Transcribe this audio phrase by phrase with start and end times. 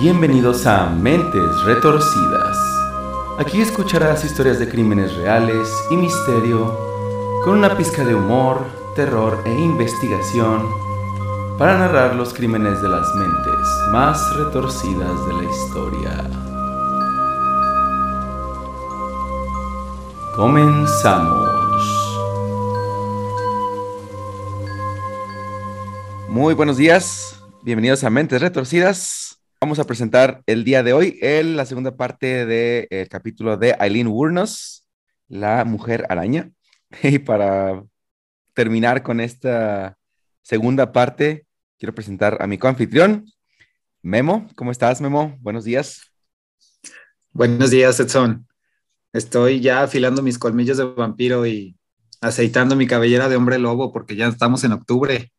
[0.00, 2.56] Bienvenidos a Mentes Retorcidas.
[3.38, 6.74] Aquí escucharás historias de crímenes reales y misterio,
[7.44, 8.64] con una pizca de humor,
[8.96, 10.66] terror e investigación,
[11.58, 16.30] para narrar los crímenes de las mentes más retorcidas de la historia.
[20.34, 21.50] Comenzamos.
[26.26, 29.19] Muy buenos días, bienvenidos a Mentes Retorcidas.
[29.62, 34.88] Vamos a presentar el día de hoy la segunda parte del capítulo de Eileen Wurnos,
[35.28, 36.50] la mujer araña.
[37.02, 37.84] Y para
[38.54, 39.98] terminar con esta
[40.40, 41.46] segunda parte,
[41.78, 43.26] quiero presentar a mi coanfitrión,
[44.00, 44.48] Memo.
[44.56, 45.36] ¿Cómo estás, Memo?
[45.40, 46.10] Buenos días.
[47.30, 48.48] Buenos días, Edson.
[49.12, 51.76] Estoy ya afilando mis colmillos de vampiro y
[52.22, 55.30] aceitando mi cabellera de hombre lobo porque ya estamos en octubre.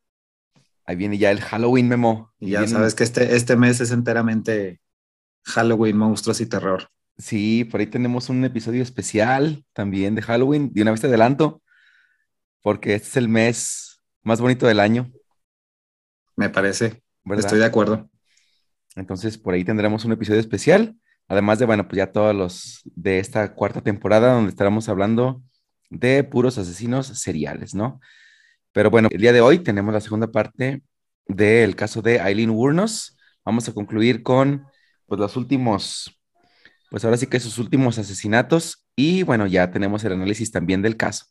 [0.85, 2.33] Ahí viene ya el Halloween, Memo.
[2.39, 4.81] Y ya sabes que este, este mes es enteramente
[5.43, 6.89] Halloween, monstruos y terror.
[7.17, 10.71] Sí, por ahí tenemos un episodio especial también de Halloween.
[10.73, 11.61] De una vez te adelanto,
[12.61, 15.11] porque este es el mes más bonito del año,
[16.35, 17.01] Me parece.
[17.23, 17.45] ¿verdad?
[17.45, 18.09] Estoy de acuerdo.
[18.95, 20.95] Entonces, por ahí tendremos un episodio especial.
[21.27, 25.41] Además de, bueno, pues ya todos los de esta cuarta temporada, donde estaremos hablando
[25.89, 27.99] de puros asesinos seriales, ¿no?
[28.73, 30.81] Pero bueno, el día de hoy tenemos la segunda parte
[31.27, 33.17] del caso de Eileen Wurnos.
[33.43, 34.65] Vamos a concluir con,
[35.07, 36.19] pues, los últimos,
[36.89, 38.85] pues ahora sí que sus últimos asesinatos.
[38.95, 41.25] Y bueno, ya tenemos el análisis también del caso.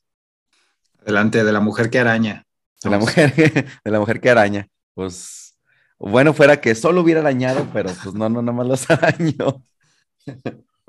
[1.05, 2.45] Delante de la mujer que araña.
[2.83, 3.35] De la mujer,
[3.85, 4.69] de la mujer que araña.
[4.95, 5.57] Pues,
[5.99, 9.65] bueno, fuera que solo hubiera arañado, pero pues no, no, nada más los arañó.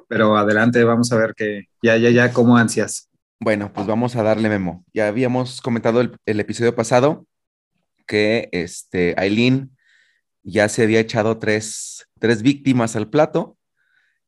[0.08, 3.11] Pero adelante, vamos a ver que ya, ya, ya, como ansias.
[3.44, 4.86] Bueno, pues vamos a darle memo.
[4.94, 7.25] Ya habíamos comentado el, el episodio pasado
[8.06, 9.75] que este, Aileen
[10.44, 13.58] ya se había echado tres, tres víctimas al plato,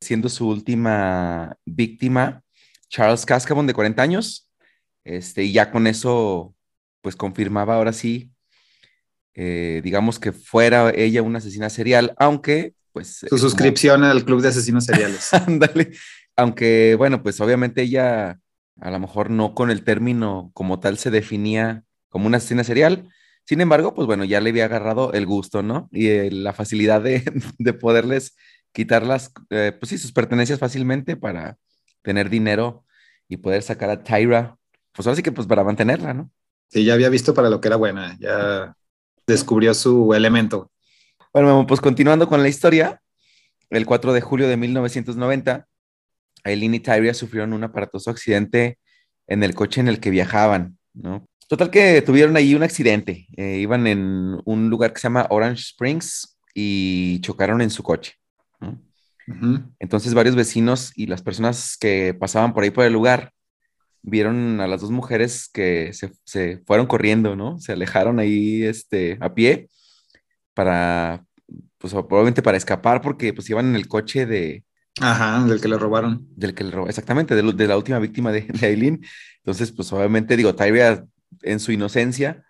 [0.02, 2.42] siendo su última víctima
[2.90, 4.50] Charles Cascabon de 40 años.
[5.04, 6.56] Este, y ya con eso,
[7.02, 8.32] pues confirmaba ahora sí,
[9.36, 13.18] eh, digamos que fuera ella una asesina serial, aunque, pues...
[13.18, 15.32] Su como- suscripción al Club de Asesinos Seriales.
[15.34, 15.92] Ándale.
[16.36, 18.40] Aunque, bueno, pues obviamente ella
[18.80, 23.10] a lo mejor no con el término como tal se definía como una asesina serial.
[23.46, 25.90] Sin embargo, pues bueno, ya le había agarrado el gusto, ¿no?
[25.92, 27.24] Y eh, la facilidad de,
[27.58, 28.36] de poderles
[28.72, 31.58] quitar las, eh, pues sí, sus pertenencias fácilmente para
[32.02, 32.86] tener dinero
[33.28, 34.58] y poder sacar a Tyra,
[34.92, 36.32] pues ahora sí que pues para mantenerla, ¿no?
[36.70, 38.18] Sí, ya había visto para lo que era buena.
[38.20, 38.76] Ya
[39.28, 40.72] descubrió su elemento.
[41.32, 43.02] Bueno, pues continuando con la historia,
[43.70, 45.68] el 4 de julio de 1990,
[46.44, 48.78] Aileen y Tyria sufrieron un aparatoso accidente
[49.28, 51.26] en el coche en el que viajaban, ¿no?
[51.48, 53.28] Total que tuvieron ahí un accidente.
[53.38, 58.14] eh, iban en un lugar que se llama Orange Springs y chocaron en su coche.
[58.60, 58.82] ¿no?
[59.80, 63.32] Entonces varios vecinos y las personas que pasaban por ahí por el lugar
[64.02, 67.58] vieron a las dos mujeres que se, se fueron corriendo, ¿no?
[67.60, 69.70] Se alejaron ahí este, a pie
[70.54, 71.26] para,
[71.78, 74.64] pues probablemente para escapar porque pues iban en el coche de,
[75.02, 76.28] Ajá, del que le robaron.
[76.36, 79.02] del que le robó, exactamente, de, de la última víctima de, de Aileen.
[79.38, 81.06] Entonces, pues obviamente, digo, Tyria
[81.42, 82.44] en su inocencia,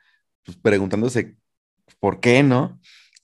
[0.45, 1.35] pues preguntándose
[1.99, 2.79] por qué, ¿no?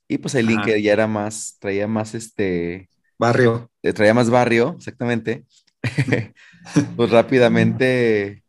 [0.08, 0.68] Y pues Aileen Ajá.
[0.68, 3.70] que ya era más, traía más este, Barrio.
[3.84, 5.46] eh, traía más barrio, exactamente,
[6.96, 8.44] pues rápidamente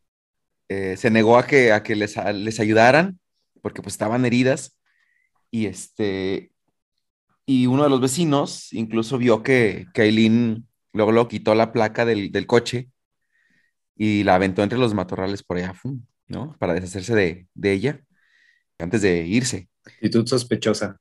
[0.68, 3.20] eh, se negó a que, a que les, a- les ayudaran,
[3.62, 4.78] porque pues estaban heridas,
[5.50, 6.49] y este,
[7.62, 12.04] y uno de los vecinos incluso vio que, que Aileen luego lo quitó la placa
[12.04, 12.90] del, del coche
[13.96, 15.74] y la aventó entre los matorrales por allá.
[16.28, 16.56] ¿no?
[16.58, 18.00] Para deshacerse de, de ella
[18.78, 19.68] antes de irse.
[19.86, 20.98] Actitud sospechosa.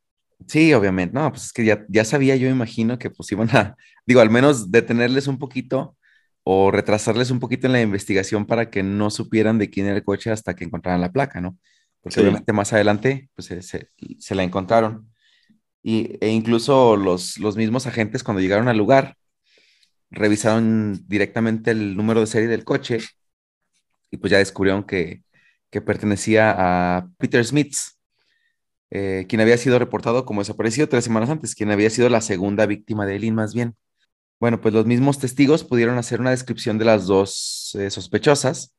[0.47, 3.75] Sí, obviamente, no, pues es que ya, ya sabía, yo imagino que pues iban a,
[4.05, 5.97] digo, al menos detenerles un poquito
[6.43, 10.03] o retrasarles un poquito en la investigación para que no supieran de quién era el
[10.03, 11.57] coche hasta que encontraran la placa, ¿no?
[12.01, 12.21] Porque Sí.
[12.21, 13.89] obviamente más adelante pues se, se-
[14.19, 15.08] se la encontraron.
[15.83, 19.15] Y, e incluso los, los mismos agentes cuando llegaron al lugar
[20.11, 22.99] revisaron directamente el número de serie del coche
[24.11, 25.23] y pues ya descubrieron que,
[25.69, 26.55] que pertenecía
[26.97, 27.75] a Peter Smith,
[28.91, 32.65] eh, quien había sido reportado como desaparecido tres semanas antes, quien había sido la segunda
[32.65, 33.75] víctima de Eileen más bien.
[34.39, 38.75] Bueno, pues los mismos testigos pudieron hacer una descripción de las dos eh, sospechosas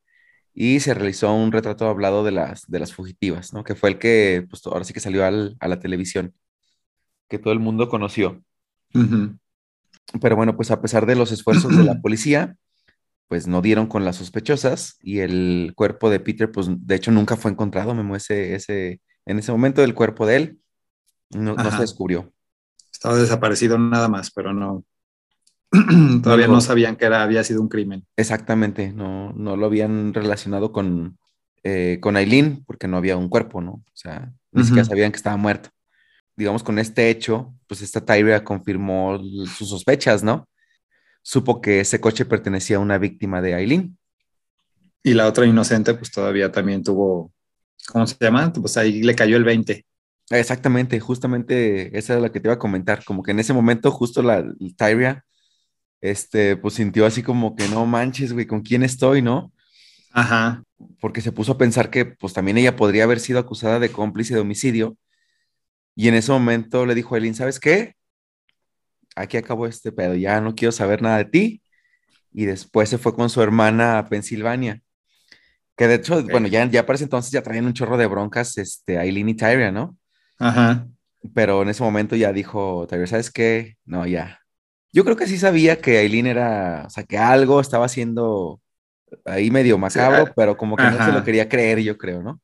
[0.53, 3.63] y se realizó un retrato hablado de las, de las fugitivas, ¿no?
[3.63, 6.33] Que fue el que, pues ahora sí que salió al- a la televisión,
[7.31, 8.43] que todo el mundo conoció.
[10.21, 12.57] Pero bueno, pues a pesar de los esfuerzos de la policía,
[13.29, 17.37] pues no dieron con las sospechosas y el cuerpo de Peter, pues de hecho nunca
[17.37, 20.59] fue encontrado, Memo, ese, ese, en ese momento el cuerpo de él
[21.29, 22.33] no, no se descubrió.
[22.91, 24.83] Estaba desaparecido nada más, pero no.
[26.21, 28.05] Todavía no, sabían que era, había sido un crimen.
[28.17, 31.17] Exactamente, no, no lo habían relacionado con,
[31.63, 33.71] eh, con Aileen porque no había un cuerpo, ¿no?
[33.71, 35.69] O sea, ni siquiera sabían que estaba muerto.
[36.35, 40.47] Digamos, con este hecho, pues esta Tyria confirmó sus sospechas, ¿no?
[41.21, 43.97] Supo que ese coche pertenecía a una víctima de Aileen.
[45.03, 47.31] Y la otra inocente, pues todavía también tuvo,
[47.87, 48.51] ¿cómo se llama?
[48.53, 49.85] Pues ahí le cayó el 20.
[50.29, 53.91] Exactamente, justamente esa es la que te iba a comentar, como que en ese momento
[53.91, 54.45] justo la,
[54.77, 55.25] Tyria,
[55.99, 59.51] este, pues sintió así como que no manches, güey, ¿con quién estoy, no?
[60.11, 60.63] Ajá.
[60.99, 64.33] Porque se puso a pensar que pues también ella podría haber sido acusada de cómplice
[64.33, 64.97] de homicidio.
[65.95, 67.95] Y en ese momento le dijo a Eileen, ¿sabes qué?
[69.15, 71.61] Aquí acabó este pedo, ya no quiero saber nada de ti.
[72.33, 74.81] Y después se fue con su hermana a Pensilvania.
[75.75, 78.57] Que de hecho, bueno, ya, ya para ese entonces ya traían un chorro de broncas,
[78.57, 79.97] este, Aileen y Tyria, ¿no?
[80.39, 80.87] Ajá.
[81.33, 83.77] Pero en ese momento ya dijo, Tyria, ¿sabes qué?
[83.85, 84.39] No, ya.
[84.93, 88.61] Yo creo que sí sabía que Aileen era, o sea, que algo estaba haciendo
[89.25, 92.39] ahí medio macabro, ah, pero como que no se lo quería creer, yo creo, ¿no?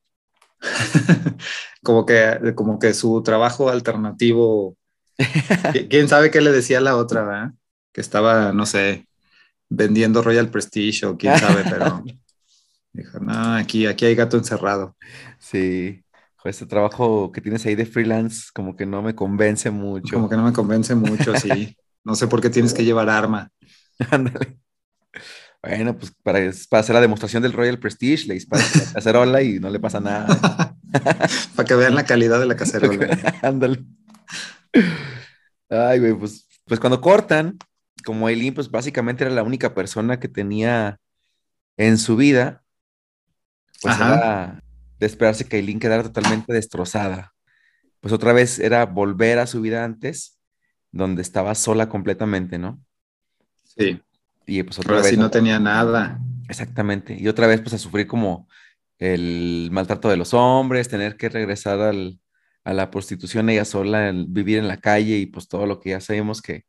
[1.84, 4.76] como que, como que su trabajo alternativo,
[5.90, 7.52] quién sabe qué le decía a la otra, ¿verdad?
[7.92, 9.08] Que estaba, no sé,
[9.70, 12.04] vendiendo Royal Prestige o quién sabe, pero
[12.94, 14.96] dijo, no, aquí, aquí hay gato encerrado.
[15.40, 16.04] Sí,
[16.50, 20.16] este trabajo que tienes ahí de freelance como que no me convence mucho.
[20.16, 21.76] Como que no me convence mucho, sí.
[22.04, 23.52] No sé por qué tienes que llevar arma.
[24.12, 24.58] Ándale.
[25.62, 26.40] Bueno, pues para,
[26.70, 30.00] para, hacer la demostración del Royal Prestige, le disparas la cacerola y no le pasa
[30.00, 30.28] nada.
[31.56, 33.18] para que vean la calidad de la cacerola.
[33.42, 33.84] Ándale.
[35.70, 37.58] Ay, güey, pues, pues cuando cortan,
[38.06, 41.00] como Eileen, pues básicamente era la única persona que tenía
[41.76, 42.64] en su vida,
[43.82, 44.64] pues era
[45.00, 47.34] de esperarse que Eileen quedara totalmente destrozada.
[48.00, 50.40] Pues otra vez era volver a su vida antes,
[50.92, 52.80] donde estaba sola completamente, ¿no?
[53.64, 54.02] Sí.
[54.48, 55.18] Y pues otra vez.
[55.18, 56.20] no tenía nada.
[56.50, 57.16] Exactamente.
[57.20, 58.48] Y otra vez, pues a sufrir como
[58.98, 61.80] el maltrato de los hombres, tener que regresar
[62.64, 65.92] a la prostitución ella sola, el vivir en la calle y pues todo lo que
[65.92, 66.66] ya sabemos que,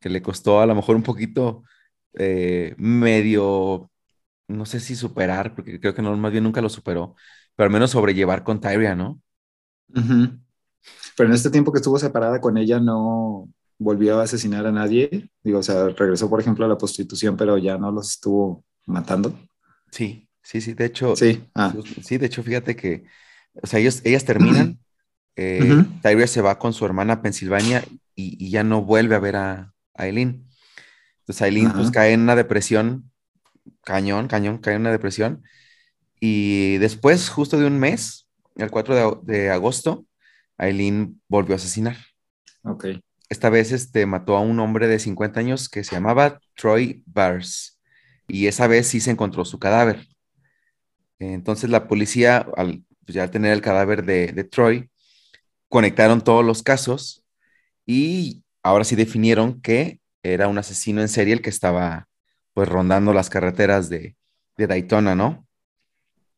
[0.00, 1.64] que le costó a lo mejor un poquito
[2.14, 3.90] eh, medio,
[4.46, 7.16] no sé si superar, porque creo que no, más bien nunca lo superó,
[7.54, 9.20] pero al menos sobrellevar con Tyria, ¿no?
[9.92, 13.48] Pero en este tiempo que estuvo separada con ella, no,
[13.78, 15.30] volvió a asesinar a nadie.
[15.42, 19.38] Digo, o sea, regresó, por ejemplo, a la prostitución, pero ya no los estuvo matando.
[19.90, 20.74] Sí, sí, sí.
[20.74, 21.72] De hecho, sí, ah.
[22.02, 23.04] sí de hecho, fíjate que,
[23.62, 24.78] o sea, ellos, ellas terminan.
[25.40, 27.84] Eh, se va con su hermana a Pensilvania
[28.16, 30.48] y, ya no vuelve a ver a, Aileen.
[31.20, 33.12] Entonces Aileen pues cae en una depresión,
[33.84, 35.44] cañón, cañón, cae en una depresión.
[36.18, 38.26] Y después, justo de un mes,
[38.56, 40.06] el 4 de, de agosto,
[40.56, 41.96] Aileen volvió a asesinar.
[42.64, 42.86] Ok
[43.28, 47.78] esta vez este, mató a un hombre de 50 años que se llamaba Troy Bars
[48.26, 50.06] y esa vez sí se encontró su cadáver.
[51.18, 54.90] Entonces la policía, al pues, ya tener el cadáver de, Troy,
[55.68, 57.24] conectaron todos los casos
[57.86, 62.08] y ahora sí definieron que era un asesino en serie el que estaba
[62.54, 64.16] pues rondando las carreteras de,
[64.56, 65.46] de Daytona, ¿no?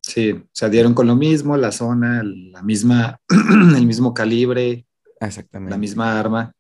[0.02, 4.86] Sí, se dieron con lo mismo, la zona, la misma, el mismo calibre,
[5.20, 5.70] Exactamente.
[5.70, 6.54] la misma arma.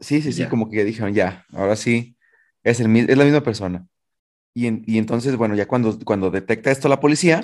[0.00, 2.16] Sí, sí, sí, como que dijeron, ya, ahora sí,
[2.62, 3.86] es, el, es la misma persona.
[4.54, 7.42] Y, y, entonces, bueno, ya cuando, cuando detecta esto la policía,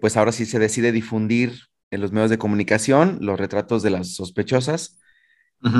[0.00, 1.54] pues ahora sí se decide difundir
[1.90, 4.98] en los medios de comunicación los retratos de las sospechosas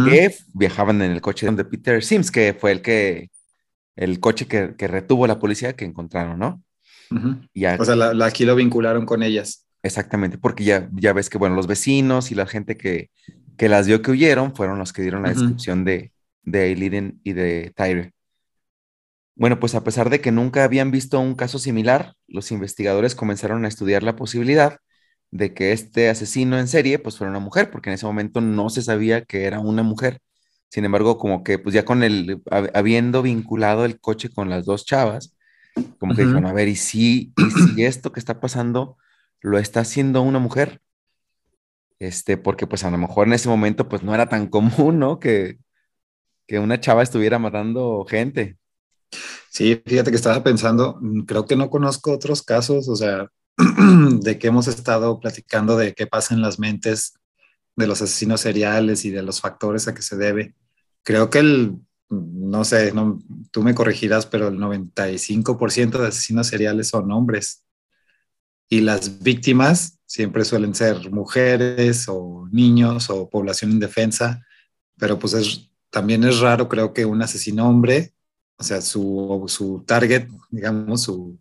[0.08, 3.30] que viajaban en el coche de Peter Sims, que fue el que,
[3.96, 6.62] el coche que, que retuvo la policía que encontraron, ¿no?
[7.78, 9.66] o sea, la, aquí lo vincularon con ellas.
[9.82, 13.10] Exactamente, porque ya, ya ves que, bueno, los vecinos y la gente que,
[13.62, 16.10] que las vio que huyeron fueron los que dieron la descripción de,
[16.42, 16.72] de
[17.22, 18.12] y de Tyre.
[19.36, 23.64] Bueno, pues a pesar de que nunca habían visto un caso similar, los investigadores comenzaron
[23.64, 24.78] a estudiar la posibilidad
[25.30, 28.68] de que este asesino en serie pues fuera una mujer, porque en ese momento no
[28.68, 30.18] se sabía que era una mujer.
[30.68, 34.84] Sin embargo, como que pues ya con el, habiendo vinculado el coche con las dos
[34.84, 35.36] chavas,
[36.00, 38.96] como que dijeron, a ver, ¿y si, ¿y si esto que está pasando
[39.40, 40.81] lo está haciendo una mujer?
[42.02, 45.20] Este, porque pues a lo mejor en ese momento pues no era tan común, ¿no?
[45.20, 45.58] Que,
[46.46, 48.58] que una chava estuviera matando gente.
[49.50, 53.28] Sí, fíjate que estaba pensando, mm, creo que no conozco otros casos, o sea,
[54.20, 57.14] de que hemos estado platicando de qué pasa en las mentes
[57.76, 60.54] de los asesinos seriales y de los factores a que se debe.
[61.04, 61.78] Creo que el,
[62.10, 63.20] no sé, no,
[63.52, 67.64] tú me corregirás, pero el 95% de asesinos seriales son hombres.
[68.68, 74.44] Y las víctimas siempre suelen ser mujeres o niños o población indefensa,
[74.98, 78.12] pero pues es, también es raro, creo que un asesino hombre,
[78.58, 81.38] o sea, su, su target, digamos, su,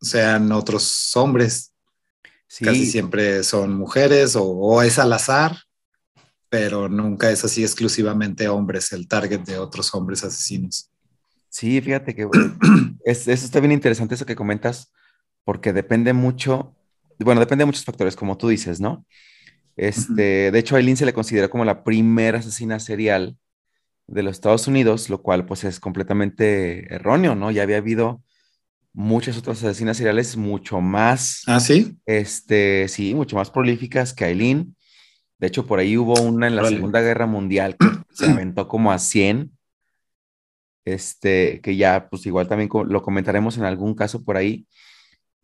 [0.00, 1.72] sean otros hombres.
[2.58, 5.56] Casi siempre son mujeres o, o, es al azar,
[6.48, 10.90] pero nunca es así exclusivamente hombres, el target de otros hombres asesinos.
[11.48, 12.28] Sí, fíjate que
[13.04, 14.92] es, eso está bien interesante eso que comentas,
[15.44, 16.74] porque depende mucho,
[17.18, 19.04] bueno, depende de muchos factores, como tú dices, ¿no?
[19.76, 23.36] Este, De hecho, a Eileen se le considera como la primera asesina serial
[24.06, 27.50] de los Estados Unidos, lo cual pues es completamente erróneo, ¿no?
[27.50, 28.22] Ya había habido
[28.92, 31.42] muchas otras asesinas seriales mucho más.
[31.46, 31.96] ¿Ah, sí?
[32.06, 34.76] Este, sí, mucho más prolíficas que Eileen.
[35.38, 38.92] De hecho, por ahí hubo una en la Segunda Guerra Mundial que se aventó como
[38.92, 39.50] a 100.
[40.86, 44.66] Este, que ya, pues igual también lo comentaremos en algún caso por ahí.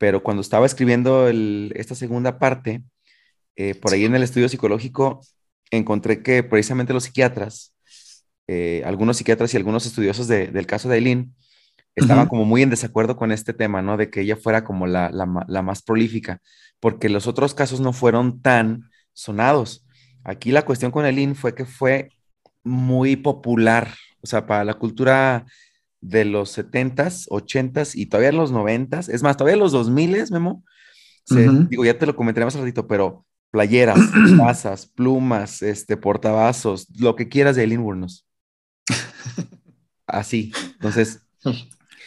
[0.00, 2.82] Pero cuando estaba escribiendo esta segunda parte,
[3.54, 5.20] eh, por ahí en el estudio psicológico
[5.70, 7.74] encontré que precisamente los psiquiatras,
[8.48, 11.34] eh, algunos psiquiatras y algunos estudiosos del caso de Aileen,
[11.94, 13.98] estaban como muy en desacuerdo con este tema, ¿no?
[13.98, 15.10] De que ella fuera como la,
[15.62, 16.40] más prolífica,
[16.80, 19.84] porque los otros casos no fueron tan sonados.
[20.24, 22.08] Aquí la cuestión con Aileen fue que fue
[22.64, 23.92] muy popular,
[24.22, 25.44] o sea, para la cultura
[26.00, 30.64] de los 70s, 80s y todavía los 90s, es más, todavía los 2000s, Memo,
[31.68, 33.98] digo, ya te lo comentaré más ratito, pero playeras,
[34.38, 38.06] tazas, plumas, este, portavasos, lo que quieras de Eileen.
[40.06, 40.52] Así.
[40.74, 41.20] Entonces.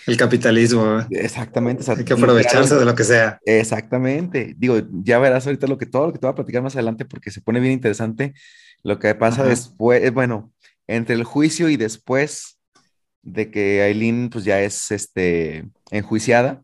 [0.06, 1.00] El capitalismo.
[1.12, 1.90] Exactamente.
[1.90, 3.40] Hay que aprovecharse de lo que sea.
[3.46, 4.54] Exactamente.
[4.58, 7.06] Digo, ya verás ahorita lo que todo lo que te voy a platicar más adelante
[7.06, 8.34] porque se pone bien interesante
[8.84, 10.52] lo que pasa después, bueno,
[10.88, 12.53] entre el juicio y después
[13.24, 16.62] de que Aileen pues ya es este enjuiciada.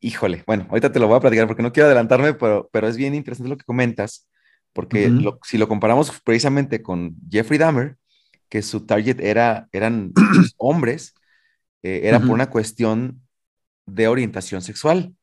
[0.00, 2.96] Híjole, bueno, ahorita te lo voy a platicar porque no quiero adelantarme, pero, pero es
[2.96, 4.28] bien interesante lo que comentas,
[4.72, 5.12] porque
[5.42, 7.96] si lo comparamos precisamente con Jeffrey Dahmer,
[8.48, 10.12] que su target era, eran
[10.56, 11.14] hombres,
[11.82, 13.20] eh, era por una cuestión
[13.86, 15.14] de orientación sexual,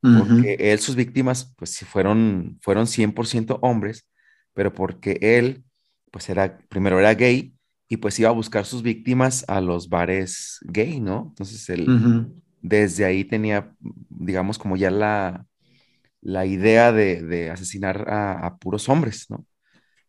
[0.00, 4.06] porque él, sus víctimas, pues fueron, fueron 100% hombres,
[4.54, 5.64] pero porque él,
[6.10, 7.52] pues era, primero era gay,
[7.88, 11.26] y pues iba a buscar sus víctimas a los bares gay, ¿no?
[11.30, 12.28] Entonces él
[12.60, 13.72] desde ahí tenía,
[14.10, 15.46] digamos, como ya la,
[16.20, 19.46] la idea de, asesinar a, puros hombres, ¿no?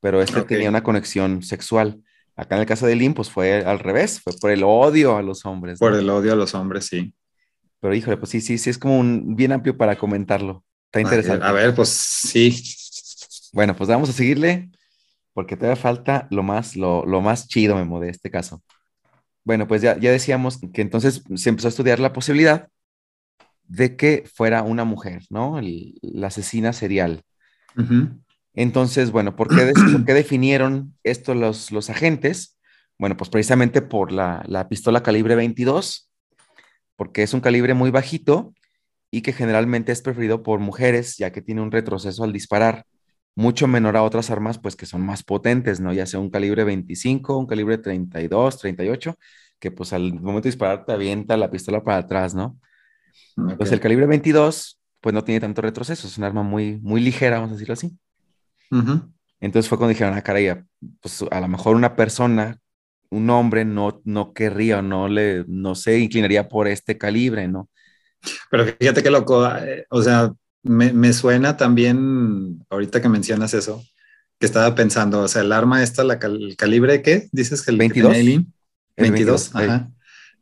[0.02, 2.02] Pero este tenía una conexión sexual.
[2.36, 5.22] Acá en el caso de Lynn, pues fue al revés, fue por el odio a
[5.22, 5.80] los hombres.
[5.80, 7.14] Por el odio a los hombres, sí.
[7.82, 10.64] Pero híjole, pues sí, sí, sí, es como un bien amplio para comentarlo.
[10.86, 11.46] Está interesante.
[11.46, 12.62] A ver, pues sí.
[13.54, 14.70] Bueno, pues vamos a seguirle,
[15.40, 18.62] porque todavía falta lo más, lo, lo más chido, Memo, de este caso.
[19.46, 22.68] Bueno, pues ya, ya decíamos que entonces se empezó a estudiar la posibilidad
[23.64, 25.62] de que fuera una mujer, ¿no?
[26.02, 27.24] la asesina serial.
[28.54, 32.60] Entonces, bueno, ¿por qué, definieron esto los, los agentes?
[32.98, 36.12] Bueno, pues precisamente por la, la, pistola calibre 22,
[36.98, 38.54] porque es un calibre muy bajito
[39.10, 42.84] y que generalmente es preferido por mujeres, ya que tiene un retroceso al disparar
[43.36, 45.94] mucho menor a otras armas, pues que son más potentes, ¿no?
[45.94, 49.18] Ya sea un calibre 25, un calibre 32, 38,
[49.60, 52.60] que pues al momento de disparar te avienta la pistola para atrás, ¿no?
[53.58, 57.38] Pues el calibre 22, pues no tiene tanto retroceso, es un arma muy, muy ligera,
[57.38, 57.98] vamos a decirlo así.
[59.40, 60.54] Entonces fue cuando dijeron, ah, caray,
[61.00, 62.60] pues a lo mejor una persona,
[63.10, 67.70] un hombre no, no querría o no le, no se inclinaría por este calibre, ¿no?
[68.52, 70.32] Pero fíjate qué loco, eh, o sea,
[70.64, 73.84] me, suena también, ahorita que mencionas eso,
[74.40, 77.28] que estaba pensando, o sea, el arma esta, la el calibre, ¿qué?
[77.32, 78.46] Dices que el 22.
[78.98, 79.92] 22, ajá.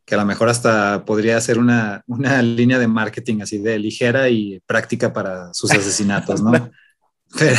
[0.04, 4.28] Que a lo mejor hasta podría ser una, una línea de marketing así de ligera
[4.28, 6.70] y práctica para sus asesinatos, ¿no?
[7.38, 7.58] pero,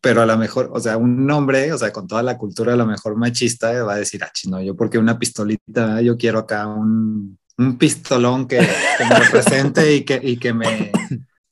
[0.00, 2.76] pero a lo mejor, o sea, un hombre, o sea, con toda la cultura a
[2.76, 6.66] lo mejor machista, va a decir, ah, no, yo porque una pistolita, yo quiero acá
[6.66, 10.92] un, un pistolón que, me represente y que, y que me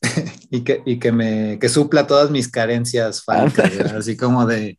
[0.51, 4.79] y que, y que me que supla todas mis carencias fálicas, así como de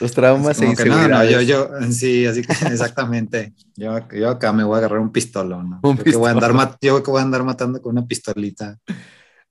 [0.00, 1.10] los traumas e inseguridades.
[1.10, 3.54] No, yo, yo, sí, así que exactamente.
[3.76, 5.80] Yo, yo acá me voy a agarrar un pistolón, ¿no?
[5.82, 8.78] Un yo, que voy a andar yo que voy a andar matando con una pistolita.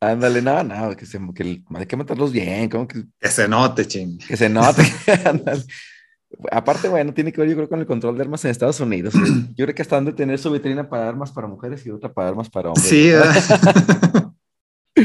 [0.01, 3.03] Ándale, no, no, que, se, que hay que matarlos bien, como que...
[3.19, 4.17] Que se note, ching.
[4.17, 4.81] Que se note,
[5.25, 5.63] ándale.
[6.51, 9.13] Aparte, bueno, tiene que ver, yo creo, con el control de armas en Estados Unidos.
[9.55, 12.13] Yo creo que hasta han de tener su vitrina para armas para mujeres y otra
[12.13, 12.87] para armas para hombres.
[12.87, 13.11] Sí.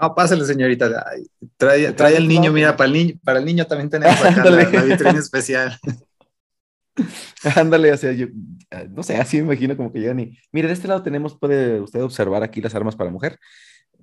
[0.00, 1.04] no, pásale, señorita.
[1.56, 4.64] trae, trae el niño, mira, para el niño, para el niño también tenemos acá la,
[4.64, 5.78] vitrina especial.
[7.56, 8.26] Ándale, o sea, yo,
[8.90, 11.80] no sé, así me imagino como que llegan y, mire, de este lado tenemos, puede
[11.80, 13.38] usted observar aquí las armas para mujer,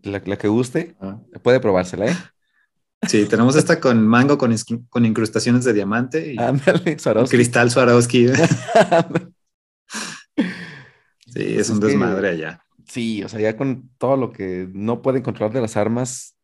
[0.02, 1.20] la, que guste, ah.
[1.44, 2.16] puede probársela, ¿eh?
[3.08, 4.56] Sí, tenemos esta con mango con,
[4.89, 7.36] con incrustaciones de diamante y Ándale, Swarovski.
[7.38, 8.27] cristal Swarovski.
[8.27, 8.34] sí,
[10.46, 12.63] es Pues un es que- desmadre allá.
[12.88, 16.38] Sí, o sea, ya con todo lo que no pueden controlar de las armas,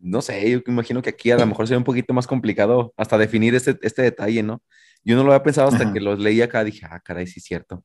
[0.00, 3.16] no sé, yo imagino que aquí a lo mejor sería un poquito más complicado hasta
[3.16, 4.60] definir este, este detalle, ¿no?
[5.04, 5.92] Yo no lo había pensado hasta Ajá.
[5.92, 7.84] que los leí acá, dije, ah, caray, sí es cierto.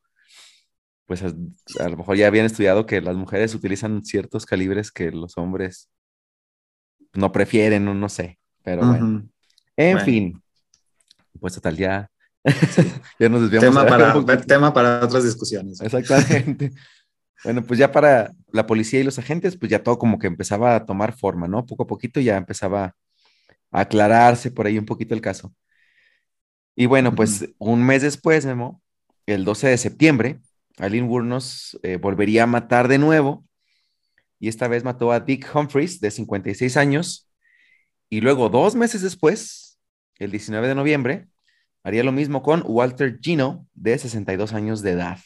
[1.06, 5.12] Pues a, a lo mejor ya habían estudiado que las mujeres utilizan ciertos calibres que
[5.12, 5.88] los hombres
[7.18, 9.28] no prefieren, no, no sé, pero bueno.
[9.76, 10.06] En Bueno.
[10.06, 10.42] fin,
[11.40, 12.10] pues total, ya,
[13.20, 13.62] ya nos desviamos.
[13.70, 15.82] tema, a- para, tema para otras discusiones.
[15.82, 16.72] Exactamente.
[17.44, 20.76] Bueno, pues ya para la policía y los agentes, pues ya todo como que empezaba
[20.76, 21.68] a tomar forma, ¿no?
[21.68, 22.96] Poco a poquito ya empezaba
[23.72, 25.54] a aclararse por ahí un poquito el caso.
[26.76, 28.82] Y bueno, pues un mes después, Memo,
[29.28, 30.40] el 12 de septiembre,
[30.80, 33.46] Aileen Wuornos eh, volvería a matar de nuevo
[34.40, 37.30] y esta vez mató a Dick Humphreys, de 56 años,
[38.10, 39.80] y luego dos meses después,
[40.20, 41.28] el 19 de noviembre,
[41.84, 45.20] haría lo mismo con Walter Gino, de 62 años de edad.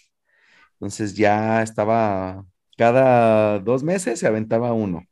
[0.74, 2.46] Entonces ya estaba,
[2.78, 5.04] cada dos meses se aventaba uno.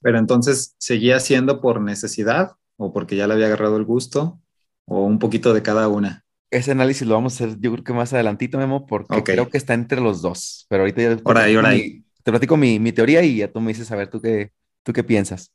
[0.00, 4.40] Pero entonces, ¿seguía siendo por necesidad o porque ya le había agarrado el gusto
[4.86, 6.24] o un poquito de cada una?
[6.50, 9.28] Ese análisis lo vamos a hacer yo creo que más adelantito, Memo, porque Ok.
[9.28, 10.66] creo que está entre los dos.
[10.68, 12.01] Pero ahorita ya Ahora ahí, mi- ahí.
[12.22, 14.52] Te platico mi, mi teoría y ya tú me dices a ver tú qué,
[14.82, 15.52] tú qué piensas,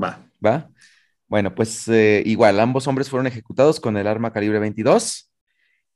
[0.00, 0.24] Va.
[0.44, 0.70] ¿va?
[1.26, 5.30] Bueno, pues eh, igual, ambos hombres fueron ejecutados con el arma calibre 22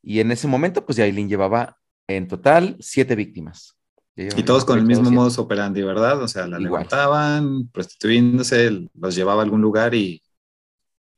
[0.02, 3.76] y en ese momento pues ya Aileen llevaba en total siete víctimas.
[4.14, 5.16] Y todos con el mismo siete.
[5.16, 6.23] modus operandi, ¿verdad?
[6.23, 6.83] O sea, la Igual.
[6.83, 10.23] levantaban, prostituyéndose, los llevaba a algún lugar y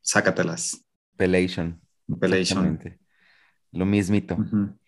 [0.00, 0.84] sácatelas.
[1.16, 1.80] Pelation.
[2.20, 2.78] Pelation.
[3.72, 4.34] Lo mismito.
[4.34, 4.56] Ujú.
[4.56, 4.78] Bueno.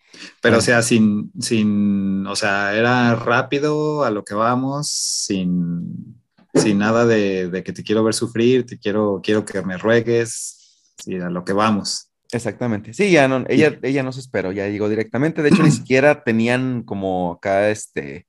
[0.41, 6.21] Pero, o sea, sin, sin, o sea, era rápido a lo que vamos, sin,
[6.53, 10.93] sin nada de, de que te quiero ver sufrir, te quiero, quiero que me ruegues,
[10.97, 12.11] sí, a lo que vamos.
[12.31, 12.93] Exactamente.
[12.93, 15.41] Sí, ya no, ella, ella no se esperó, ya llegó directamente.
[15.41, 18.27] De hecho, ni siquiera tenían como acá este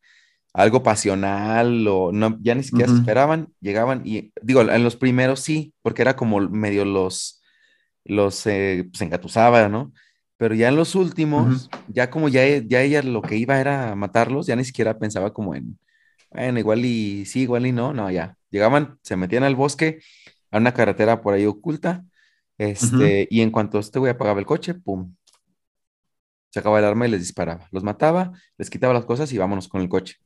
[0.54, 5.40] algo pasional o no, ya ni siquiera se esperaban, llegaban y digo, en los primeros
[5.40, 7.42] sí, porque era como medio los,
[8.04, 9.92] los eh, se engatusaba, ¿no?
[10.38, 14.48] Pero ya en los últimos, ya como ya, ya ella lo que iba era matarlos,
[14.48, 15.78] ya ni siquiera pensaba como en,
[16.32, 18.36] bueno, igual y sí, igual y no, no, ya.
[18.50, 20.00] Llegaban, se metían al bosque,
[20.52, 22.04] a una carretera por ahí oculta,
[22.58, 25.14] este, y en cuanto este güey apagaba el coche, pum,
[26.50, 27.68] sacaba el arma y les disparaba.
[27.72, 30.16] Los mataba, les quitaba las cosas y vámonos con el coche.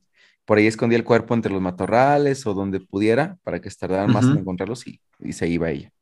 [0.45, 4.29] Por ahí escondía el cuerpo entre los matorrales o donde pudiera para que tardaran más
[4.31, 5.92] en encontrarlos y, y se iba ella.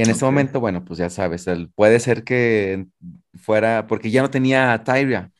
[0.00, 0.26] Y en ese Ok.
[0.26, 2.86] momento, bueno, pues ya sabes, el- puede ser que
[3.34, 5.32] fuera, porque ya no tenía Tyria.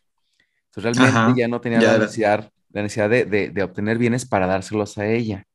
[0.66, 3.98] Entonces realmente Ajá, ya no tenía ya la necesidad, la necesidad de, de- de obtener
[3.98, 5.46] bienes para dárselos a ella.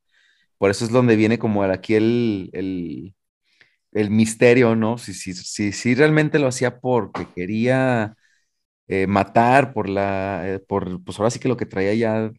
[0.58, 3.14] Por eso es donde viene como el- aquí el, el,
[3.92, 4.98] el misterio, ¿no?
[4.98, 8.16] Si, si, si, si realmente lo hacía porque quería
[8.88, 12.32] eh, matar, por la, eh, por, pues ahora sí que lo que traía ya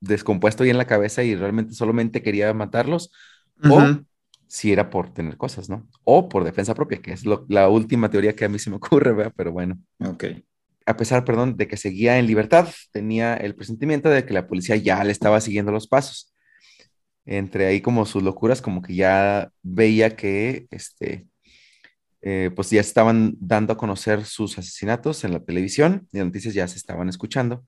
[0.00, 3.10] descompuesto ahí en la cabeza y realmente solamente quería matarlos,
[3.66, 4.06] o Ujú.
[4.48, 5.88] Si era por tener cosas, ¿no?
[6.04, 8.76] O por defensa propia, que es lo- la última teoría que a mí se me
[8.76, 9.32] ocurre, ¿verdad?
[9.36, 10.24] Pero bueno Ok.
[10.86, 14.76] a pesar, perdón, de que seguía en libertad, tenía el presentimiento de que la policía
[14.76, 16.32] ya le estaba siguiendo los pasos.
[17.26, 21.28] Entre ahí como sus locuras, como que ya veía que, este,
[22.22, 26.54] eh, pues ya estaban dando a conocer sus asesinatos en la televisión y las noticias
[26.54, 27.66] ya se estaban escuchando,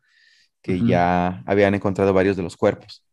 [0.62, 3.04] que ya habían encontrado varios de los cuerpos.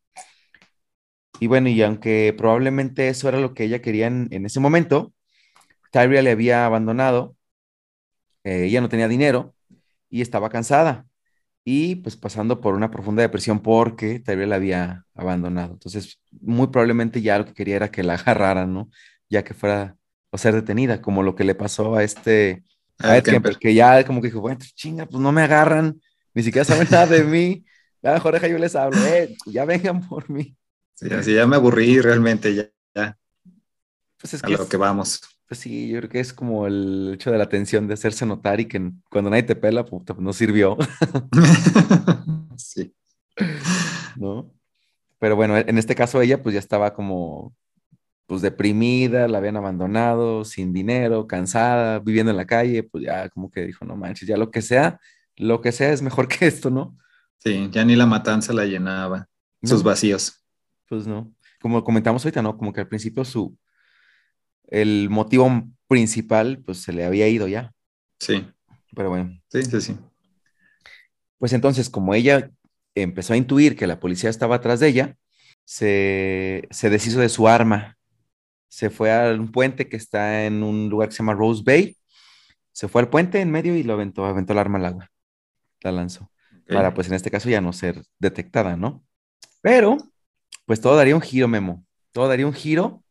[1.40, 5.14] Y bueno, y aunque probablemente eso era lo que ella quería en, en ese momento,
[5.92, 7.36] Tyria le había abandonado,
[8.44, 9.54] eh, ella no tenía dinero
[10.10, 11.06] y estaba cansada
[11.66, 15.74] y pues pasando por una profunda depresión porque Tyria la había abandonado.
[15.74, 18.90] Entonces, muy probablemente ya lo que quería era que la agarraran, ¿no?
[19.30, 19.98] Ya que fuera
[20.32, 22.64] o ser detenida, como lo que le pasó a este,
[23.00, 26.02] a Ed Kemper, que ya como que dijo, bueno, chinga, pues no me agarran,
[26.34, 27.64] ni siquiera saben nada de mí.
[28.04, 30.56] Ya mejor deja yo les hablo, eh, ya vengan por mí.
[30.98, 33.18] Sí, así ya me aburrí realmente, ya, ya
[34.20, 35.22] Pues es a que lo es- que vamos.
[35.48, 38.60] Pues sí, yo creo que es como el hecho de la tensión de hacerse notar
[38.60, 40.76] y que cuando nadie te pela, puta, pues no sirvió,
[42.58, 42.94] sí.
[44.18, 44.52] ¿no?
[45.20, 47.56] Pero bueno, en este caso ella pues ya estaba como
[48.28, 53.50] pues deprimida, la habían abandonado, sin dinero, cansada, viviendo en la calle, pues ya como
[53.52, 55.00] que dijo, no manches, ya lo que sea,
[55.38, 56.98] lo que sea es mejor que esto, ¿no?
[57.38, 59.30] Sí, ya ni la matanza la llenaba,
[59.64, 60.44] sus vacíos.
[60.90, 61.34] Pues no.
[61.62, 62.58] Como comentamos ahorita, ¿no?
[62.58, 63.58] Como que al principio su,
[64.68, 65.50] el motivo
[65.88, 67.74] principal pues se le había ido ya,
[68.20, 68.46] Sí,
[68.96, 69.40] pero bueno.
[69.50, 69.98] sí, sí, sí.
[71.38, 72.50] Pues entonces, como ella
[72.96, 75.16] empezó a intuir que la policía estaba atrás de ella,
[75.66, 77.98] se, se deshizo de su arma.
[78.70, 81.96] Se fue a un puente que está en un lugar que se llama Rose Bay.
[82.72, 85.12] Se fue al puente en medio y lo aventó, aventó el arma al agua.
[85.82, 86.32] La lanzó.
[86.68, 89.04] Para, pues en este caso, ya no ser detectada, ¿no?
[89.62, 89.98] Pero,
[90.68, 91.86] pues todo daría un giro, Memo.
[92.12, 93.02] Todo daría un giro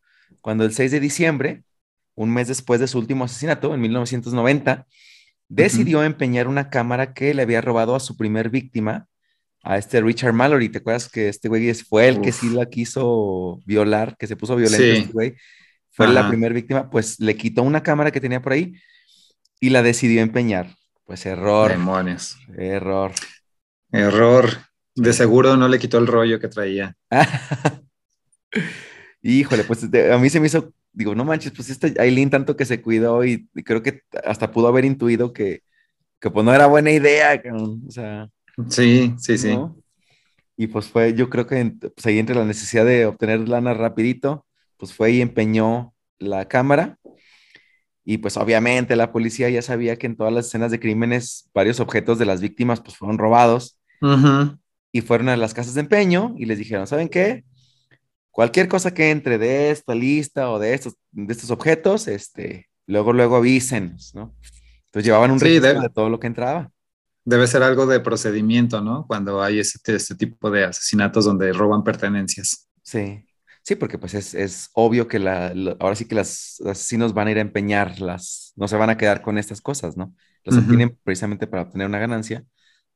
[0.43, 1.65] cuando el 6 de diciembre,
[2.15, 4.87] un mes después de su último asesinato, en 1990,
[5.49, 9.09] decidió empeñar una cámara que le había robado a su primer víctima,
[9.63, 10.69] a este Richard Mallory.
[10.69, 14.55] ¿Te acuerdas que este güey fue el que sí la quiso violar, que se puso
[14.55, 15.35] violento este güey?
[15.91, 18.75] Fue la primera víctima, pues le quitó una cámara que tenía por ahí
[19.61, 20.77] y la decidió empeñar.
[21.07, 21.71] Pues error.
[21.71, 22.37] Demonios.
[22.55, 23.13] Error.
[23.91, 24.59] Error.
[24.97, 26.97] De seguro no le quitó el rollo que traía.
[29.23, 32.65] Híjole, pues a mí se me hizo, digo, no manches, pues esta Aileen tanto que
[32.65, 35.63] se cuidó y, creo que hasta pudo haber intuido que,
[36.21, 38.31] que pues no era buena idea, o sea.
[38.69, 39.59] Sí, sí, sí.
[40.57, 44.47] Y pues fue, yo creo que pues ahí entre la necesidad de obtener lana rapidito,
[44.79, 46.99] pues fue y empeñó la cámara.
[48.05, 51.81] Y pues obviamente la policía ya sabía que en todas las escenas de crímenes varios
[51.81, 53.79] objetos de las víctimas pues fueron robados.
[54.97, 57.45] Y fueron a las casas de empeño y les dijeron, ¿saben qué?
[58.31, 63.13] Cualquier cosa que entre de esta lista o de estos, de estos objetos, este, luego,
[63.13, 64.35] luego avísenos, ¿no?
[64.87, 66.71] Entonces llevaban un registro de todo lo que entraba
[67.27, 69.05] debe ser algo de procedimiento, ¿no?
[69.07, 72.69] Cuando hay este, este tipo de asesinatos donde roban pertenencias.
[72.83, 73.27] Sí,
[73.63, 77.39] sí, porque pues es, obvio que la, ahora sí que los asesinos van a ir
[77.39, 80.15] a empeñarlas, no se van a quedar con estas cosas, ¿no?
[80.45, 82.45] Los obtienen precisamente para obtener una ganancia.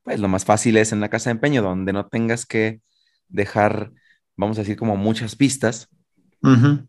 [0.02, 2.80] Pues lo más fácil es en una casa de empeño donde no tengas que
[3.28, 3.92] dejar,
[4.36, 5.88] vamos a decir, como muchas pistas.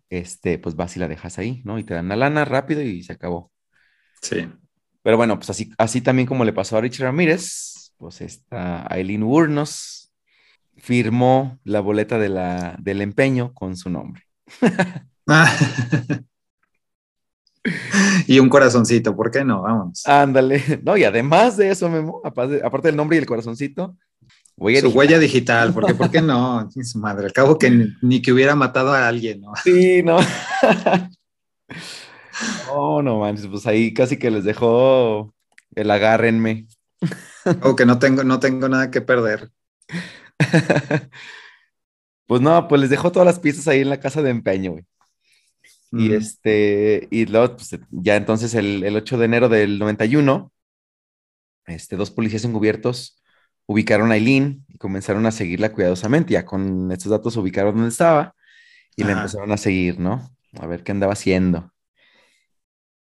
[0.09, 1.77] Este, pues vas y la dejas ahí, ¿no?
[1.77, 3.51] Y te dan la lana rápido y se acabó.
[4.21, 4.47] Sí.
[5.03, 9.23] Pero bueno, pues así, así también como le pasó a Richard Ramírez, pues esta Aileen
[9.23, 10.13] Wurnos
[10.77, 14.23] firmó la boleta de la, del empeño con su nombre.
[18.27, 19.61] y un corazoncito, ¿por qué no?
[19.61, 20.05] Vamos.
[20.07, 20.61] Ándale.
[20.83, 23.97] No, y además de eso, Memo, aparte, del nombre y el corazoncito,
[24.57, 26.69] Su huella digital, porque ¿por qué no?
[26.83, 29.53] Su madre, al cabo que ni, que hubiera matado a alguien, ¿no?
[29.63, 30.17] Sí, no.
[32.67, 35.33] No, no manches, pues ahí casi que les dejó
[35.75, 36.67] el agárrenme.
[37.61, 39.51] O que no tengo, no tengo nada que perder.
[42.27, 44.85] pues no, pues les dejó todas las piezas ahí en la casa de empeño, güey.
[45.91, 50.51] Y este, y luego, pues, ya entonces el, el, 8 de enero del 91,
[51.65, 53.21] este, dos policías encubiertos
[53.65, 56.33] ubicaron a Eileen y comenzaron a seguirla cuidadosamente.
[56.33, 58.35] Ya con estos datos ubicaron dónde estaba
[58.95, 60.33] y la empezaron a seguir, ¿no?
[60.59, 61.71] A ver qué andaba haciendo.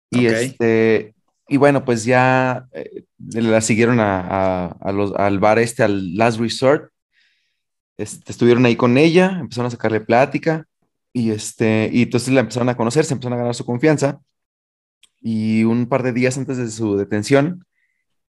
[0.09, 1.15] Y este,
[1.47, 6.91] y bueno, pues ya eh, la siguieron a, los, al bar este, al Last Resort.
[7.97, 10.67] Este, estuvieron ahí con ella, empezaron a sacarle plática
[11.13, 14.21] y este, y entonces la empezaron a conocer, se empezaron a ganar su confianza.
[15.19, 17.65] Y un par de días antes de su detención,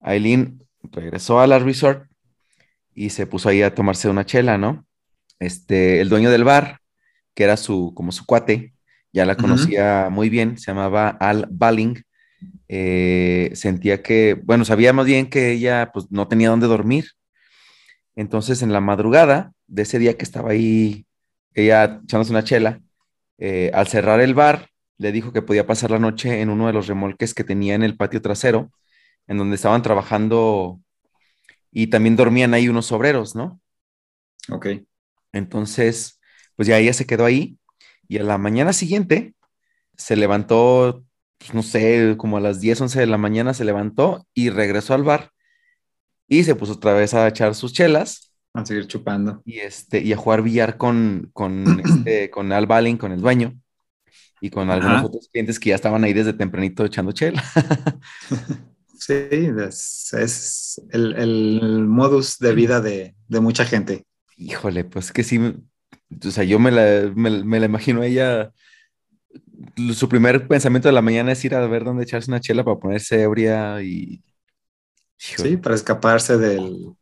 [0.00, 2.10] Aileen regresó a Last Resort
[2.94, 4.86] y se puso ahí a tomarse una chela, ¿no?
[5.38, 6.80] Este, el dueño del bar,
[7.34, 8.74] que era su, como su cuate,
[9.12, 12.02] ya la conocía muy bien, se llamaba Al Balling.
[12.68, 17.06] Eh, sentía que, bueno, sabía más bien que ella pues no tenía dónde dormir.
[18.16, 21.06] Entonces en la madrugada de ese día que estaba ahí,
[21.54, 22.80] ella echándose una chela,
[23.38, 26.72] eh, al cerrar el bar, le dijo que podía pasar la noche en uno de
[26.72, 28.70] los remolques que tenía en el patio trasero,
[29.26, 30.80] en donde estaban trabajando
[31.72, 33.60] y también dormían ahí unos obreros, ¿no?
[34.50, 34.66] Ok.
[35.32, 36.20] Entonces,
[36.56, 37.58] pues ya ella se quedó ahí
[38.08, 39.34] y a la mañana siguiente
[39.96, 41.04] se levantó,
[41.38, 44.94] pues, no sé, como a las 10, 11 de la mañana se levantó y regresó
[44.94, 45.32] al bar
[46.28, 48.33] y se puso otra vez a echar sus chelas.
[48.54, 49.42] A seguir chupando.
[49.44, 53.58] Y, este, y a jugar billar con, con, este, con Al Balin, con el dueño,
[54.40, 57.42] y con algunos otros clientes que ya estaban ahí desde tempranito echando chela.
[58.98, 64.06] sí, es, el, el, modus de vida de, de mucha gente.
[64.36, 68.52] Híjole, pues que sí, o sea, yo me la, me, la imagino a ella,
[69.94, 72.78] su primer pensamiento de la mañana es ir a ver dónde echarse una chela para
[72.78, 74.22] ponerse ebria y...
[75.16, 76.94] Sí, para escaparse del,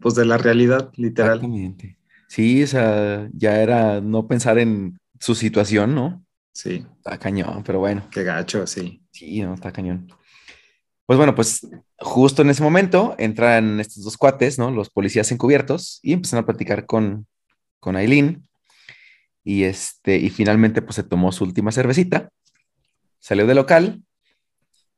[0.00, 1.38] pues de la realidad, literal.
[1.38, 1.98] Exactamente.
[2.28, 6.24] Sí, o sea, ya era no pensar en su situación, ¿no?
[6.52, 6.84] Sí.
[6.96, 8.08] Está cañón, pero bueno.
[8.10, 9.02] Qué gacho, sí.
[9.10, 10.08] Sí, no, está cañón.
[11.06, 11.66] Pues bueno, pues
[11.98, 14.70] justo en ese momento entran estos dos cuates, ¿no?
[14.72, 17.26] Los policías encubiertos y empiezan a platicar con,
[17.78, 18.48] con Aileen
[19.44, 22.30] y, este, y finalmente pues se tomó su última cervecita,
[23.20, 24.02] salió del local,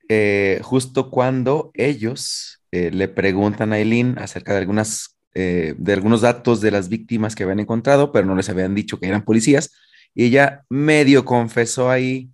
[0.08, 6.22] eh, justo cuando ellos eh, le preguntan a Aileen acerca de algunas eh, de algunos
[6.22, 9.70] datos de las víctimas que habían encontrado, pero no les habían dicho que eran policías.
[10.12, 12.30] Y ella medio confesó ahí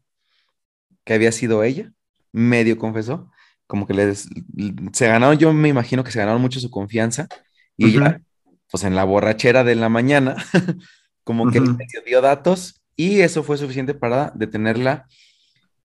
[1.04, 1.92] que había sido ella,
[2.32, 3.30] medio confesó,
[3.66, 4.28] como que les,
[4.92, 7.28] se ganaron, yo me imagino que se ganaron mucho su confianza
[7.76, 8.22] y ya,
[8.70, 10.36] pues en la borrachera de la mañana,
[11.24, 11.60] como que
[12.06, 15.06] dio datos y eso fue suficiente para detenerla.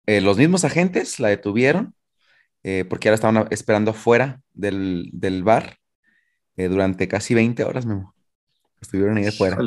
[0.07, 1.95] Eh, los mismos agentes la detuvieron
[2.63, 5.79] eh, porque ahora estaban esperando afuera del, del bar
[6.57, 8.15] eh, durante casi 20 horas, Memo.
[8.81, 9.59] Estuvieron ahí afuera.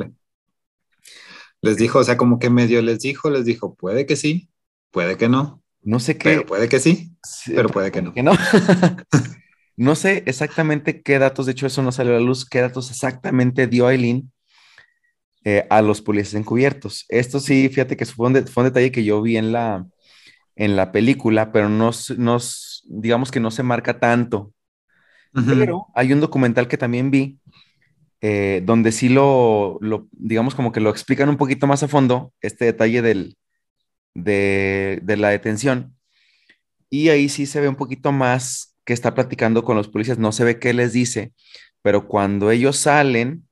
[1.62, 4.50] Les dijo, o sea, como que medio les dijo, les dijo, puede que sí,
[4.92, 5.62] puede que no.
[5.84, 6.30] No sé qué.
[6.30, 7.16] Pero puede que sí,
[7.48, 8.14] pero puede que no.
[8.16, 8.32] no.
[9.78, 12.90] no sé exactamente qué datos, de hecho eso no salió a la luz, qué datos
[12.90, 14.32] exactamente dio Aileen
[15.44, 17.06] eh, a los policías encubiertos.
[17.10, 19.86] Esto sí, fíjate que fue un, fue un, detalle que yo vi en la,
[20.58, 22.38] en la película, pero no, no,
[22.86, 24.54] digamos que no se marca tanto.
[25.46, 27.38] Pero hay un documental que también vi
[28.22, 32.34] eh, donde sí lo, lo, digamos como que lo explican un poquito más a fondo,
[32.42, 33.38] este detalle del,
[34.16, 35.96] de, de, la detención.
[36.90, 40.32] Y ahí sí se ve un poquito más que está platicando con los policías, no
[40.32, 41.34] se ve qué les dice,
[41.84, 43.48] pero cuando ellos salen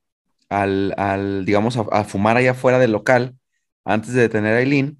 [0.49, 3.35] al, al digamos, a, fumar allá afuera del local,
[3.83, 4.97] antes de detener a Eileen,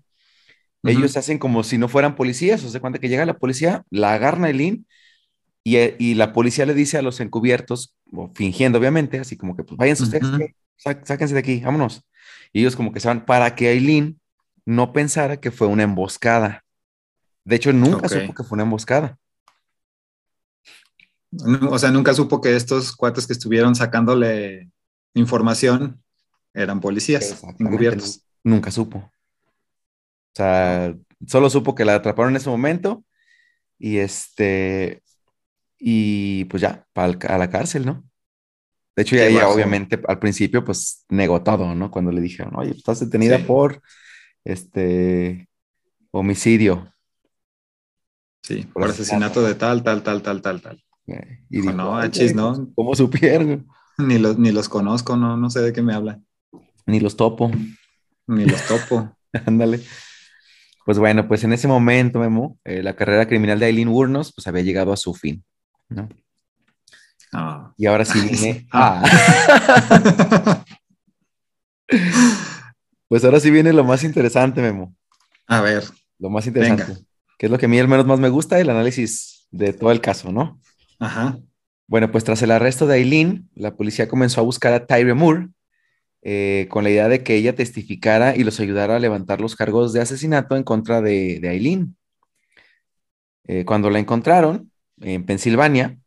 [0.85, 4.13] ellos hacen como si no fueran policías, o sea, cuando que llega la policía, la
[4.13, 4.85] agarran a Eileen
[5.63, 9.63] y, y, la policía le dice a los encubiertos, o fingiendo obviamente, así como que,
[9.63, 10.27] pues váyanse ustedes,
[10.77, 12.05] sáquense de aquí, vámonos.
[12.53, 14.19] Y ellos como que se van para que Eileen
[14.65, 16.63] no pensara que fue una emboscada.
[17.43, 19.17] De hecho, nunca supo que fue una emboscada.
[21.69, 24.69] O sea, nunca supo que estos cuates que estuvieron sacándole
[25.13, 26.01] información
[26.53, 28.21] eran policías encubiertos.
[28.43, 29.11] Nunca supo.
[30.35, 30.93] O sea,
[31.25, 33.05] solo supo que la atraparon en ese momento
[33.79, 35.01] y este,
[35.79, 38.03] y pues ya, a la cárcel, ¿no?
[38.97, 41.89] De hecho, ya ella obviamente al principio pues negó todo, ¿no?
[41.89, 43.81] Cuando le dijeron, oye, estás detenida por
[44.43, 45.49] este
[46.11, 46.93] homicidio.
[48.41, 50.83] Sí, por, asesinato de tal, tal, tal, tal, tal, tal.
[51.07, 52.71] Eh, y dijo, no, achis, ¿no?
[52.75, 53.67] ¿Cómo supieron?
[53.97, 56.25] Ni los, ni los conozco, no, no sé de qué me hablan.
[56.85, 57.49] Ni los topo.
[58.27, 59.15] Ni los topo.
[59.45, 59.81] Ándale.
[60.85, 64.45] Pues bueno, pues en ese momento, Memo, eh, la carrera criminal de Aileen Wurnos pues
[64.47, 65.43] había llegado a su fin,
[65.89, 66.07] ¿no?
[67.33, 67.73] Ah.
[67.75, 68.67] Y ahora sí viene.
[68.71, 69.03] Ah.
[73.07, 74.95] Pues ahora sí viene lo más interesante, Memo.
[75.45, 75.83] A ver.
[76.17, 77.05] Lo más interesante.
[77.37, 79.91] Que es lo que a mí al menos más me gusta, el análisis de todo
[79.91, 80.59] el caso, ¿no?
[80.99, 81.37] Ajá.
[81.87, 85.49] Bueno, pues tras el arresto de Aileen, la policía comenzó a buscar a Tyre Moore
[86.27, 89.93] eh, con la idea de que ella testificara y los ayudara a levantar los cargos
[89.93, 91.95] de asesinato en contra de, de Aileen.
[93.43, 95.99] Eh, cuando la encontraron en Pensilvania,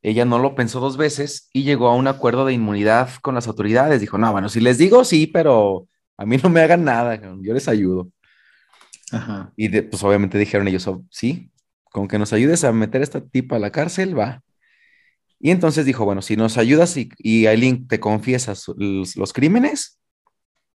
[0.00, 3.48] ella no lo pensó dos veces y llegó a un acuerdo de inmunidad con las
[3.48, 4.00] autoridades.
[4.00, 7.52] Dijo, no, bueno, si les digo sí, pero a mí no me hagan nada, yo
[7.52, 8.12] les ayudo.
[9.10, 9.52] Ajá.
[9.56, 11.50] Y pues obviamente dijeron ellos, oh, sí,
[11.82, 14.40] con que nos ayudes a meter a esta tipa a la cárcel, va.
[15.40, 19.98] Y entonces dijo, bueno, si nos ayudas y, y Aileen te confiesas los, crímenes,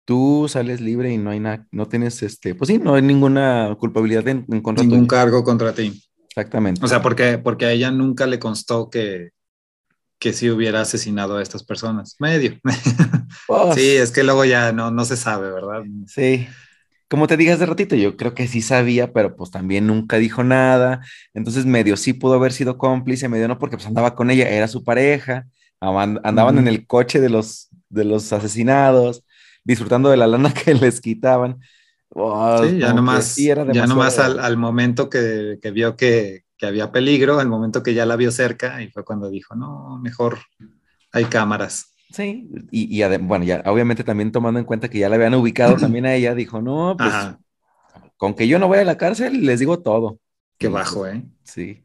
[0.05, 3.75] tú sales libre y no hay nada, no tienes este, pues sí, no hay ninguna
[3.79, 6.03] culpabilidad en, contra Ningún cargo contra ti.
[6.29, 6.83] Exactamente.
[6.83, 9.31] O sea, porque, porque a ella nunca le constó que,
[10.19, 12.15] que si hubiera asesinado a estas personas.
[12.19, 12.59] Medio.
[13.47, 15.83] Oh, sí, es que luego ya no, no se sabe, ¿verdad?
[16.05, 16.47] Sí.
[17.11, 20.45] Como te digas de ratito, yo creo que sí sabía, pero pues también nunca dijo
[20.45, 21.01] nada.
[21.33, 24.69] Entonces medio sí pudo haber sido cómplice, medio no, porque pues andaba con ella, era
[24.69, 25.45] su pareja,
[25.81, 29.25] andaban en el coche de los, de los asesinados,
[29.65, 31.59] disfrutando de la lana que les quitaban.
[32.11, 36.93] Oh, sí, ya nomás, ya nomás al, al momento que, que vio que, que había
[36.93, 40.39] peligro, al momento que ya la vio cerca, y fue cuando dijo, no, mejor
[41.11, 41.90] hay cámaras.
[42.11, 46.05] Sí, y, bueno, ya obviamente también tomando en cuenta que ya la habían ubicado también
[46.05, 47.13] a ella, dijo, no, pues
[48.17, 50.19] con que yo no vaya a la cárcel, les digo todo.
[50.57, 51.23] Qué bajo, ¿eh?
[51.43, 51.83] Sí.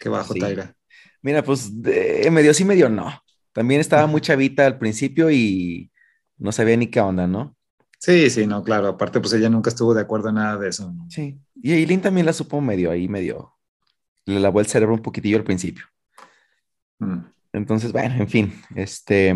[0.00, 0.74] Qué bajo, Taira.
[1.20, 3.10] Mira, pues medio sí, medio no.
[3.52, 5.90] También estaba muy chavita al principio y
[6.38, 7.56] no sabía ni qué onda, ¿no?
[7.98, 8.88] Sí, sí, no, claro.
[8.88, 10.92] Aparte, pues ella nunca estuvo de acuerdo en nada de eso.
[11.08, 11.38] Sí.
[11.54, 13.54] Y Eileen también la supo medio ahí, medio.
[14.26, 15.84] Le lavó el cerebro un poquitillo al principio.
[16.98, 17.33] Mm.
[17.54, 19.34] Entonces, bueno, en fin, este,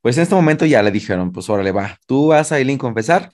[0.00, 3.32] pues en este momento ya le dijeron, pues órale, va, tú vas a Eileen confesar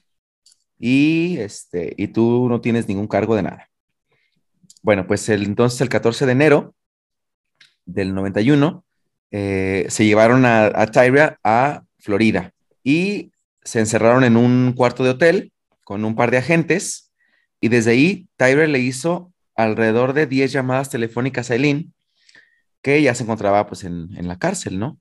[0.79, 3.71] y, este, y tú no tienes ningún cargo de nada.
[4.83, 6.75] Bueno, pues el, entonces el 14 de enero
[7.85, 8.85] del 91
[9.31, 13.31] eh, se llevaron a, a Tyra a Florida y
[13.63, 15.53] se encerraron en un cuarto de hotel
[15.85, 17.13] con un par de agentes
[17.61, 21.95] y desde ahí Tyra le hizo alrededor de 10 llamadas telefónicas a Eileen
[22.87, 25.01] que ya se encontraba pues en, la cárcel, ¿no?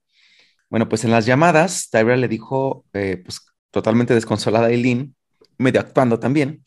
[0.72, 5.16] Bueno, pues en las llamadas, Tyra le dijo, eh, pues totalmente desconsolada a Eileen,
[5.60, 6.64] medio actuando también,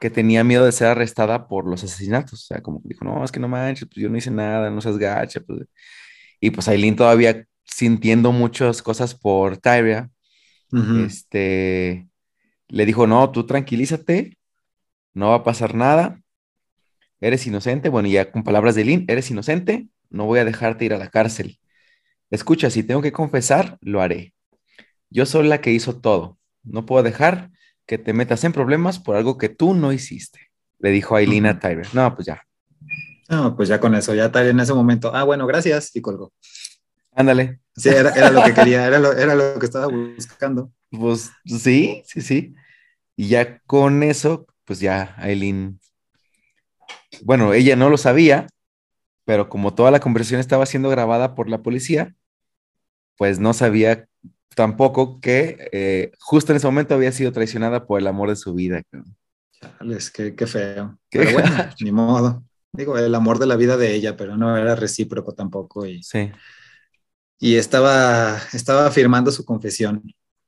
[0.00, 2.32] que tenía miedo de ser arrestada por los asesinatos.
[2.42, 4.80] O sea, como dijo, no, es que no manches, pues yo no hice nada, no
[4.80, 5.40] seas gacha.
[5.42, 5.60] Pues.
[6.40, 10.10] Y pues Aileen todavía sintiendo muchas cosas por Tyria,
[11.06, 12.08] este,
[12.66, 14.36] le dijo, no, tú tranquilízate,
[15.14, 16.20] no va a pasar nada,
[17.20, 17.90] eres inocente.
[17.90, 21.10] Bueno, ya con palabras de Eileen, eres inocente, no voy a dejarte ir a la
[21.10, 21.58] cárcel.
[22.30, 24.34] Escucha, si tengo que confesar, lo haré.
[25.10, 26.38] Yo soy la que hizo todo.
[26.62, 27.50] No puedo dejar
[27.86, 30.50] que te metas en problemas por algo que tú no hiciste.
[30.78, 31.86] Le dijo Aileen a Tyler.
[31.94, 32.42] No, pues ya.
[33.28, 36.32] No, pues ya con eso, ya Tyler en ese momento, ah, bueno, gracias, y colgó.
[37.12, 37.60] Ándale.
[37.76, 40.72] Sí, era, lo que quería, era lo, era lo que estaba buscando.
[40.90, 42.54] Pues sí, sí, sí.
[43.16, 45.80] Y ya con eso, pues ya Aileen,
[47.22, 48.46] bueno, ella no lo sabía,
[49.28, 52.16] pero como toda la conversación estaba siendo grabada por la policía,
[53.18, 54.08] pues no sabía
[54.56, 58.54] tampoco que eh, justo en ese momento había sido traicionada por el amor de su
[58.54, 58.80] vida.
[59.60, 60.98] Chales, qué, qué feo.
[61.10, 62.42] pero bueno, ni modo.
[62.72, 65.84] Digo, el amor de la vida de ella, pero no era recíproco tampoco.
[65.84, 66.30] Y, sí.
[67.38, 70.02] Y estaba, estaba firmando su confesión.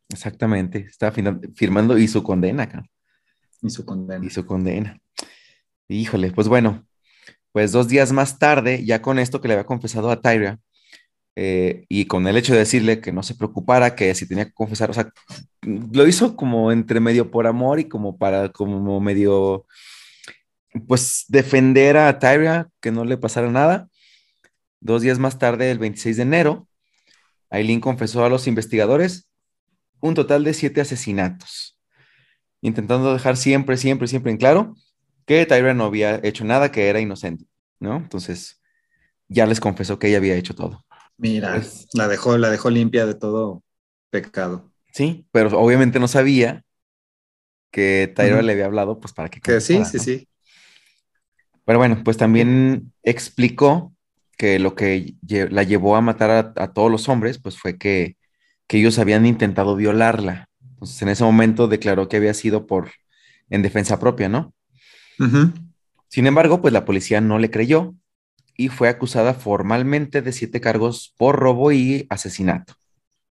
[0.08, 1.12] Exactamente, estaba
[1.54, 2.82] firmando y su condena acá.
[3.60, 4.24] Y su condena.
[4.24, 4.98] Y su condena.
[5.86, 6.86] Híjole, pues bueno,
[7.52, 10.58] pues dos días más tarde, ya con esto que le había confesado a Tyra,
[11.36, 14.52] eh, y con el hecho de decirle que no se preocupara, que si tenía que
[14.52, 15.12] confesar, o sea,
[15.62, 19.66] lo hizo como entre medio por amor y como para, como medio,
[20.86, 23.88] pues defender a Tyria, que no le pasara nada.
[24.80, 26.68] Dos días más tarde, el 26 de enero,
[27.50, 29.28] Aileen confesó a los investigadores
[30.00, 31.76] un total de siete asesinatos,
[32.60, 34.74] intentando dejar siempre, siempre, siempre en claro
[35.30, 37.44] que Tyra no había hecho nada, que era inocente,
[37.78, 37.98] ¿no?
[37.98, 38.60] Entonces,
[39.28, 40.84] ya les confesó que ella había hecho todo.
[41.18, 43.62] Mira, pues la dejó, la dejó limpia de todo
[44.10, 44.72] pecado.
[44.92, 46.64] Sí, pero obviamente no sabía
[47.70, 49.40] que Tyra le había hablado, pues para que...
[49.40, 50.28] Que sí, sí, sí.
[51.64, 53.94] Pero bueno, pues también explicó
[54.36, 58.16] que lo que la llevó a matar a, todos los hombres, pues fue que,
[58.68, 60.48] ellos habían intentado violarla.
[60.60, 62.90] Entonces en ese momento declaró que había sido por
[63.48, 64.54] en defensa propia, ¿no?
[66.08, 67.94] Sin embargo, pues la policía no le creyó
[68.56, 72.74] y fue acusada formalmente de siete cargos por robo y asesinato.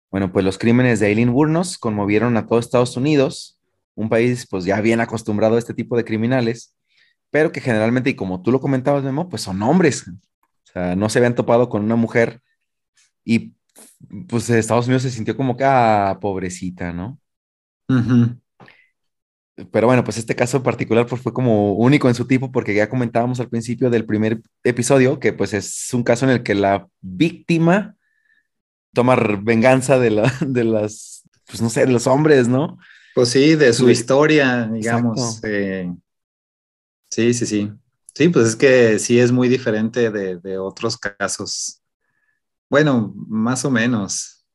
[0.09, 3.59] Bueno, pues los crímenes de Eileen Burnos conmovieron a todo Estados Unidos,
[3.95, 6.75] un país pues ya bien acostumbrado a este tipo de criminales,
[7.29, 10.07] pero que generalmente, y como tú lo comentabas, Memo, pues son hombres.
[10.07, 12.41] O sea, no se habían topado con una mujer
[13.23, 13.53] y
[14.27, 17.19] pues Estados Unidos se sintió como que, ah, pobrecita, ¿no?
[19.71, 22.74] Pero bueno, pues este caso en particular pues fue como único en su tipo porque
[22.74, 26.56] ya comentábamos al principio del primer episodio que pues es un caso en el que
[26.56, 27.95] la víctima
[28.93, 32.78] toma venganza de, la, de las, pues no sé, de los hombres, ¿no?
[33.13, 35.41] Pues sí, de su historia, digamos.
[35.43, 35.93] Eh,
[37.10, 37.71] sí, sí, sí.
[38.13, 41.82] Sí, pues es que sí es muy diferente de, de otros casos.
[42.69, 44.45] Bueno, más o menos.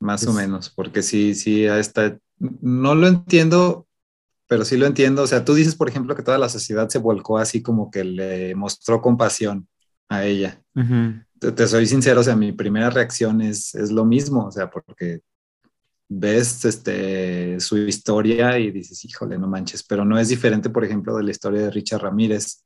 [0.00, 3.86] Más o menos, porque sí, sí, a esta, no lo entiendo
[4.52, 5.22] pero sí lo entiendo.
[5.22, 8.04] O sea, tú dices, por ejemplo, que toda la sociedad se volcó así como que
[8.04, 9.66] le mostró compasión
[10.10, 10.62] a ella.
[11.38, 15.22] te, soy sincero, o sea, mi primera reacción es, es lo mismo, o sea, porque
[16.06, 21.16] ves este, su historia y dices, híjole, no manches, pero no es diferente, por ejemplo,
[21.16, 22.62] de la historia de Richard Ramírez.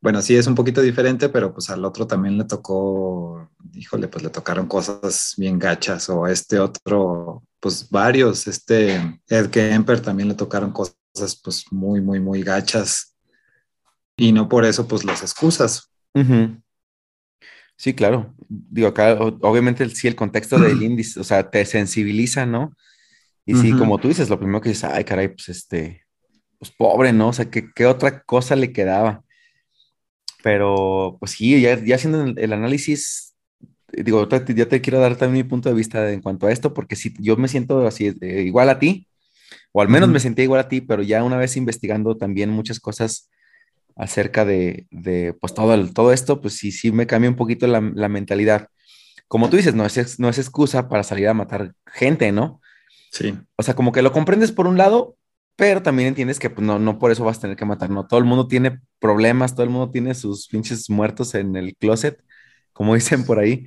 [0.00, 4.24] Bueno, sí es un poquito diferente, pero pues al otro también le tocó, híjole, pues
[4.24, 8.94] le tocaron cosas bien gachas o este otro pues varios, este
[9.28, 10.94] Ed Kemper también le tocaron cosas
[11.42, 13.16] pues muy, muy, muy gachas
[14.16, 15.90] y no por eso pues las excusas.
[17.76, 18.32] Sí, claro.
[18.48, 22.72] Digo, acá obviamente sí el contexto del índice, o sea, te sensibiliza, ¿no?
[23.44, 26.04] Y sí, como tú dices, lo primero que dices, ay, caray, pues este,
[26.60, 27.30] pues pobre, ¿no?
[27.30, 29.24] O sea, ¿qué, qué otra cosa le quedaba?
[30.44, 33.25] Pero, pues sí, ya, ya haciendo el análisis,
[34.02, 36.96] digo, ya te quiero dar también mi punto de vista en cuanto a esto, porque
[36.96, 39.06] si yo me siento así, eh, igual a ti,
[39.72, 42.80] o al menos me sentía igual a ti, pero ya una vez investigando también muchas
[42.80, 43.30] cosas
[43.96, 47.66] acerca de, de pues todo, el, todo esto, pues sí, sí me cambia un poquito
[47.66, 48.68] la, la, mentalidad.
[49.28, 52.60] Como tú dices, no es, no es excusa para salir a matar gente, ¿no?
[53.10, 53.34] Sí.
[53.56, 55.16] O sea, como que lo comprendes por un lado,
[55.56, 58.06] pero también entiendes que pues, no, no por eso vas a tener que matar, ¿no?
[58.06, 62.22] Todo el mundo tiene problemas, todo el mundo tiene sus pinches muertos en el closet
[62.76, 63.66] como dicen por ahí.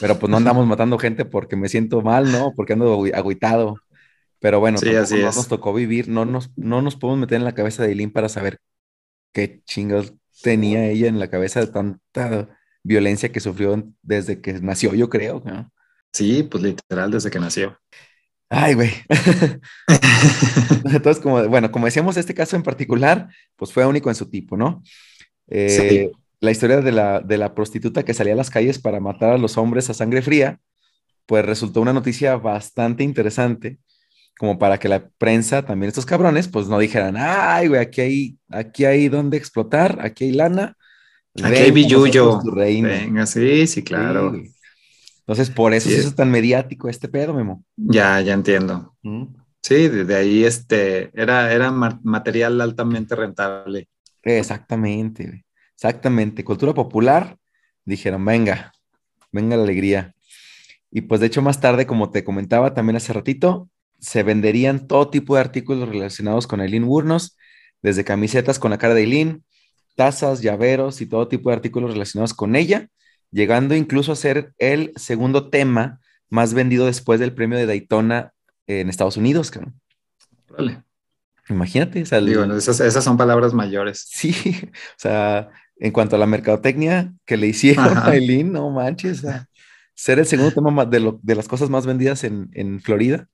[0.00, 2.52] Pero pues no andamos matando gente porque me siento mal, ¿no?
[2.56, 3.76] Porque ando agüitado.
[4.40, 7.44] Pero bueno, sí, así no nos tocó vivir, no nos, no nos podemos meter en
[7.44, 8.58] la cabeza de Eileen para saber
[9.32, 14.94] qué chingados tenía ella en la cabeza de tanta violencia que sufrió desde que nació,
[14.94, 15.42] yo creo.
[16.12, 17.78] Sí, pues literal, desde que nació.
[18.50, 18.90] Ay, güey.
[20.84, 24.56] Entonces, como, bueno, como decíamos, este caso en particular, pues fue único en su tipo,
[24.56, 24.82] ¿no?
[25.46, 26.10] Eh,
[26.44, 29.38] la historia de la, de la prostituta que salía a las calles para matar a
[29.38, 30.60] los hombres a sangre fría,
[31.26, 33.78] pues resultó una noticia bastante interesante,
[34.38, 38.38] como para que la prensa, también estos cabrones, pues no dijeran, ay, güey, aquí hay,
[38.50, 40.76] aquí hay donde explotar, aquí hay lana.
[41.42, 42.40] Aquí hay billuyo.
[42.54, 44.34] Venga, sí, sí, claro.
[45.20, 46.04] Entonces, por eso es.
[46.04, 47.64] es tan mediático este pedo, Memo.
[47.76, 48.94] Ya, ya entiendo.
[49.62, 53.88] Sí, de ahí este, era, era material altamente rentable.
[54.22, 55.43] Exactamente,
[55.74, 56.44] exactamente.
[56.44, 57.36] Cultura popular,
[57.84, 58.72] dijeron, venga,
[59.32, 60.14] venga la alegría.
[60.90, 63.68] Y pues de hecho más tarde, como te comentaba también hace ratito,
[63.98, 67.36] se venderían todo tipo de artículos relacionados con Eileen Wurnos,
[67.82, 69.44] desde camisetas con la cara de Eileen,
[69.96, 72.88] tazas, llaveros y todo tipo de artículos relacionados con ella,
[73.30, 76.00] llegando incluso a ser el segundo tema
[76.30, 78.32] más vendido después del premio de Daytona
[78.66, 79.52] en Estados Unidos.
[80.48, 80.82] Vale.
[81.48, 82.00] Imagínate.
[82.00, 84.04] esas, son palabras mayores.
[84.08, 84.34] Sí,
[84.72, 89.24] o sea, en cuanto a la mercadotecnia que le hicieron a Eileen, no manches,
[89.94, 93.28] ser el segundo tema de, de las cosas más vendidas en, en Florida.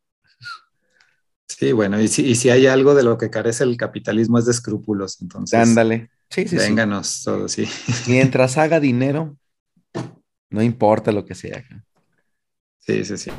[1.48, 4.46] Sí, bueno, y si, y si hay algo de lo que carece el capitalismo es
[4.46, 5.58] de escrúpulos, entonces.
[5.58, 6.10] Ándale.
[6.30, 7.68] Sí, sí, Vénganos todos, sí.
[8.06, 9.36] Mientras haga dinero,
[10.48, 11.64] no importa lo que sea.
[12.78, 13.30] Sí, sí, sí.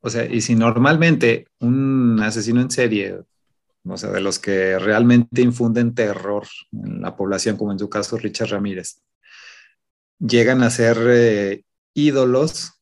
[0.00, 3.20] O sea, y si normalmente un asesino en serie,
[3.84, 8.16] o sea, de los que realmente infunden terror en la población, como en su caso
[8.16, 9.02] Richard Ramírez,
[10.18, 11.64] llegan a ser eh,
[11.94, 12.80] ídolos,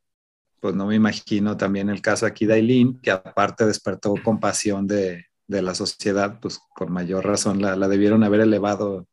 [0.60, 5.26] pues no me imagino también el caso aquí de Aileen, que aparte despertó compasión de,
[5.50, 9.06] de la sociedad, pues con mayor razón la, la debieron haber elevado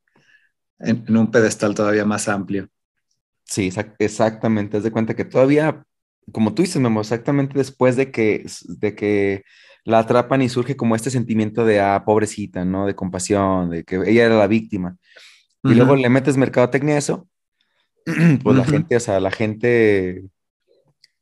[0.80, 2.70] en, un pedestal todavía más amplio.
[3.44, 4.78] Sí, exactamente.
[4.78, 5.84] Haz de cuenta que todavía,
[6.32, 9.44] como tú dices, Memo, exactamente después de que, de que
[9.88, 12.86] la atrapan y surge como este sentimiento de, ah, pobrecita, ¿no?
[12.86, 14.98] De compasión, de que ella era la víctima.
[15.64, 17.28] Y luego le metes mercadotecnia a eso,
[18.44, 20.26] pues la gente, o sea, la gente,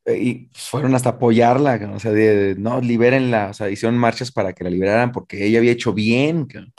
[0.06, 4.54] eh, y fueron hasta apoyarla, o sea, de, no, libérenla, o sea, hicieron marchas para
[4.54, 6.48] que la liberaran porque ella había hecho bien.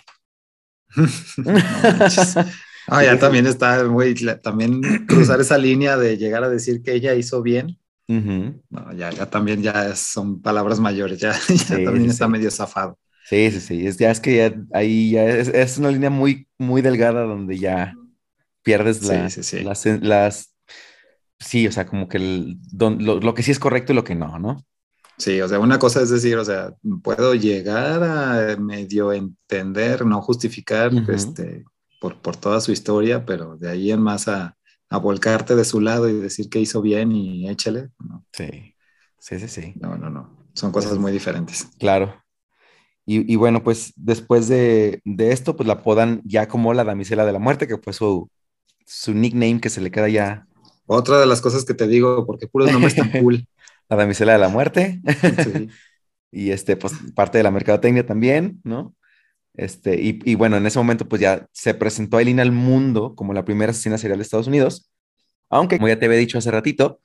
[2.88, 7.14] Ah, ya también está muy, también cruzar esa línea de llegar a decir que ella
[7.14, 7.80] hizo bien.
[8.08, 11.34] No, ya, ya también ya son palabras mayores, ya,
[11.68, 12.98] también está medio zafado.
[13.28, 16.46] Sí, sí, sí, es, ya es que ya, ahí ya es, es, una línea muy,
[16.58, 17.94] muy delgada donde ya
[18.62, 19.28] pierdes la,
[19.64, 20.54] las, las,
[21.40, 24.14] sí, o sea, como que el, lo, lo, que sí es correcto y lo que
[24.14, 24.64] no, ¿no?
[25.18, 30.22] Sí, o sea, una cosa es decir, o sea, puedo llegar a medio entender, no
[30.22, 31.14] justificar, uh -huh.
[31.14, 31.64] este,
[32.00, 34.56] por, por, toda su historia, pero de ahí en más a,
[34.88, 37.90] a, volcarte de su lado y decir que hizo bien y échale.
[37.98, 38.24] ¿no?
[38.32, 38.74] Sí,
[39.18, 39.74] sí, sí, sí.
[39.76, 40.36] No, no, no.
[40.54, 41.68] Son cosas muy diferentes.
[41.78, 42.14] Claro.
[43.04, 47.24] Y, y bueno, pues después de, de, esto, pues la apodan ya como la damisela
[47.24, 48.28] de la muerte, que fue su,
[48.84, 50.46] su nickname que se le queda ya.
[50.86, 53.46] Otra de las cosas que te digo, porque puros nombres tan cool.
[53.88, 55.00] la damisela de la muerte.
[55.44, 55.68] Sí.
[56.32, 58.94] y este, pues parte de la mercadotecnia también, ¿no?
[59.56, 63.14] Este, y, y, bueno, en ese momento pues ya se presentó a Eileen al mundo
[63.14, 64.90] como la primera asesina serial de Estados Unidos,
[65.48, 67.00] aunque como ya te había dicho hace ratito,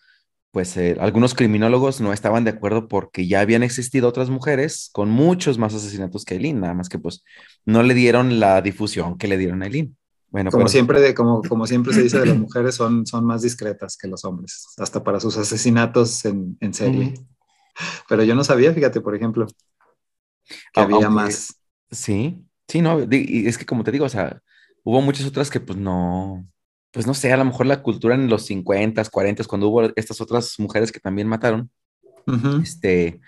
[0.52, 5.10] pues eh, algunos criminólogos no estaban de acuerdo porque ya habían existido otras mujeres con
[5.10, 7.24] muchos más asesinatos que Eileen, nada más que pues
[7.66, 9.96] no le dieron la difusión que le dieron a Eileen.
[10.30, 10.72] Bueno, como, pero...
[10.72, 14.24] siempre, como, como siempre se dice de las mujeres, son, son más discretas que los
[14.26, 17.14] hombres, hasta para sus asesinatos en, en serie.
[18.08, 19.48] Pero yo no sabía, fíjate, por ejemplo,
[20.74, 21.61] que había Aunque, más
[21.92, 24.42] Sí, sí, no, y es que como te digo, o sea,
[24.84, 26.48] hubo muchas otras que pues no,
[26.92, 30.22] pues no sé, a lo mejor la cultura en los 50, 40, cuando hubo estas
[30.22, 31.70] otras mujeres que también mataron,
[32.28, 32.64] uh -huh.
[32.64, 33.20] este,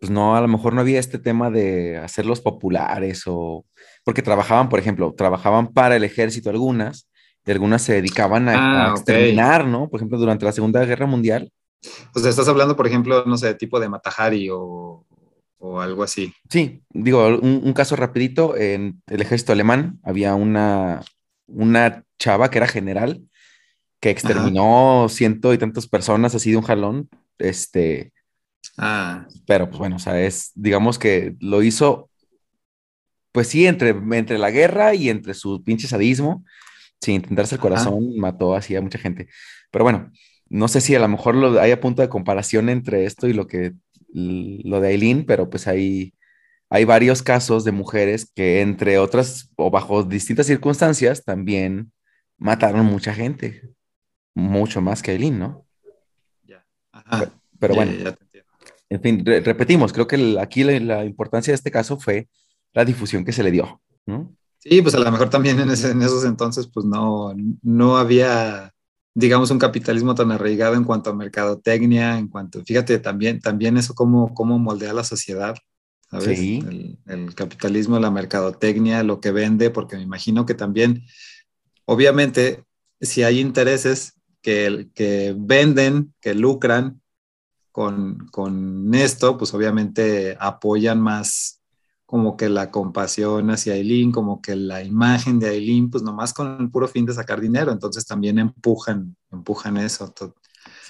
[0.00, 3.64] pues no, a lo mejor no había este tema de hacerlos populares o,
[4.04, 7.08] porque trabajaban, por ejemplo, trabajaban para el ejército algunas,
[7.44, 9.72] y algunas se dedicaban a, ah, a exterminar, okay.
[9.72, 9.88] ¿no?
[9.88, 11.52] Por ejemplo, durante la Segunda Guerra Mundial.
[12.14, 15.04] O sea, estás hablando, por ejemplo, no sé, tipo de Matahari o
[15.64, 16.34] o algo así.
[16.50, 21.02] Sí, digo, un, un, caso rapidito, en el ejército alemán había una,
[21.46, 23.22] una chava que era general
[24.00, 25.14] que exterminó Ajá.
[25.14, 27.08] ciento y tantas personas así de un jalón,
[27.38, 28.12] este,
[28.76, 29.28] ah.
[29.46, 32.10] pero pues bueno, o sea, es, digamos que lo hizo,
[33.30, 36.44] pues sí, entre, entre la guerra y entre su pinche sadismo,
[37.00, 38.20] sin intentarse el corazón, Ajá.
[38.20, 39.28] mató así a mucha gente,
[39.70, 40.10] pero bueno,
[40.48, 43.32] no sé si a lo mejor lo, hay a punto de comparación entre esto y
[43.32, 43.74] lo que
[44.12, 46.14] lo de Aileen, pero pues hay,
[46.70, 51.92] hay varios casos de mujeres que entre otras o bajo distintas circunstancias también
[52.38, 53.70] mataron mucha gente.
[54.34, 55.66] mucho más que Aileen, ¿no?
[56.44, 56.64] Ya.
[56.92, 57.30] Ajá.
[57.58, 58.44] Pero Ya, bueno, ya, te
[58.88, 62.28] en fin, re- repetimos, creo que el- aquí la, la importancia de este caso fue
[62.74, 64.34] la difusión que se le dio, ¿no?
[64.58, 68.72] Sí, pues a lo mejor también en, ese- en esos entonces, pues no, no había,
[69.14, 73.94] digamos, un capitalismo tan arraigado en cuanto a mercadotecnia, en cuanto, fíjate, también, también eso
[73.94, 75.54] cómo, cómo moldea la sociedad,
[76.10, 76.38] ¿sabes?
[76.38, 76.64] Sí.
[76.66, 81.04] El, el capitalismo, la mercadotecnia, lo que vende, porque me imagino que también,
[81.84, 82.64] obviamente,
[83.00, 87.00] si hay intereses que, que venden, que lucran
[87.70, 91.61] con, con esto, pues obviamente apoyan más
[92.12, 96.60] como que la compasión hacia Aileen, como que la imagen de Aileen, pues nomás con
[96.60, 100.12] el puro fin de sacar dinero, entonces también empujan, empujan eso.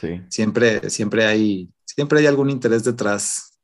[0.00, 0.20] Sí.
[0.28, 3.56] Siempre, siempre hay, siempre hay algún interés detrás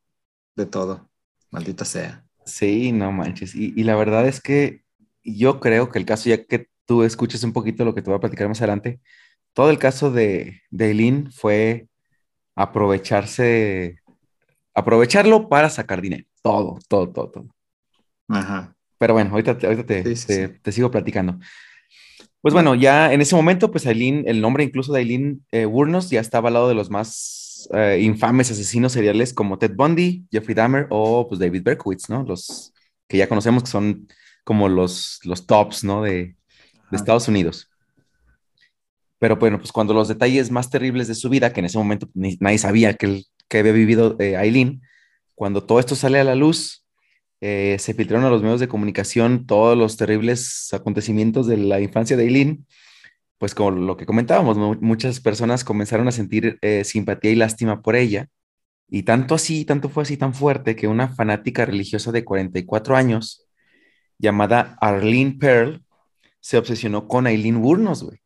[0.55, 1.11] de todo,
[1.51, 2.25] maldita sea.
[2.47, 3.57] Sí, no manches.
[3.57, 4.85] Y, y la verdad es que
[5.25, 8.19] yo creo que el caso, ya que tú escuches un poquito lo que te voy
[8.19, 9.01] a platicar más adelante,
[9.53, 11.89] todo el caso de, de Eileen fue
[12.55, 13.99] aprovecharse,
[14.79, 16.25] aprovecharlo para sacar dinero.
[16.43, 17.47] Todo, todo, todo, todo.
[18.29, 18.75] Ajá.
[18.99, 20.55] Pero bueno, ahorita, ahorita te, Sí, sí, te- sí.
[20.63, 21.39] te sigo platicando.
[22.41, 26.09] Pues bueno, ya en ese momento, pues Aileen, el nombre incluso de Aileen eh, Wuornos
[26.11, 30.55] ya estaba al lado de los más eh, infames asesinos seriales como Ted Bundy, Jeffrey
[30.55, 32.23] Dahmer o pues David Berkowitz, ¿no?
[32.23, 32.73] Los
[33.09, 34.07] que ya conocemos que son
[34.45, 36.03] como los, los tops, ¿no?
[36.03, 36.37] De, de.
[36.97, 37.69] Estados Unidos.
[39.19, 42.09] Pero bueno, pues cuando los detalles más terribles de su vida, que en ese momento
[42.15, 44.83] ni- nadie sabía que, el- que había vivido eh, Aileen,
[45.35, 46.85] cuando todo esto sale a la luz,
[47.41, 52.17] eh, se filtraron a los medios de comunicación todos los terribles acontecimientos de la infancia
[52.17, 52.67] de Aileen,
[53.39, 57.83] pues como lo que comentábamos, mu- muchas personas comenzaron a sentir eh, simpatía y lástima
[57.83, 58.27] por ella,
[58.91, 63.47] y tanto así, tanto fue así tan fuerte que una fanática religiosa de 44 años,
[64.19, 65.85] llamada Arlene Pearl,
[66.41, 68.19] se obsesionó con Aileen Wuornos, güey,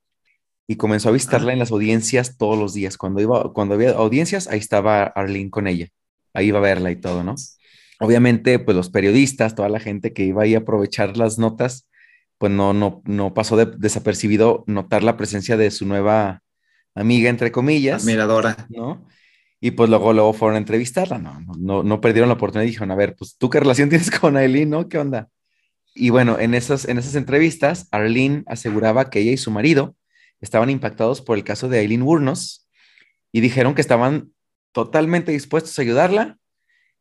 [0.67, 1.53] y comenzó a visitarla Ah.
[1.55, 2.97] en las audiencias todos los días.
[2.97, 5.89] Cuando, iba, cuando había audiencias, ahí estaba Arlene con ella,
[6.35, 7.35] ahí iba a verla y todo, ¿no?
[8.01, 11.89] Obviamente, pues los periodistas, toda la gente que iba ahí a aprovechar las notas,
[12.39, 16.43] pues no, no, no pasó de- desapercibido notar la presencia de su nueva
[16.95, 18.67] amiga, entre comillas, Admiradora.
[18.69, 19.07] ¿no?
[19.61, 22.91] Y pues luego, luego fueron a entrevistarla, no, no, no, perdieron la oportunidad y dijeron,
[22.91, 24.89] a ver, pues tú qué relación tienes con Aileen, ¿no?
[24.89, 25.29] ¿Qué onda?
[25.95, 29.95] Y bueno, en esas, en esas entrevistas, Arlene aseguraba que ella y su marido
[30.43, 32.69] estaban impactados por el caso de Aileen Wuornos
[33.33, 34.33] y dijeron que estaban
[34.73, 36.39] totalmente dispuestos a ayudarla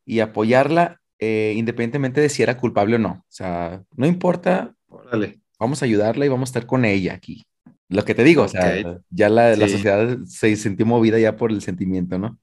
[0.06, 3.10] y apoyarla eh, independientemente de si era culpable o no.
[3.10, 5.40] O sea, no importa, Órale.
[5.58, 7.44] vamos a ayudarla y vamos a estar con ella aquí.
[7.88, 9.74] Lo que te digo, o sea, ya la, la Sí.
[9.74, 12.38] sociedad se sintió movida ya por el sentimiento, ¿no?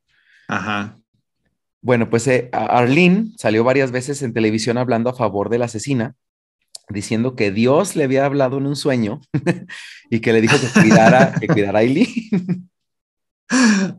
[0.48, 0.96] Ajá.
[1.82, 6.16] Bueno, pues eh, Arlene salió varias veces en televisión hablando a favor de la asesina,
[6.90, 9.22] diciendo que Dios le había hablado en un sueño
[10.10, 12.70] y que le dijo que cuidara, que cuidara a Aileen.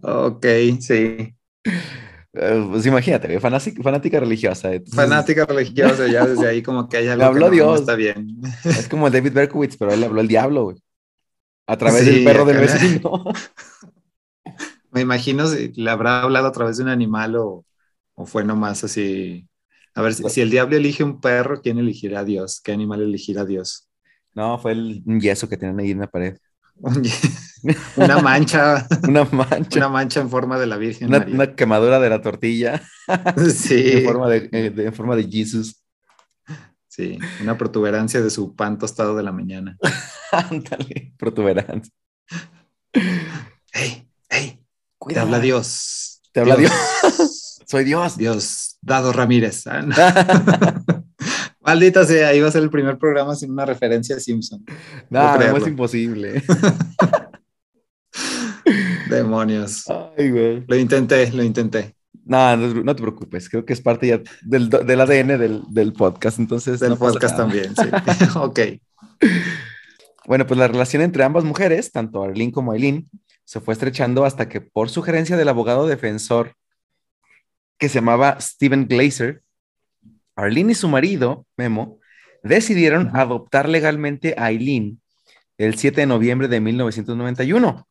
[0.03, 0.47] Ok,
[0.81, 1.35] sí.
[2.33, 4.73] Eh, pues imagínate, fanática, fanática religiosa.
[4.73, 7.71] entonces, Fanática religiosa, ya desde ahí como que hay algo Le habló que no- no
[7.73, 7.81] Dios.
[7.81, 8.41] está bien.
[8.65, 10.77] Es como David Berkowitz, pero él le habló el diablo, güey.
[11.67, 13.25] A través Sí, del perro del vecino.
[14.93, 17.65] Me imagino si le habrá hablado a través de un animal o,
[18.15, 19.47] o fue nomás así.
[19.95, 22.61] A ver, si, si el diablo elige un perro, ¿quién elegirá a Dios?
[22.63, 23.89] ¿Qué animal elegirá a Dios?
[24.35, 26.37] No, fue el un yeso que tenían ahí en la pared.
[27.97, 31.35] Una mancha, Una mancha, una mancha en forma de la Virgen una, María.
[31.35, 32.81] una quemadura de la tortilla
[33.55, 35.83] Sí, en forma de, eh, de- en forma de Jesus.
[36.89, 39.77] sí, una protuberancia de su pan tostado de la mañana.
[40.33, 41.93] Ándale, protuberancia.
[43.73, 44.59] ¡Hey, hey!
[44.59, 44.65] Te
[44.99, 45.27] Cuidado.
[45.27, 46.23] habla Dios.
[46.33, 46.57] Te habla
[47.67, 48.17] Soy Dios.
[48.17, 49.67] Dios, Dado Ramírez.
[49.67, 49.85] Ah.
[51.61, 54.65] Maldita sea, iba a ser el primer programa sin una referencia a Simpson.
[55.11, 56.43] No, no, es imposible.
[59.11, 59.85] Demonios.
[60.17, 60.65] Ay, güey.
[60.67, 61.95] Lo intenté, lo intenté.
[62.25, 63.49] No, no, no te preocupes.
[63.49, 66.39] Creo que es parte ya del, del ADN del, del podcast.
[66.39, 67.89] Entonces, Del no podcast también, sí.
[68.37, 68.61] ok.
[70.27, 73.09] Bueno, pues la relación entre ambas mujeres, tanto Arlene como Aileen,
[73.45, 76.55] se fue estrechando hasta que por sugerencia del abogado defensor
[77.81, 79.43] que se llamaba Steven Glazer,
[80.37, 81.99] Arlene y su marido, Memo,
[82.43, 85.01] decidieron adoptar legalmente a Aileen
[85.59, 87.89] el 7 de noviembre de 1991,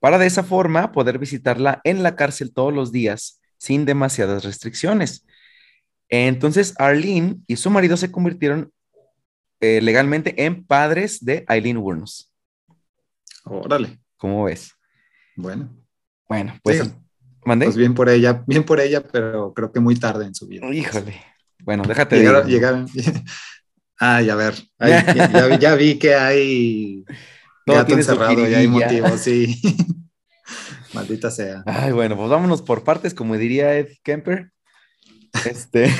[0.00, 5.26] para de esa forma poder visitarla en la cárcel todos los días sin demasiadas restricciones.
[6.08, 8.72] Entonces, Arlene y su marido se convirtieron
[9.60, 12.32] eh, legalmente en padres de Aileen Wuornos.
[13.44, 14.00] Órale.
[14.16, 14.74] ¿Cómo ves?
[15.36, 15.70] Bueno,
[16.26, 16.92] Bueno, pues, Sí.
[17.44, 17.66] ¿Mandé?
[17.66, 20.66] pues bien por ella, bien por ella, pero creo que muy tarde en su vida.
[20.72, 21.20] Híjole.
[21.64, 22.86] Bueno, déjate Llegaron.
[24.02, 27.04] Ay, a ver, ay, ya, ya vi, que hay
[27.66, 29.02] Todo Gato encerrado, ya hay jiribilla.
[29.02, 29.60] motivo, sí.
[30.94, 31.62] Maldita sea.
[31.66, 34.52] Ay, bueno, pues vámonos por partes, como diría Ed Kemper.
[35.44, 35.92] Este,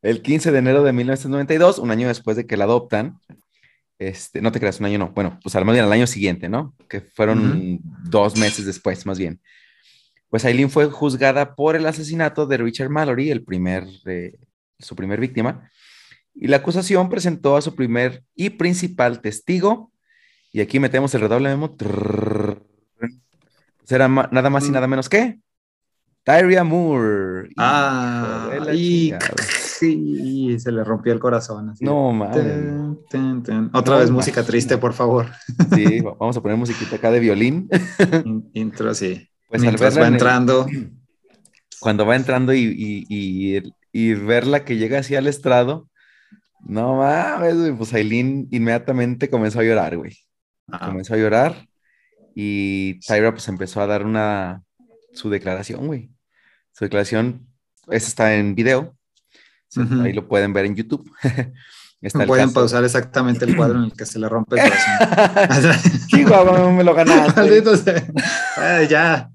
[0.00, 3.18] el 15 de enero de 1992, un año después de que la adoptan,
[3.98, 6.74] este, no te creas, un año no, bueno, pues al menos al año siguiente, ¿no?
[6.88, 9.40] Que fueron dos meses después, más bien.
[10.32, 14.38] Pues Aileen fue juzgada por el asesinato de Richard Mallory, el primer, eh,
[14.78, 15.68] su primer víctima,
[16.34, 19.92] y la acusación presentó a su primer y principal testigo,
[20.50, 21.76] y aquí metemos el redoble memo.
[21.76, 23.10] Pues
[23.90, 24.72] era ma- nada más y Mm.
[24.72, 25.38] nada menos que
[26.24, 27.50] Tyria Moore.
[27.58, 29.12] Ah, de la y,
[29.50, 31.68] sí, se le rompió el corazón.
[31.68, 31.84] así.
[31.84, 32.36] No mames.
[33.10, 33.68] Ten, ten.
[33.74, 35.26] Otra No vez música triste, por favor.
[35.74, 37.68] Sí, va- vamos a poner musiquita acá de violín.
[38.24, 39.28] In- Intro, sí.
[39.52, 40.66] Pues al Mientras verla va en el- entrando.
[41.80, 45.88] cuando va entrando y, y, y, y verla que llega así al estrado,
[46.64, 50.16] no mames, güey, pues Aileen inmediatamente comenzó a llorar, güey.
[50.68, 51.66] Ah, Comenzó a llorar
[52.34, 54.62] y Tyra pues empezó a dar una,
[55.12, 56.10] su declaración, güey.
[56.72, 57.46] Su declaración,
[57.90, 58.96] está en video,
[59.68, 60.02] Se- Ujú.
[60.02, 61.04] ahí lo pueden ver en YouTube.
[62.02, 62.54] Está Pueden caso.
[62.54, 66.00] pausar exactamente el cuadro en el que se le rompe el corazón.
[66.08, 67.40] Chihuahua, me lo ganaste.
[67.40, 68.04] Maldito sea.
[68.56, 69.30] Ay, ya.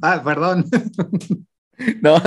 [0.00, 0.64] Ah, perdón.
[2.00, 2.16] No,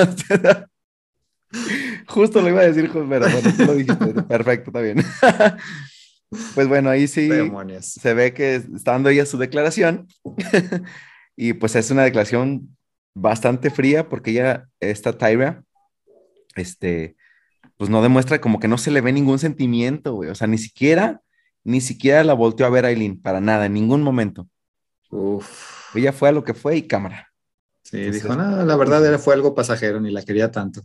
[2.08, 3.26] justo lo iba a decir, pero bueno,
[3.58, 4.14] tú lo dijiste.
[4.24, 5.04] Perfecto, está bien.
[6.54, 7.88] Pues bueno, ahí sí Demonios.
[7.88, 10.08] se ve que está dando ella su declaración.
[11.36, 12.78] Y pues es una declaración
[13.16, 15.64] bastante fría porque ella, esta Tyra,
[16.56, 17.16] este,
[17.80, 20.30] pues no demuestra como que no se le ve ningún sentimiento, güey.
[20.30, 21.22] O sea, ni siquiera,
[21.64, 24.50] ni siquiera la volteó a ver a Aileen, para nada, en ningún momento.
[25.10, 25.96] Uf.
[25.96, 27.30] Ella fue a lo que fue y cámara.
[27.82, 30.82] Sí, Entonces- dijo, no, la verdad era, fue algo pasajero, ni la quería tanto.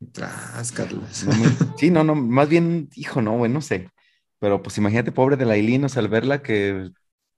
[0.00, 1.24] Y tras, Carlos.
[1.24, 1.32] No
[1.78, 3.88] sí, no, no, más bien, hijo, no, güey, no sé.
[4.40, 6.90] Pero pues imagínate, pobre de la Aileen, o sea, al verla que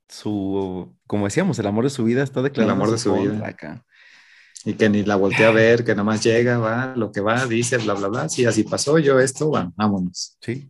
[0.09, 2.73] su, como decíamos, el amor de su vida está declarado.
[2.75, 3.31] amor en de su vida.
[3.33, 3.85] contra acá.
[4.65, 7.79] Y que ni la volteé a ver, que nomás llega, va, lo que va, dice,
[7.79, 8.29] bla, bla, bla.
[8.29, 10.37] Sí, así pasó yo esto, bueno, vámonos.
[10.41, 10.69] Sí.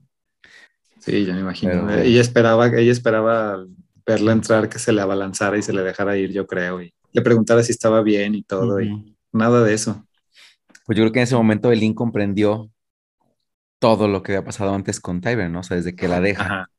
[0.98, 1.86] Sí, yo me imagino.
[1.86, 3.64] Pero- ella esperaba, ella esperaba
[4.06, 7.22] verla entrar, que se le abalanzara y se le dejara ir, yo creo, y le
[7.22, 9.14] preguntara si estaba bien y todo, y Ujú.
[9.32, 10.06] nada de eso.
[10.84, 12.70] Pues yo creo que en ese momento Aileen comprendió
[13.78, 15.60] todo lo que había pasado antes con Tyber, ¿no?
[15.60, 16.44] O sea, desde que la deja.
[16.44, 16.70] Ajá.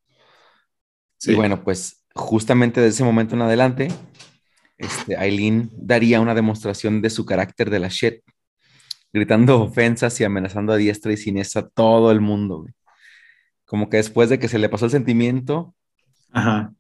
[1.26, 3.90] Y bueno, pues justamente de ese momento en adelante,
[4.80, 8.22] este, Aileen daría una demostración de su carácter de la shit,
[9.14, 12.74] gritando ofensas y amenazando a diestra y siniestra a todo el mundo, güey.
[13.66, 15.76] Como que después de que se le pasó el sentimiento,
[16.32, 16.74] Ajá.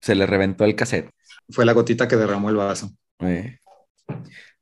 [0.00, 1.10] se le reventó el cassette.
[1.50, 2.92] Fue la gotita que derramó el vaso.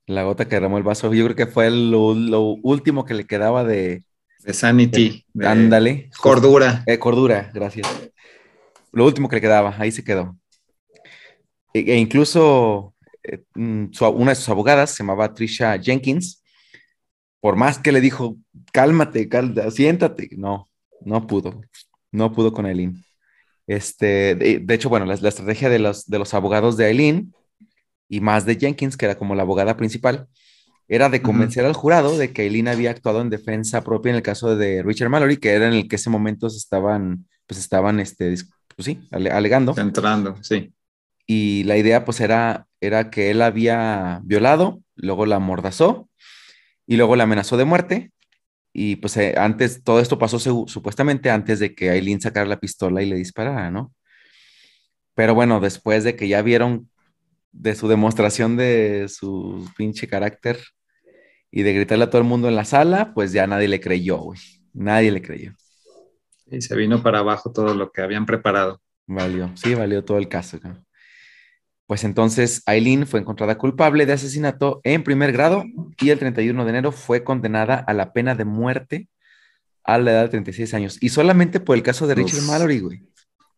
[0.06, 3.24] La gota que derramó el vaso, yo creo que fue lo, lo último que le
[3.26, 4.04] quedaba de,
[4.44, 5.26] De sanity.
[5.34, 6.84] de ándale, Cordura.
[6.86, 7.88] Eh, cordura, gracias.
[8.92, 10.36] Lo último que le quedaba, ahí se quedó.
[11.76, 16.42] E, e incluso eh, mm, una de sus abogadas se llamaba Trisha Jenkins.
[17.40, 18.38] Por más que le dijo,
[18.72, 19.28] cálmate,
[19.70, 20.68] siéntate, no,
[21.04, 21.60] no pudo,
[22.10, 23.04] no pudo con Aileen.
[23.66, 27.34] Este, de, de hecho, bueno, la, la estrategia de los, de los abogados de Aileen
[28.08, 30.28] y más de Jenkins, que era como la abogada principal,
[30.88, 34.22] era de convencer al jurado de que Aileen había actuado en defensa propia en el
[34.22, 38.00] caso de Richard Mallory, que era en el que ese momento se estaban, pues estaban,
[38.00, 38.34] este,
[38.76, 39.74] pues sí, ale- alegando.
[39.76, 40.72] Entrando, sí.
[41.26, 46.08] Y la idea, pues, era, era que él había violado, luego la amordazó
[46.86, 48.12] y luego la amenazó de muerte.
[48.72, 53.02] Y pues eh, antes, todo esto pasó supuestamente antes de que Aileen sacara la pistola
[53.02, 53.94] y le disparara, ¿no?
[55.14, 56.90] Pero bueno, después de que ya vieron
[57.52, 60.58] de su demostración de su pinche carácter
[61.50, 64.18] y de gritarle a todo el mundo en la sala, pues ya nadie le creyó,
[64.18, 64.40] güey.
[64.74, 65.54] Nadie le creyó.
[66.50, 68.82] Y se vino para abajo todo lo que habían preparado.
[69.06, 70.58] Valió, sí, valió todo el caso.
[70.62, 70.85] ¿no?
[71.86, 75.64] Pues entonces Aileen fue encontrada culpable de asesinato en primer grado
[76.00, 79.08] y el 31 de enero fue condenada a la pena de muerte
[79.84, 80.98] a la edad de 36 años.
[81.00, 82.48] Y solamente por el caso de Richard Uf.
[82.48, 83.02] Mallory, güey.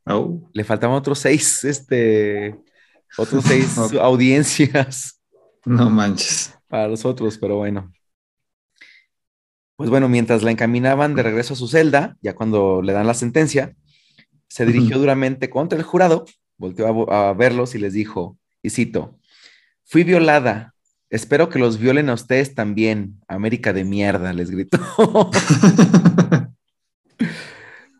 [0.04, 2.54] Oh, Le faltaban otros seis, este,
[3.16, 5.18] otros seis audiencias
[5.64, 6.54] no manches.
[6.68, 7.92] para los otros, pero bueno.
[9.76, 13.14] Pues bueno, mientras la encaminaban de regreso a su celda, ya cuando le dan la
[13.14, 13.76] sentencia,
[14.48, 16.24] se dirigió duramente contra el jurado,
[16.58, 19.18] volteó a, verlos y les dijo, y cito,
[19.84, 20.74] fui violada,
[21.08, 24.78] espero que los violen a ustedes también, América de mierda, les gritó.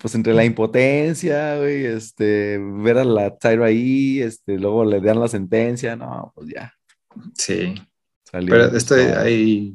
[0.00, 5.20] pues entre la impotencia, güey, este, ver a la Tyra ahí, este, luego le dan
[5.20, 6.74] la sentencia, no, pues ya,
[7.34, 7.74] sí.
[8.24, 8.50] salió.
[8.50, 9.20] Pero estoy todo.
[9.20, 9.74] ahí,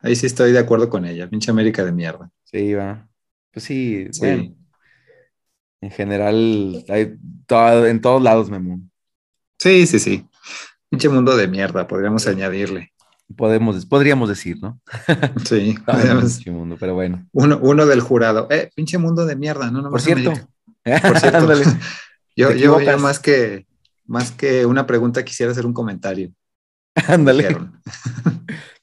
[0.00, 1.28] ahí sí estoy de acuerdo con ella.
[1.28, 2.30] Pinche América de mierda.
[2.44, 3.06] Sí, va.
[3.52, 4.20] Pues sí, Sí.
[4.20, 4.63] bueno.
[5.84, 7.14] En general, hay
[7.46, 8.80] todo- en todos lados, Memo.
[9.58, 10.26] Sí, sí, sí.
[10.88, 12.94] Pinche mundo de mierda, podríamos añadirle.
[13.36, 14.80] Podemos, podríamos decir, ¿no?
[15.44, 15.76] Sí.
[15.86, 17.28] Podríamos- pinche mundo, pero bueno.
[17.32, 18.46] Uno, uno del jurado.
[18.50, 20.32] Eh, pinche mundo de mierda, no, no Por cierto,
[20.84, 21.46] Por cierto.
[22.36, 23.66] Yo, yo, más que
[24.06, 26.32] más que una pregunta quisiera hacer un comentario.
[27.06, 27.56] ándale.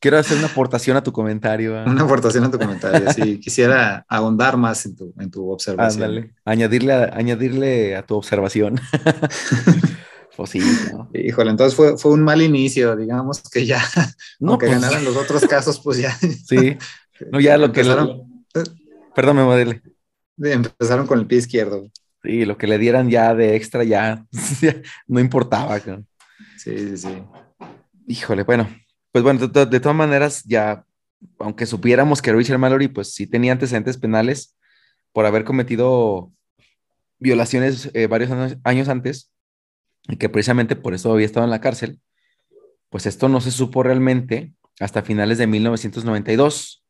[0.01, 1.83] Quiero hacer una aportación a tu comentario.
[1.85, 3.13] Una aportación a tu comentario.
[3.13, 6.03] Sí, quisiera ahondar más en tu, en tu observación.
[6.03, 6.33] Ándale.
[6.43, 8.81] Añadirle a, añadirle a tu observación.
[10.35, 10.59] pues sí,
[10.91, 11.07] ¿no?
[11.13, 13.79] Híjole, entonces fue, fue un mal inicio, digamos que ya,
[14.39, 16.17] No, aunque pues, ganaran los otros casos, pues ya.
[16.17, 16.77] Sí.
[17.31, 17.83] No, ya lo que.
[19.13, 19.83] Perdón, me modele.
[20.39, 21.91] empezaron con el pie izquierdo.
[22.23, 24.25] Sí, lo que le dieran ya de extra ya,
[25.07, 25.79] no importaba.
[25.79, 25.93] Sí,
[26.57, 27.23] sí, sí.
[28.07, 28.67] Híjole, bueno,
[29.12, 30.86] pues bueno, de, to- de todas maneras, ya,
[31.39, 34.55] aunque supiéramos que Richard Mallory, pues sí tenía antecedentes penales
[35.12, 36.32] por haber cometido
[37.20, 38.32] violaciones eh, varios
[38.64, 39.32] años, antes,
[40.07, 41.99] y que precisamente por eso había estado en la cárcel,
[42.89, 46.84] pues esto no se supo realmente hasta finales de 1992,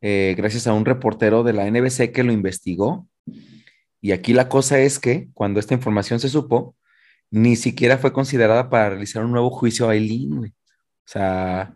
[0.00, 3.06] eh, gracias a un reportero de la NBC que lo investigó.
[4.00, 6.76] Y aquí la cosa es que cuando esta información se supo,
[7.30, 10.54] ni siquiera fue considerada para realizar un nuevo juicio a Eileen.
[11.08, 11.72] O sea,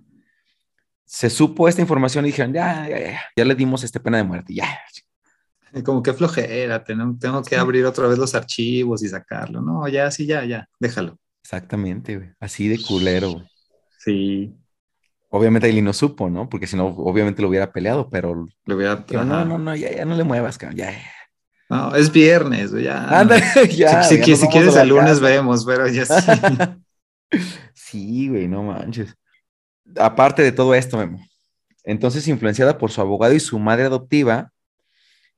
[1.07, 4.24] se supo esta información y dijeron, ya, ya, ya, ya le dimos este pena de
[4.24, 4.78] muerte, ya.
[5.72, 9.62] Y Como que flojera, tengo, tengo que abrir otra vez los archivos y sacarlo.
[9.62, 11.16] No, ya, sí, ya, ya, déjalo.
[11.43, 12.28] Exactamente, güey.
[12.41, 13.49] Así de culero, güey.
[13.97, 14.55] Sí,
[15.30, 16.51] Obviamente Eileen no supo, ¿no?
[16.51, 20.24] Porque si no, obviamente lo hubiera peleado, pero no, no, no, ya, ya no le
[20.24, 20.93] muevas, cabrón, ya.
[21.70, 23.20] No, es viernes, güey, ya.
[23.20, 23.43] Ándale,
[23.74, 24.03] ya.
[24.03, 26.33] si, ya si- quieres el lunes vemos, pero ya sí.
[27.74, 29.14] Sí, güey, no manches.
[29.99, 31.24] Aparte de todo esto, Memo.
[31.84, 34.53] Entonces, influenciada por su abogado y su madre adoptiva,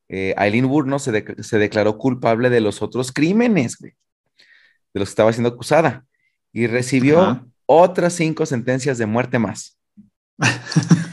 [0.08, 3.92] eh, Aileen Burno se, dec- se declaró culpable de los otros crímenes, güey,
[4.92, 6.04] de los que estaba siendo acusada,
[6.52, 7.46] y recibió Ajá.
[7.66, 9.78] otras cinco sentencias de muerte más.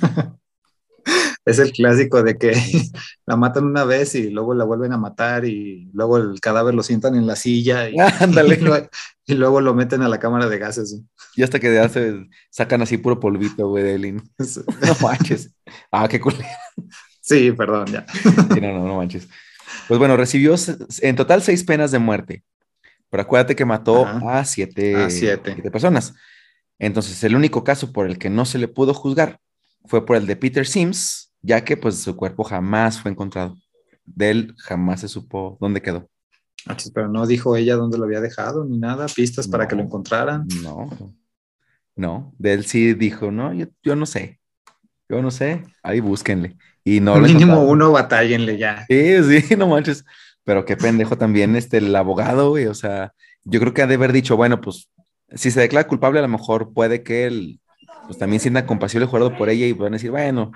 [1.45, 2.53] Es el clásico de que
[3.25, 6.83] la matan una vez y luego la vuelven a matar y luego el cadáver lo
[6.83, 8.55] sientan en la silla y, Ándale.
[8.55, 8.87] y luego,
[9.25, 11.01] y luego lo meten a la cámara de gases.
[11.35, 14.21] Y hasta que ya se sacan así puro polvito, güey, de Aileen.
[14.37, 15.51] No manches.
[15.91, 16.35] Ah, qué cool.
[17.21, 18.05] Sí, perdón, ya.
[18.53, 19.27] Sí, no, no, no manches.
[19.87, 20.55] Pues bueno, recibió
[21.01, 22.43] en total seis penas de muerte.
[23.09, 24.39] Pero acuérdate que mató Ajá.
[24.39, 25.53] a siete, A siete.
[25.53, 26.13] siete personas.
[26.79, 29.39] Entonces, el único caso por el que no se le pudo juzgar
[29.85, 33.55] fue por el de Peter Sims, ya que pues su cuerpo jamás fue encontrado.
[34.05, 36.09] De él jamás se supo dónde quedó.
[36.67, 39.67] Ah, chis, Pero no dijo ella dónde lo había dejado ni nada, pistas para No.
[39.67, 40.45] que lo encontraran.
[40.63, 40.89] No,
[41.95, 42.33] no.
[42.37, 44.39] De él sí dijo, no, yo, yo no sé.
[45.09, 45.63] Yo no sé.
[45.83, 46.57] Ahí búsquenle.
[46.83, 47.69] Y no lo Mínimo encontraron.
[47.69, 48.85] uno batállenle ya.
[48.89, 50.05] Sí, sí, no manches.
[50.43, 52.67] Pero qué pendejo también este, el abogado, güey.
[52.67, 53.13] O sea,
[53.43, 54.89] yo creo que ha de haber dicho, bueno, pues,
[55.35, 57.61] si se declara culpable, a lo mejor puede que él,
[58.07, 60.51] pues también sienta compasión el jurado por ella y puedan decir, bueno,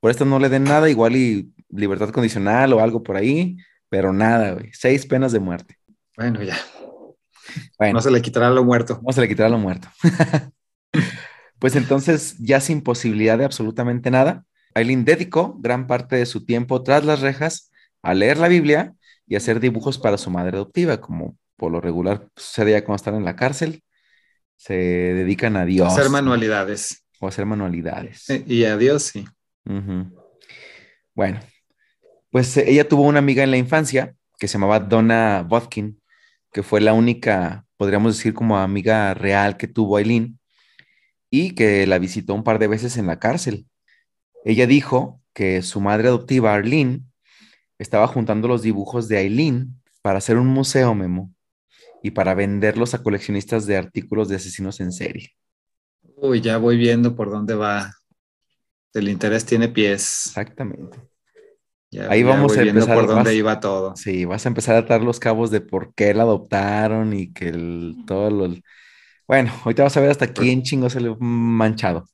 [0.00, 3.56] por esto no le den nada, igual y libertad condicional o algo por ahí,
[3.88, 4.70] pero nada, güey.
[4.72, 5.76] Seis penas de muerte.
[6.16, 6.56] Bueno, ya.
[7.78, 9.00] Bueno, No se le quitará lo muerto.
[9.04, 9.88] no se le quitará lo muerto.
[11.58, 14.44] pues entonces, ya sin posibilidad de absolutamente nada,
[14.74, 17.70] Aileen dedicó gran parte de su tiempo tras las rejas
[18.02, 18.94] a leer la Biblia
[19.26, 23.24] y hacer dibujos para su madre adoptiva, como por lo regular sucedía cuando están en
[23.24, 23.82] la cárcel.
[24.56, 25.92] Se dedican a Dios.
[25.92, 27.04] Hacer manualidades.
[27.20, 28.28] O hacer manualidades.
[28.30, 29.24] Eh, Y adiós, sí.
[31.14, 31.40] Bueno,
[32.30, 36.00] pues eh, ella tuvo una amiga en la infancia que se llamaba Donna Vodkin,
[36.52, 40.38] que fue la única, podríamos decir, como amiga real que tuvo Aileen
[41.30, 43.66] y que la visitó un par de veces en la cárcel.
[44.44, 47.02] Ella dijo que su madre adoptiva, Arlene,
[47.78, 51.32] estaba juntando los dibujos de Aileen para hacer un museo, Memo,
[52.02, 55.30] y para venderlos a coleccionistas de artículos de asesinos en serie.
[56.16, 57.92] Uy, ya voy viendo por dónde va.
[58.94, 60.26] El interés tiene pies.
[60.26, 60.98] Exactamente.
[61.90, 63.96] Ya, Ahí ya vamos a empezar, por dónde iba todo.
[63.96, 67.48] Sí, vas a empezar a atar los cabos de por qué la adoptaron y que
[67.48, 68.54] el, todo lo...
[69.26, 72.04] Bueno, ahorita vas a ver hasta quién chingo se le manchado.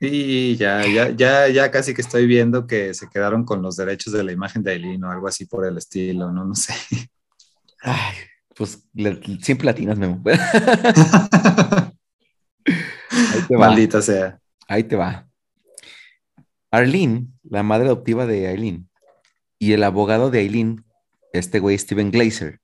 [0.00, 4.12] Y ya, ya, ya, ya casi que estoy viendo que se quedaron con los derechos
[4.12, 6.74] de la imagen de Aileen o algo así por el estilo, no, no sé.
[7.82, 8.14] Ay,
[8.56, 10.20] pues le- siempre latinas, Memo.
[13.10, 13.68] Ahí te va.
[13.68, 14.38] Maldita sea.
[14.68, 15.28] Ahí te va.
[16.72, 18.88] Arlene, la madre adoptiva de Aileen,
[19.58, 20.84] y el abogado de Aileen,
[21.32, 22.60] este güey Steven Glazer,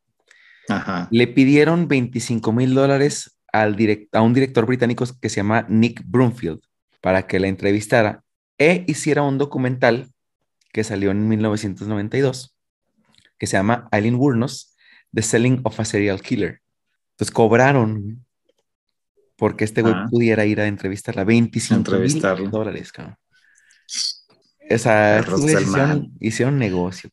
[0.68, 1.06] Ajá.
[1.12, 3.76] le pidieron 25 mil dólares al
[4.12, 6.60] a un director británico que se llama Nick Broomfield
[7.00, 8.22] para que la entrevistara
[8.58, 10.08] e hiciera un documental
[10.72, 12.54] que salió en 1992
[13.38, 14.74] que se llama Eileen Wurnos,
[15.14, 16.60] The Selling of a Serial Killer.
[17.12, 18.26] Entonces cobraron
[19.36, 20.06] porque este güey Ah.
[20.10, 23.16] pudiera ir a entrevistarla 25 mil dólares, cabrón.
[24.60, 27.10] Esa, del hicieron, negocio.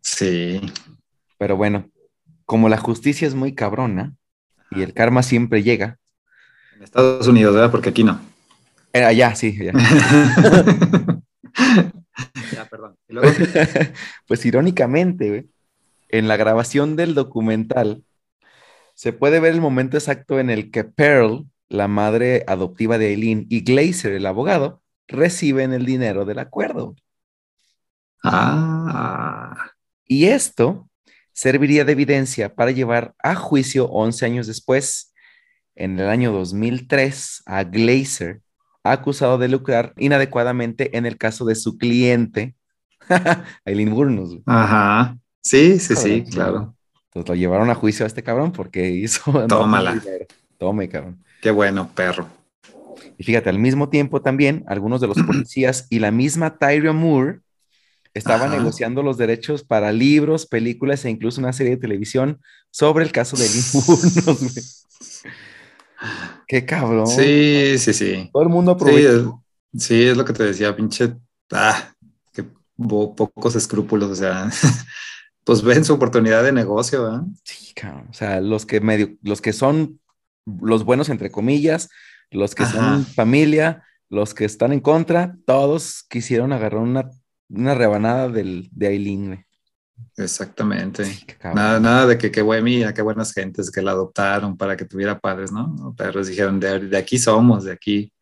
[0.00, 0.60] Sí.
[1.38, 1.90] Pero bueno,
[2.44, 4.14] como la justicia es muy cabrona
[4.70, 5.98] y el karma siempre llega,
[6.76, 7.70] En Estados Unidos, ¿verdad?
[7.70, 8.20] Porque aquí no.
[8.92, 9.72] eh, allá, sí, allá.
[12.52, 12.96] ya, perdón.
[13.08, 13.30] ¿Y luego?
[14.28, 15.46] pues irónicamente,
[16.08, 18.04] en la grabación del documental
[18.94, 23.46] se puede ver el momento exacto en el que Pearl, la madre adoptiva de Eileen,
[23.50, 26.96] y Glazer, el abogado, reciben el dinero del acuerdo.
[28.22, 29.54] Ah,
[30.06, 30.88] Y esto
[31.32, 35.12] serviría de evidencia para llevar a juicio 11 años después,
[35.74, 38.40] en el año 2003, a Glazer,
[38.82, 42.54] acusado de lucrar inadecuadamente en el caso de su cliente,
[43.64, 44.38] Eileen Burnos.
[44.46, 45.16] ajá.
[45.42, 46.74] Sí, sí, sí, claro.
[47.06, 49.22] Entonces lo llevaron a juicio a este cabrón porque hizo.
[49.46, 50.02] Tómala.
[50.58, 51.22] Tome, cabrón.
[51.40, 52.28] Qué bueno, perro.
[53.18, 57.40] Y fíjate, al mismo tiempo también, algunos de los policías y la misma Tyria Moore
[58.14, 58.58] estaban Ajá.
[58.58, 62.40] negociando los derechos para libros, películas e incluso una serie de televisión
[62.70, 64.52] sobre el caso de güey.
[66.46, 67.06] Qué cabrón.
[67.06, 68.30] Sí, sí, sí.
[68.32, 69.42] Todo el mundo aprovechó.
[69.76, 71.14] sí, es lo que te decía, pinche.
[71.52, 71.92] Ah,
[72.32, 72.44] que
[72.76, 74.48] bo- pocos escrúpulos, o sea,
[75.44, 77.22] pues ven su oportunidad de negocio, ¿verdad?
[77.44, 78.06] Sí, cabrón.
[78.10, 80.00] O sea, los que medio, los que son
[80.60, 81.88] los buenos, entre comillas,
[82.30, 87.10] los que son familia, los que están en contra, todos quisieron agarrar una,
[87.48, 89.46] una rebanada del, de Aileen, güey.
[90.16, 91.04] Exactamente.
[91.42, 94.84] Nada, nada de que qué buena mía, qué buenas gentes que la adoptaron para que
[94.84, 95.94] tuviera padres, ¿no?
[95.96, 98.12] Perros dijeron, de, de aquí somos, de aquí,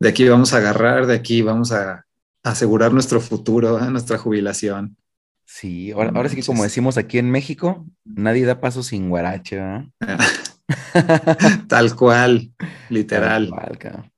[0.00, 2.04] de aquí vamos a agarrar, de aquí vamos a
[2.42, 3.90] asegurar nuestro futuro, ¿eh?
[3.90, 4.96] nuestra jubilación.
[5.44, 9.56] Sí, ahora, ahora sí que como decimos aquí en México, nadie da paso sin guarache,
[9.56, 9.84] ¿verdad?
[11.68, 13.48] Tal cual, Tal literal.
[13.50, 14.12] cual, cabrón.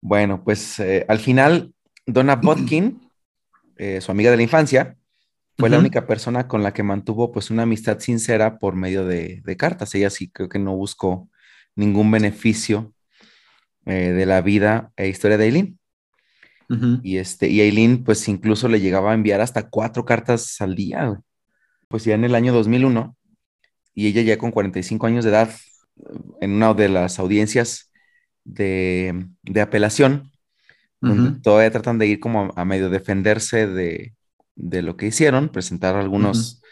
[0.00, 1.74] Bueno, pues eh, al final,
[2.06, 3.00] Donna Botkin,
[3.76, 4.96] eh, su amiga de la infancia,
[5.58, 9.40] fue la única persona con la que mantuvo pues una amistad sincera por medio de,
[9.42, 9.94] de cartas.
[9.94, 11.30] Ella sí creo que no buscó
[11.74, 12.92] ningún beneficio
[13.86, 15.78] eh, de la vida e historia de Aileen.
[16.68, 17.00] Ujú.
[17.02, 21.20] Y, este, y Aileen pues incluso le llegaba a enviar hasta cuatro cartas al día.
[21.88, 23.15] Pues ya en el año 2001,
[23.96, 25.50] y ella ya con 45 años de edad,
[26.40, 27.92] en una de las audiencias
[28.44, 30.32] de, de apelación,
[31.04, 31.40] donde Ujú.
[31.42, 34.14] todavía tratan de ir como a, a medio defenderse de,
[34.56, 36.62] de lo que hicieron, presentar algunos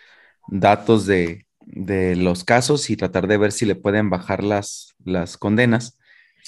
[0.46, 5.38] datos de, de los casos y tratar de ver si le pueden bajar las, las
[5.38, 5.98] condenas.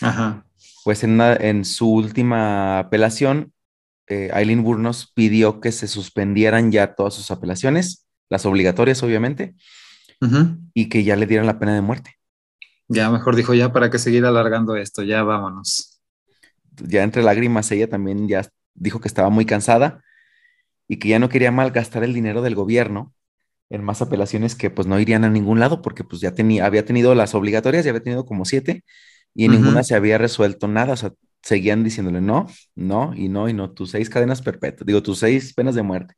[0.02, 0.44] Ajá.
[0.84, 3.52] Pues en, una- en su última apelación,
[4.08, 9.54] eh, Aileen Burnos pidió que se suspendieran ya todas sus apelaciones, las obligatorias obviamente,
[10.74, 12.16] Y que ya le dieran la pena de muerte.
[12.88, 16.00] Ya mejor dijo, ya para qué seguir alargando esto, ya vámonos.
[16.76, 20.02] Ya entre lágrimas ella también ya dijo que estaba muy cansada
[20.88, 23.12] y que ya no quería malgastar el dinero del gobierno
[23.70, 26.84] en más apelaciones que pues no irían a ningún lado porque pues ya tenía, había
[26.84, 28.84] tenido las obligatorias, ya había tenido como siete
[29.34, 31.12] y en ninguna se había resuelto nada, o sea,
[31.42, 35.52] seguían diciéndole no, no y no y no, tus seis cadenas perpetuas, digo, tus seis
[35.52, 36.14] penas de muerte.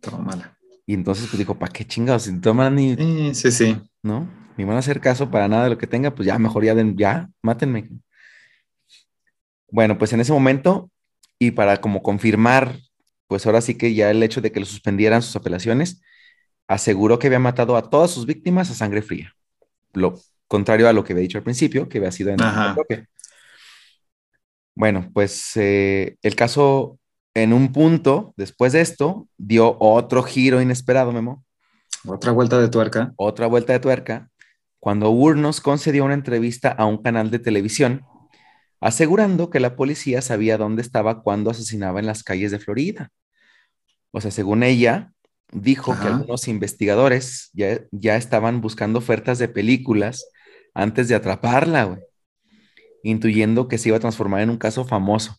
[0.00, 0.55] Tómala.
[0.86, 2.22] Y entonces pues dijo, ¿para qué chingados?
[2.24, 3.80] Si toman ni, Sí, sí, sí.
[4.02, 4.28] ¿no?
[4.56, 6.74] Ni van a hacer caso para nada de lo que tenga, pues ya mejor ya
[6.74, 7.88] den, ya, mátenme.
[9.70, 10.90] Bueno, pues en ese momento,
[11.38, 12.76] y para como confirmar,
[13.26, 16.00] pues ahora sí que ya el hecho de que lo suspendieran sus apelaciones,
[16.68, 19.34] aseguró que había matado a todas sus víctimas a sangre fría.
[19.92, 20.14] Lo
[20.48, 22.76] contrario a lo que había dicho al principio, que había sido en Ajá.
[24.74, 26.98] Bueno, pues eh, el caso
[27.36, 31.44] en un punto, después de esto, dio otro giro inesperado, Memo
[32.06, 33.12] Otra vuelta de tuerca.
[33.16, 34.30] otra vuelta de tuerca,
[34.80, 38.06] cuando Urnos concedió una entrevista a un canal de televisión,
[38.80, 43.10] asegurando que la policía sabía dónde estaba cuando asesinaba en las calles de Florida.
[44.12, 45.12] O sea, según ella,
[45.52, 50.26] dijo que algunos investigadores ya, ya estaban buscando ofertas de películas
[50.72, 52.00] antes de atraparla, güey,
[53.02, 55.36] intuyendo que se iba a transformar en un caso famoso.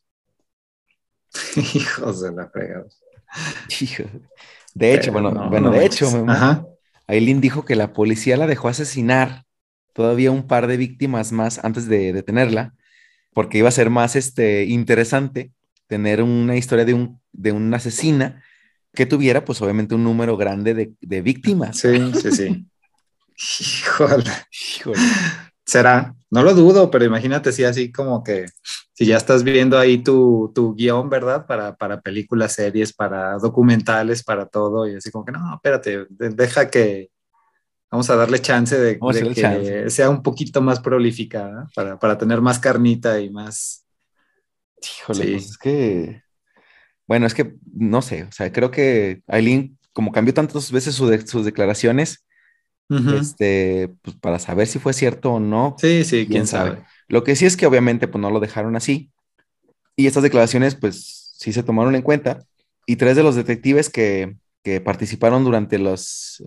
[1.56, 2.86] Hijos de la fregada.
[3.80, 4.04] Hijo.
[4.74, 6.66] De hecho, Pero bueno, no, bueno, no de hecho, Ajá.
[7.08, 9.46] Aileen dijo que la policía la dejó asesinar
[9.94, 12.76] todavía un par de víctimas más antes de detenerla,
[13.34, 15.52] porque iba a ser más este, interesante
[15.88, 18.44] tener una historia de, un, de una asesina
[18.94, 21.78] que tuviera, pues obviamente, un número grande de, de víctimas.
[21.80, 22.68] Sí, sí, sí.
[23.60, 24.32] Híjole.
[24.52, 25.00] Híjole.
[25.66, 28.46] Será, no lo dudo, pero imagínate si así como que
[28.98, 31.46] si ya estás viendo ahí tu, tu guion, ¿verdad?
[31.46, 36.68] Para, para películas, series, para documentales, para todo, y así como que no, espérate, deja
[36.72, 37.12] que,
[37.92, 38.98] vamos a darle chance de,
[39.36, 43.86] que sea un poquito más prolífica para, para, tener más carnita y más.
[44.82, 46.24] Híjole, pues es que.
[47.06, 51.46] Bueno, es que no sé, o sea, creo que Aileen, como cambió tantas veces sus
[51.46, 52.26] declaraciones,
[52.90, 55.76] este, pues para saber si fue cierto o no.
[55.78, 56.84] Sí, sí, quién, sabe.
[57.08, 59.12] Lo que sí es que obviamente pues no lo dejaron así.
[59.96, 62.40] Y estas declaraciones pues sí se tomaron en cuenta.
[62.86, 64.36] Y tres de los detectives que,
[64.84, 66.44] participaron durante los,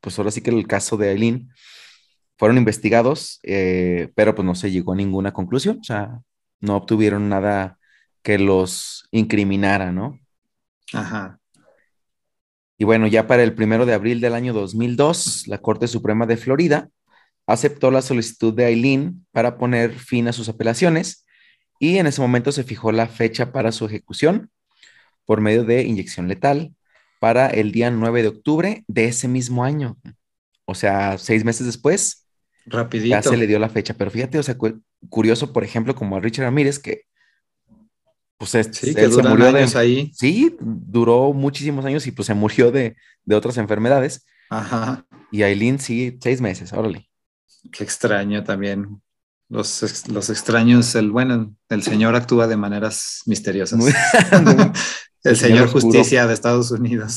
[0.00, 1.50] pues ahora sí que el caso de Aileen,
[2.38, 5.78] fueron investigados, eh, pero pues no se llegó a ninguna conclusión.
[5.80, 6.20] O sea,
[6.60, 7.78] no obtuvieron nada
[8.22, 10.20] que los incriminara, ¿no?
[10.92, 11.40] Ajá.
[12.78, 16.36] Y bueno, ya para el primero de abril del año 2002, la Corte Suprema de
[16.36, 16.90] Florida
[17.46, 21.26] aceptó la solicitud de Aileen para poner fin a sus apelaciones
[21.78, 24.50] y en ese momento se fijó la fecha para su ejecución
[25.24, 26.74] por medio de inyección letal
[27.20, 29.96] para el día 9 de octubre de ese mismo año.
[30.66, 32.26] O sea, seis meses después.
[32.66, 33.10] Rapidito.
[33.10, 33.94] Ya se le dio la fecha.
[33.94, 34.56] Pero fíjate, o sea,
[35.08, 37.02] curioso, por ejemplo, como a Richard Ramírez, que
[38.36, 40.10] pues sí, que se murió de ahí.
[40.14, 44.26] Sí, duró muchísimos años y pues se murió de, de otras enfermedades.
[44.50, 45.06] Ajá.
[45.30, 47.08] Y Aileen sí, seis meses, órale.
[47.72, 49.00] Qué extraño también.
[49.48, 53.78] Los, los extraños, el bueno, el Señor actúa de maneras misteriosas.
[55.24, 57.16] el, Señor, Justicia de Estados Unidos.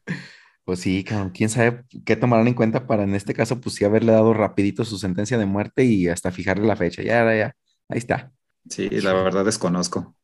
[0.64, 1.04] pues sí,
[1.34, 4.84] quién sabe qué tomarán en cuenta para en este caso, pues sí haberle dado rapidito
[4.84, 7.02] su sentencia de muerte y hasta fijarle la fecha.
[7.02, 7.56] Ya, ya, ya.
[7.88, 8.32] Ahí está.
[8.68, 10.14] Sí, la verdad desconozco.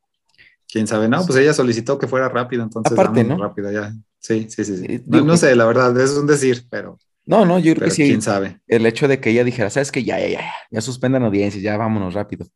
[0.68, 3.39] Quién sabe, no, pues ella solicitó que fuera rápido, entonces Aparte, ¿no?
[3.39, 3.95] rápido ya.
[4.18, 4.76] Sí, sí, sí.
[4.78, 5.03] sí.
[5.07, 6.99] no, sé, la verdad, es un decir, pero.
[7.26, 8.04] No, no, yo creo que sí.
[8.04, 8.60] ¿Quién sabe?
[8.66, 11.76] El hecho de que ella dijera, sabes que ya, ya, ya, ya suspendan audiencias, ya
[11.76, 12.46] vámonos rápido.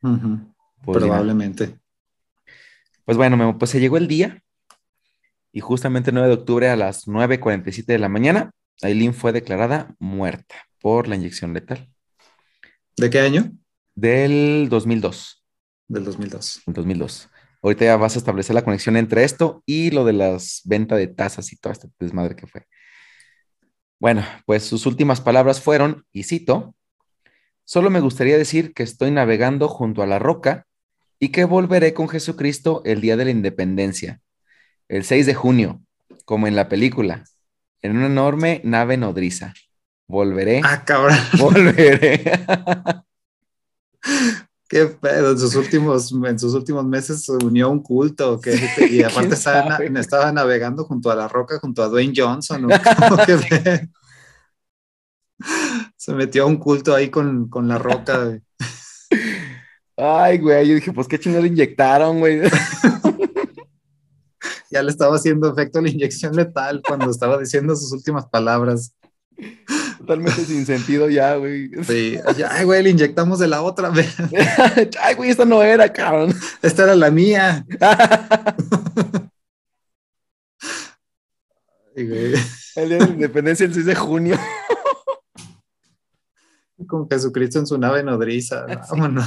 [0.00, 1.78] Pues Probablemente.
[3.04, 4.42] Pues bueno, pues se llegó el día
[5.52, 8.52] y justamente el 9 de octubre a las 9.47 de la mañana,
[8.82, 11.88] Aileen fue declarada muerta por la inyección letal.
[12.96, 13.52] ¿De qué año?
[13.94, 15.44] Del 2002.
[15.88, 16.62] Del 2002.
[16.66, 17.28] Del 2002.
[17.62, 21.08] Ahorita ya vas a establecer la conexión entre esto y lo de las ventas de
[21.08, 22.66] tasas y toda esta desmadre que fue.
[24.00, 26.74] Bueno, pues sus últimas palabras fueron, y cito,
[27.64, 30.66] solo me gustaría decir que estoy navegando junto a la roca
[31.18, 34.20] y que volveré con Jesucristo el día de la independencia,
[34.88, 35.82] el 6 de junio,
[36.24, 37.24] como en la película,
[37.82, 39.52] en una enorme nave nodriza.
[40.06, 40.60] Volveré.
[40.64, 41.18] Ah, cabrón.
[41.38, 42.22] Volveré.
[44.68, 48.54] Qué pedo, en sus últimos, en sus últimos meses se unió a un culto, que,
[48.90, 52.68] y aparte estaba, navegando junto a la roca, junto a Dwayne Johnson.
[55.96, 58.38] se metió a un culto ahí con, con la roca.
[59.96, 62.42] Ay, güey, yo dije, pues qué chingado le inyectaron, güey.
[64.70, 68.94] ya le estaba haciendo efecto la inyección letal cuando estaba diciendo sus últimas palabras.
[69.98, 71.70] Totalmente sin sentido ya, güey.
[71.84, 72.18] Sí,
[72.48, 74.14] ay, güey, le inyectamos de la otra vez.
[75.02, 76.34] ay, güey, esta no era, cabrón.
[76.62, 77.66] Esta era la mía.
[81.94, 84.38] El día de la independencia, el 6 de junio.
[86.86, 88.64] Con Jesucristo en su nave nodriza.
[88.90, 89.26] Vámonos.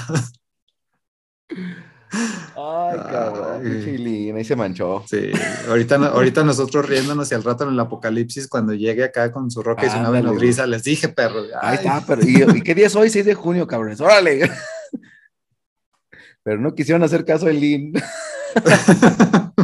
[2.55, 2.99] Ay,
[3.61, 5.03] cabrón, Chilín, ahí se manchó.
[5.07, 5.31] Sí,
[5.67, 9.61] ahorita, ahorita nosotros riéndonos y al rato en el apocalipsis, cuando llegue acá con su
[9.61, 11.43] roca y su nave nodriza, les dije, perro.
[11.61, 13.09] Ahí está, pero ¿y, qué día es hoy?
[13.09, 14.49] 6 de junio, cabrones, órale.
[16.43, 17.93] Pero no quisieron hacer caso de Lin.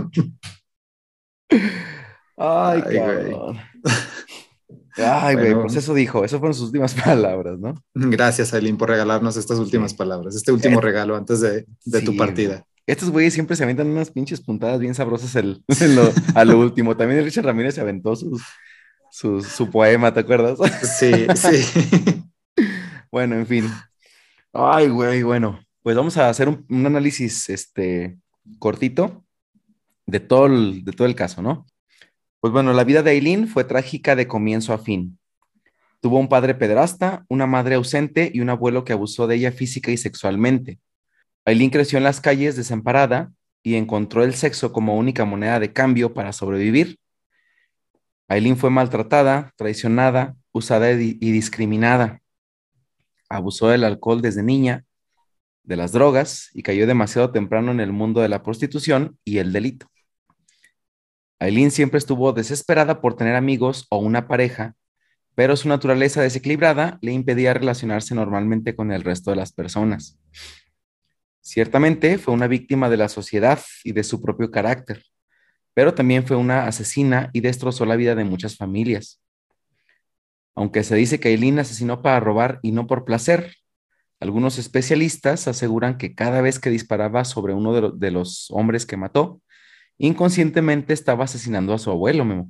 [2.38, 3.58] Ay, cabrón.
[4.98, 7.76] Ay, güey, pues eso dijo, eso fueron sus últimas palabras, ¿no?
[7.94, 11.66] Gracias, Aileen, por regalarnos estas últimas palabras, este último eh, regalo antes de,
[12.02, 12.66] tu partida.
[12.88, 15.62] Estos güeyes siempre se aventan unas pinches puntadas bien sabrosas el,
[16.36, 16.96] a lo último.
[16.96, 20.58] También Richard Ramírez se aventó su poema, ¿te acuerdas?
[20.98, 22.24] Sí, sí.
[23.12, 23.70] bueno, en fin.
[24.54, 28.18] Ay, güey, bueno, pues vamos a hacer un, análisis este,
[28.58, 29.26] cortito
[30.06, 31.68] de todo, de todo el caso, ¿no?
[32.40, 35.20] Pues bueno, la vida de Aileen fue trágica de comienzo a fin.
[36.00, 39.92] Tuvo un padre pederasta, una madre ausente y un abuelo que abusó de ella física
[39.92, 40.80] y sexualmente.
[41.48, 43.32] Aileen creció en las calles desamparada
[43.64, 47.00] y encontró el sexo como única moneda de cambio para sobrevivir.
[48.28, 52.20] Aileen fue maltratada, traicionada, usada y discriminada.
[53.30, 54.84] Abusó del alcohol desde niña,
[55.64, 59.54] de las drogas y cayó demasiado temprano en el mundo de la prostitución y el
[59.54, 59.88] delito.
[61.40, 64.76] Aileen siempre estuvo desesperada por tener amigos o una pareja,
[65.34, 70.20] pero su naturaleza desequilibrada le impedía relacionarse normalmente con el resto de las personas.
[71.42, 75.04] Ciertamente fue una víctima de la sociedad y de su propio carácter,
[75.74, 79.22] pero también fue una asesina y destrozó la vida de muchas familias.
[80.56, 83.54] Aunque se dice que Aileen asesinó para robar y no por placer,
[84.20, 89.42] algunos especialistas aseguran que cada vez que disparaba sobre uno de, los hombres que mató,
[90.00, 92.50] inconscientemente estaba asesinando a su abuelo.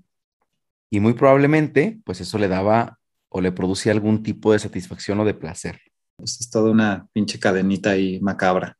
[0.90, 5.26] Y muy probablemente, pues eso le daba o le producía algún tipo de satisfacción o
[5.26, 5.82] de placer.
[6.18, 8.78] Pues es toda una pinche cadenita ahí macabra.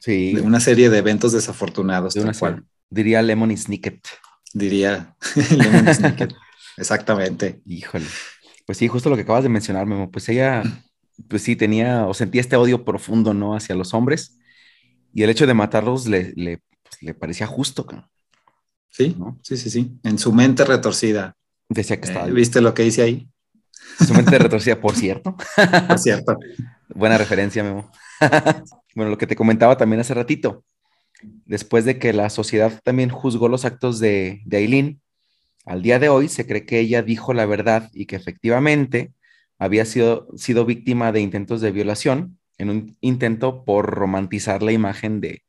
[0.00, 0.34] Sí.
[0.34, 2.14] De una serie de eventos desafortunados.
[2.14, 2.64] de una cual.
[2.90, 4.00] Diría Lemony Snicket.
[4.52, 5.14] Diría
[5.50, 6.32] Lemon Snicket.
[6.76, 7.60] Exactamente.
[7.66, 8.06] Híjole.
[8.66, 10.10] Pues sí, justo lo que acabas de mencionar, Memo.
[10.10, 10.62] Pues ella,
[11.28, 13.54] pues sí, tenía o sentía este odio profundo, ¿no?
[13.54, 14.38] Hacia los hombres.
[15.12, 17.86] Y el hecho de matarlos le, le, pues, le parecía justo.
[18.88, 19.38] Sí, ¿no?
[19.42, 19.98] sí, sí, sí.
[20.02, 21.36] En su mente retorcida.
[21.68, 23.28] Decía que estaba Eh, ¿Viste lo que hice ahí?
[24.06, 25.36] Su mente retorcida, por cierto.
[25.88, 26.36] Por cierto.
[26.94, 27.90] Buena referencia, Memo.
[28.94, 30.64] bueno, lo que te comentaba también hace ratito.
[31.44, 35.00] Después de que la sociedad también juzgó los actos de, de Aileen,
[35.64, 39.12] al día de hoy se cree que ella dijo la verdad y que efectivamente
[39.58, 45.20] había sido, sido víctima de intentos de violación en un intento por romantizar la imagen
[45.20, 45.44] de,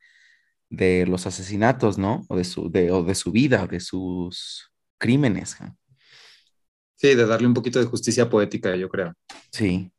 [0.70, 2.26] de los asesinatos, ¿no?
[2.30, 5.58] O de su, de, o de su vida, de sus crímenes.
[7.04, 9.14] Sí, de darle un poquito de justicia poética, yo creo.
[9.52, 9.92] Sí.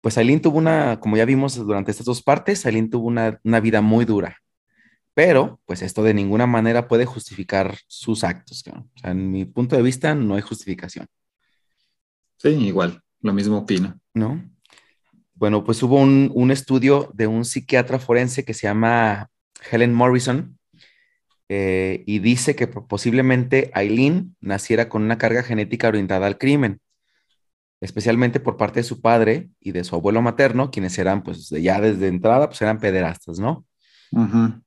[0.00, 3.58] Pues Aileen tuvo una, como ya vimos durante estas dos partes, Aileen tuvo una, una
[3.58, 4.38] vida muy dura.
[5.14, 8.62] Pero, pues esto de ninguna manera puede justificar sus actos.
[8.62, 8.88] cabrón.
[8.94, 11.08] O sea, en mi punto de vista, no hay justificación,
[12.38, 13.02] Sí, igual.
[13.20, 13.98] Lo mismo opino.
[14.14, 14.48] ¿no?
[15.34, 19.28] Bueno, pues hubo un, un estudio de un psiquiatra forense que se llama
[19.72, 20.56] Helen Morrison
[21.48, 26.80] eh, y dice que posiblemente Aileen naciera con una carga genética orientada al crimen,
[27.80, 31.62] especialmente por parte de su padre y de su abuelo materno, quienes eran, pues de-
[31.62, 33.66] ya desde entrada, pues eran pederastas, ¿no?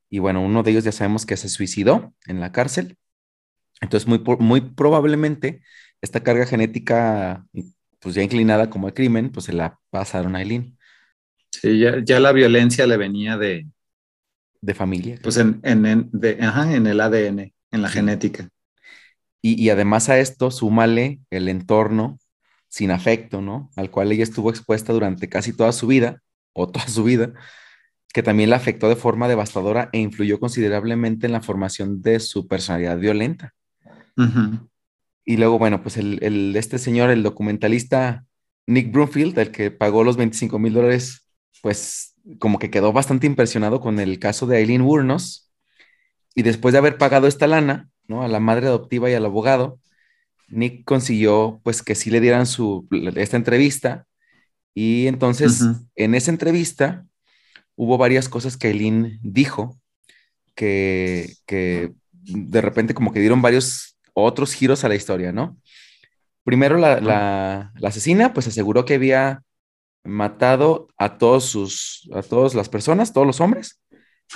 [0.10, 2.98] Y bueno, uno de ellos ya sabemos que se suicidó en la cárcel.
[3.82, 5.62] Entonces, muy, muy probablemente
[6.02, 7.46] esta carga genética,
[8.00, 10.78] pues ya inclinada como el crimen, pues se la pasaron a Aileen
[11.52, 13.68] Sí, ya, ya la violencia le venía de,
[14.62, 15.20] de familia.
[15.24, 17.95] pues en, en, en- de- ajá, en el ADN, en la Sí.
[17.95, 18.49] genética.
[19.41, 22.20] Y, y además a esto, súmale el entorno
[22.68, 23.70] sin afecto, ¿no?
[23.76, 26.22] Al cual ella estuvo expuesta durante casi toda su vida,
[26.53, 27.34] o toda su vida,
[28.14, 32.47] que también la afectó de forma devastadora e influyó considerablemente en la formación de su
[32.47, 33.53] personalidad violenta.
[35.26, 38.26] Y luego, bueno, pues el, el- este señor, el documentalista
[38.68, 41.28] Nick Broomfield, el que pagó los 25 mil dólares,
[41.62, 45.52] pues como que quedó bastante impresionado con el caso de Aileen Wurnos.
[46.36, 48.24] Y después de haber pagado esta lana, ¿no?
[48.24, 49.80] A la madre adoptiva y al abogado,
[50.50, 54.08] Nick consiguió, pues, que sí le dieran su, esta entrevista.
[54.76, 57.06] Y entonces, en esa entrevista,
[57.76, 59.80] hubo varias cosas que Aileen dijo
[60.56, 65.58] que, que de repente como que dieron varios otros giros a la historia, ¿no?
[66.44, 69.44] Primero la, la- la asesina pues aseguró que había
[70.04, 73.82] matado a todos sus, a todas las personas, todos los hombres,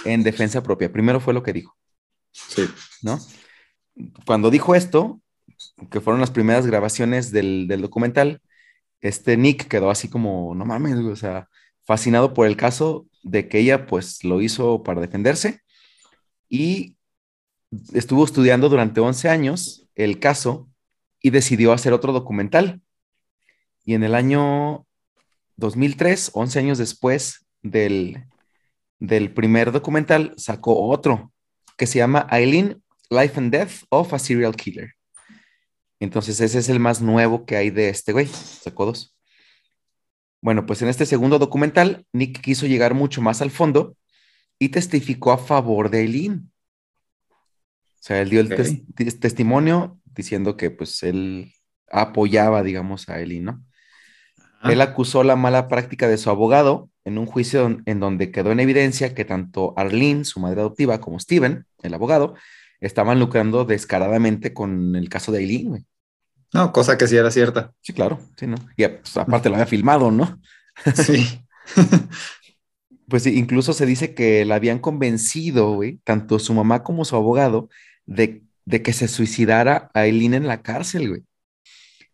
[0.05, 0.91] en defensa propia.
[0.91, 1.75] Primero fue lo que dijo,
[2.31, 2.67] Sí.
[3.01, 3.19] ¿no?
[4.25, 5.21] Cuando dijo esto,
[5.91, 8.41] que fueron las primeras grabaciones del, del documental,
[9.01, 11.49] este Nick quedó así como, no mames, güey", o sea,
[11.85, 15.61] fascinado por el caso de que ella pues lo hizo para defenderse
[16.49, 16.97] y
[17.93, 20.69] estuvo estudiando durante 11 años el caso
[21.21, 22.81] y decidió hacer otro documental.
[23.85, 24.85] Y en el año
[25.57, 28.25] 2003, 11 años después del,
[28.99, 31.31] del primer documental, sacó otro
[31.77, 34.93] que se llama Eileen, Life and Death of a Serial Killer.
[35.99, 38.27] Entonces ese es el más nuevo que hay de este güey.
[38.27, 39.15] Sacó dos.
[40.41, 43.95] Bueno, pues en este segundo documental, Nick quiso llegar mucho más al fondo
[44.59, 46.51] y testificó a favor de Eileen.
[47.29, 48.49] O sea, él dio el
[48.95, 51.53] tes- testimonio diciendo que pues él
[51.89, 53.65] apoyaba, digamos, a Eileen, ¿no?
[54.63, 54.73] Ajá.
[54.73, 58.51] Él acusó la mala práctica de su abogado en un juicio don- en donde quedó
[58.51, 62.35] en evidencia que tanto Arlene, su madre adoptiva, como Steven, el abogado,
[62.79, 65.85] estaban lucrando descaradamente con el caso de Eileen, güey.
[66.53, 67.73] No, cosa que sí era cierta.
[67.81, 68.55] Sí, claro, sí, ¿no?
[68.77, 70.39] Y pues, aparte lo había filmado, ¿no?
[70.95, 71.41] Sí.
[73.07, 77.69] Pues incluso se dice que la habían convencido, güey, tanto su mamá como su abogado,
[78.05, 81.23] de, de que se suicidara a Eileen en la cárcel, güey.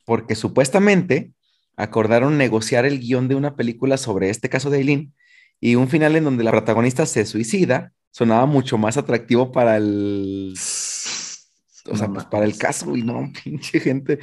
[0.05, 1.31] Porque supuestamente
[1.79, 5.13] acordaron negociar el guion de una película sobre este caso de Eileen
[5.59, 10.53] y un final en donde la protagonista se suicida sonaba mucho más atractivo para el,
[10.55, 14.19] o sea, No pues para el caso, güey, no, pinche gente.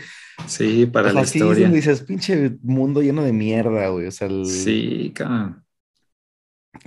[0.47, 1.69] Sí, para O sea, la sí, historia.
[1.69, 5.62] dices, pinche mundo lleno de mierda, güey, o sea, el- Sí, cabrón.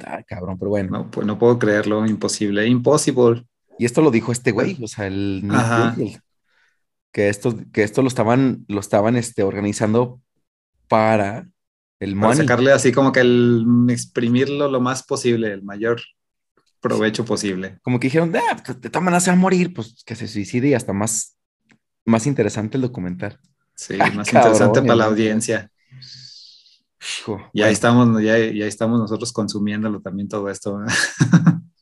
[0.06, 0.90] Ah, cabrón, pero bueno.
[0.92, 3.44] No, pues no puedo creerlo, imposible, imposible.
[3.80, 5.94] Y esto lo dijo este güey, o sea, el Ajá.
[5.96, 6.22] Bloomfield,
[7.12, 10.22] que esto, que esto lo estaban, lo estaban este, organizando
[10.90, 11.48] para
[12.00, 12.38] el Para money.
[12.38, 16.02] sacarle así como que el exprimirlo lo más posible, el mayor
[16.82, 17.80] provecho posible.
[17.84, 20.74] Como que dijeron, ah, pues, maneras se va a morir, pues que se suicide y
[20.74, 21.38] hasta más,
[22.06, 23.40] más interesante el documental.
[23.76, 25.72] Sí, Ah, más cabrón, interesante para la audiencia.
[27.02, 30.80] Hijo, Y ahí bueno, estamos, ya, ya estamos nosotros consumiéndolo también todo esto.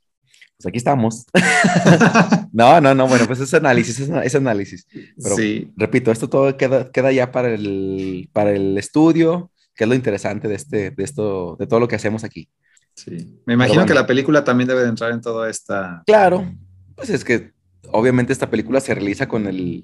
[0.58, 1.26] pues aquí estamos.
[2.52, 4.88] No, no, no, bueno, pues ese análisis, ese análisis.
[5.22, 9.88] Pero- sí, Repito, esto todo queda, queda ya para el, para el estudio, que es
[9.90, 12.50] lo interesante de, este, de, esto, de todo lo que hacemos aquí.
[12.96, 13.40] sí.
[13.46, 13.88] Me imagino bueno.
[13.88, 16.02] que la película también debe de entrar en toda esta.
[16.08, 16.52] Claro,
[16.96, 17.52] pues es que
[17.92, 19.84] obviamente esta película se realiza con el,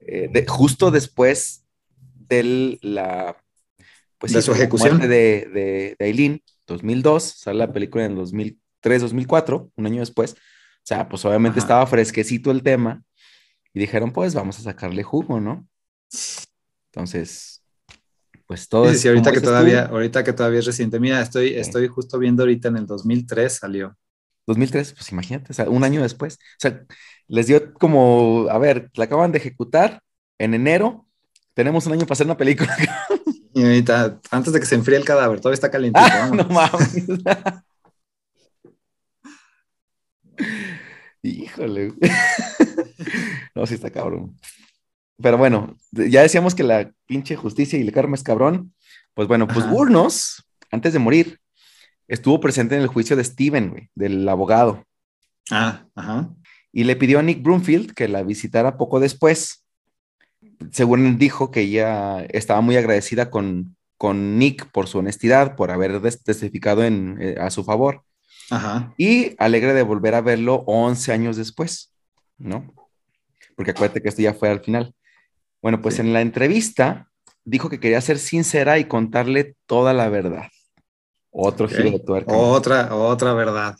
[0.00, 1.66] eh, de- justo después
[2.28, 3.36] de la,
[4.18, 4.96] pues De sí, su ejecución.
[4.96, 8.14] muerte de, de, de Aileen, 2002, sale la película en
[8.84, 10.32] 2003, 2004, un año después.
[10.32, 11.64] O sea, pues obviamente Ajá.
[11.64, 13.02] estaba fresquecito el tema
[13.72, 15.66] y dijeron, pues vamos a sacarle jugo, ¿no?
[16.92, 17.62] Entonces,
[18.46, 21.00] pues todo Sí, sí, ahorita que tú, todavía, ahorita que todavía es reciente.
[21.00, 23.96] Mira, estoy, estoy justo viendo ahorita en el 2003 salió.
[24.46, 26.34] 2003, pues imagínate, o sea, un año después.
[26.34, 26.84] O sea,
[27.28, 30.02] les dio como, a ver, la acaban de ejecutar
[30.38, 31.06] en enero,
[31.54, 32.76] tenemos un año para hacer una película.
[33.56, 36.04] Y ahorita, antes de que se enfríe el cadáver, todavía está calientito.
[36.04, 37.06] Ah, no mames.
[41.24, 41.94] Híjole.
[43.54, 44.36] No, sí está cabrón.
[45.22, 48.74] Pero bueno, ya decíamos que la pinche justicia y el karma es cabrón.
[49.14, 49.70] Pues bueno, pues Ajá.
[49.70, 51.38] Burnos, antes de morir,
[52.08, 54.84] estuvo presente en el juicio de Steven, güey, del abogado.
[55.52, 56.30] Ah, ajá.
[56.72, 59.64] y le pidió a Nick Broomfield que la visitara poco después.
[60.72, 65.70] Según él dijo que ella estaba muy agradecida con, con Nick por su honestidad, por
[65.70, 68.02] haber testificado en, eh, a su favor,
[68.50, 68.92] Ajá.
[68.98, 71.92] y alegre de volver a verlo 11 años después,
[72.38, 72.74] ¿no?
[73.56, 74.94] Porque acuérdate que esto ya fue al final.
[75.62, 76.00] Bueno, pues Sí.
[76.02, 77.08] en la entrevista
[77.44, 80.48] dijo que quería ser sincera y contarle toda la verdad.
[81.30, 82.32] Otro giro de tuerca.
[82.36, 83.76] Otra, otra verdad.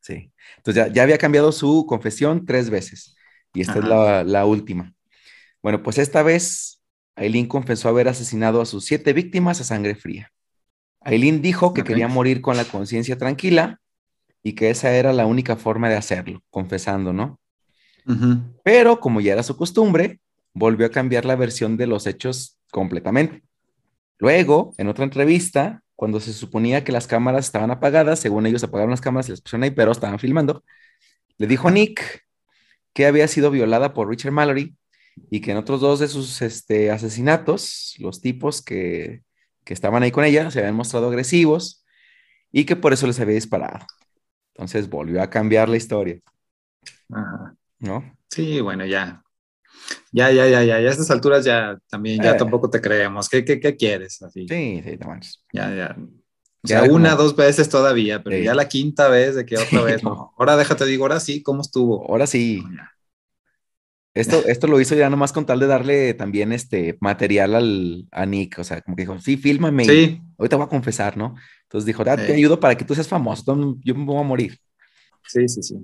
[0.00, 0.30] Sí.
[0.58, 3.16] Entonces ya, ya había cambiado su confesión tres veces
[3.54, 4.92] y esta es la, la última.
[5.62, 6.80] Bueno, pues esta vez
[7.16, 10.30] Aileen confesó haber asesinado a sus siete víctimas a sangre fría.
[11.00, 13.80] Aileen dijo que quería morir con la conciencia tranquila
[14.46, 17.40] y que esa era la única forma de hacerlo, confesando, ¿no?
[18.62, 20.20] Pero como ya era su costumbre,
[20.54, 23.42] volvió a cambiar la versión de los hechos completamente.
[24.20, 28.92] Luego, en otra entrevista, cuando se suponía que las cámaras estaban apagadas, según ellos apagaron
[28.92, 30.62] las cámaras y las pusieron ahí, pero estaban filmando,
[31.38, 32.24] le dijo a Nick
[32.92, 34.76] que había sido violada por Richard Mallory
[35.28, 39.24] y que en otros dos de sus este, asesinatos, los tipos que,
[39.64, 41.84] que estaban ahí con ella se habían mostrado agresivos
[42.52, 43.84] y que por eso les había disparado.
[44.56, 46.18] Entonces volvió a cambiar la historia,
[47.12, 47.54] Ajá.
[47.78, 48.16] ¿no?
[48.30, 49.22] Sí, bueno, ya.
[50.12, 50.80] Ya, ya, ya, ya.
[50.80, 52.36] Ya a estas alturas ya también, ya Eh.
[52.38, 53.28] tampoco te creemos.
[53.28, 54.22] ¿Qué, qué, qué quieres?
[54.22, 54.46] Así.
[54.48, 55.42] Sí, sí, no manches.
[55.52, 55.96] Ya, ya.
[56.62, 58.44] O sea, una, como- dos veces todavía, pero Sí.
[58.44, 60.32] ya la quinta vez de que otra vez, no.
[60.38, 62.10] Ahora déjate, digo, ahora sí, ¿cómo estuvo?
[62.10, 62.64] Ahora sí,
[64.14, 68.24] esto, esto lo hizo ya nomás con tal de darle también este material al, a
[68.24, 71.34] Nick, o sea, como que dijo, sí, fílmame, Sí, ahorita voy a confesar, ¿no?
[71.64, 74.58] Entonces dijo, te ayudo para que tú seas famoso, yo me voy a morir.
[75.26, 75.76] sí, sí, sí.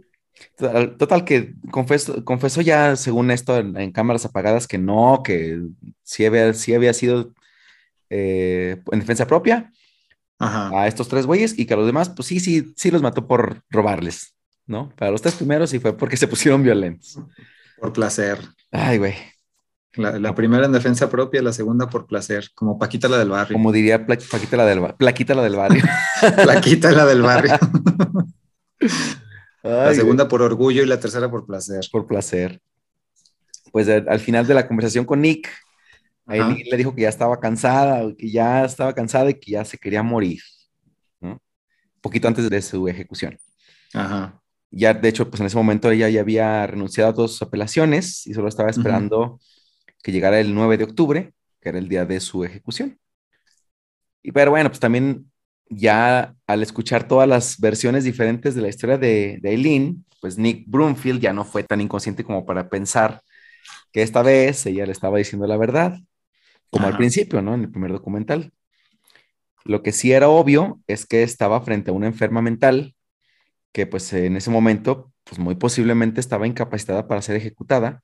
[0.57, 5.61] Total, total que confesó, confesó ya, según esto, en, en cámaras apagadas, que no, que
[6.03, 7.33] sí había, sí había sido
[8.11, 9.73] eh, en defensa propia
[10.39, 10.77] Ajá.
[10.81, 13.27] a estos tres güeyes y que a los demás, pues sí, sí, sí los mató
[13.27, 14.35] por robarles,
[14.66, 14.91] ¿no?
[14.97, 17.19] Para los tres primeros sí fue porque se pusieron violentos.
[17.77, 18.39] Por placer.
[18.70, 19.15] Ay, güey.
[19.94, 23.52] La, la primera en defensa propia, la segunda por placer, como Paquita la del barrio.
[23.55, 25.82] Como diría Pla- Paquita la del, ba- Plaquita la del barrio.
[26.43, 27.59] Plaquita la del barrio.
[29.62, 31.85] la segunda por orgullo y la tercera por placer.
[31.90, 32.60] por placer.
[33.70, 35.48] Pues al, al final de la conversación con Nick,
[36.27, 36.47] Ajá.
[36.47, 39.78] Aileen le dijo que ya estaba cansada, que ya estaba cansada y que ya se
[39.78, 40.40] quería morir,
[41.20, 41.40] ¿no?
[42.01, 43.39] Poquito antes de su ejecución.
[43.94, 44.40] Ajá.
[44.70, 48.27] Ya, de hecho, pues en ese momento ella ya había renunciado a todas sus apelaciones
[48.27, 49.39] y solo estaba esperando
[50.03, 52.99] que llegara el 9 de octubre, que era el día de su ejecución.
[54.23, 55.31] Y pero bueno, pues también
[55.69, 60.65] ya al escuchar todas las versiones diferentes de la historia de, de Aileen, pues Nick
[60.69, 63.23] Broomfield ya no fue tan inconsciente como para pensar
[63.93, 65.99] que esta vez ella le estaba diciendo la verdad,
[66.70, 67.55] como al principio, ¿no?
[67.55, 68.53] En el primer documental.
[69.65, 72.95] Lo que sí era obvio es que estaba frente a una enferma mental
[73.73, 78.03] que pues en ese momento, pues muy posiblemente estaba incapacitada para ser ejecutada,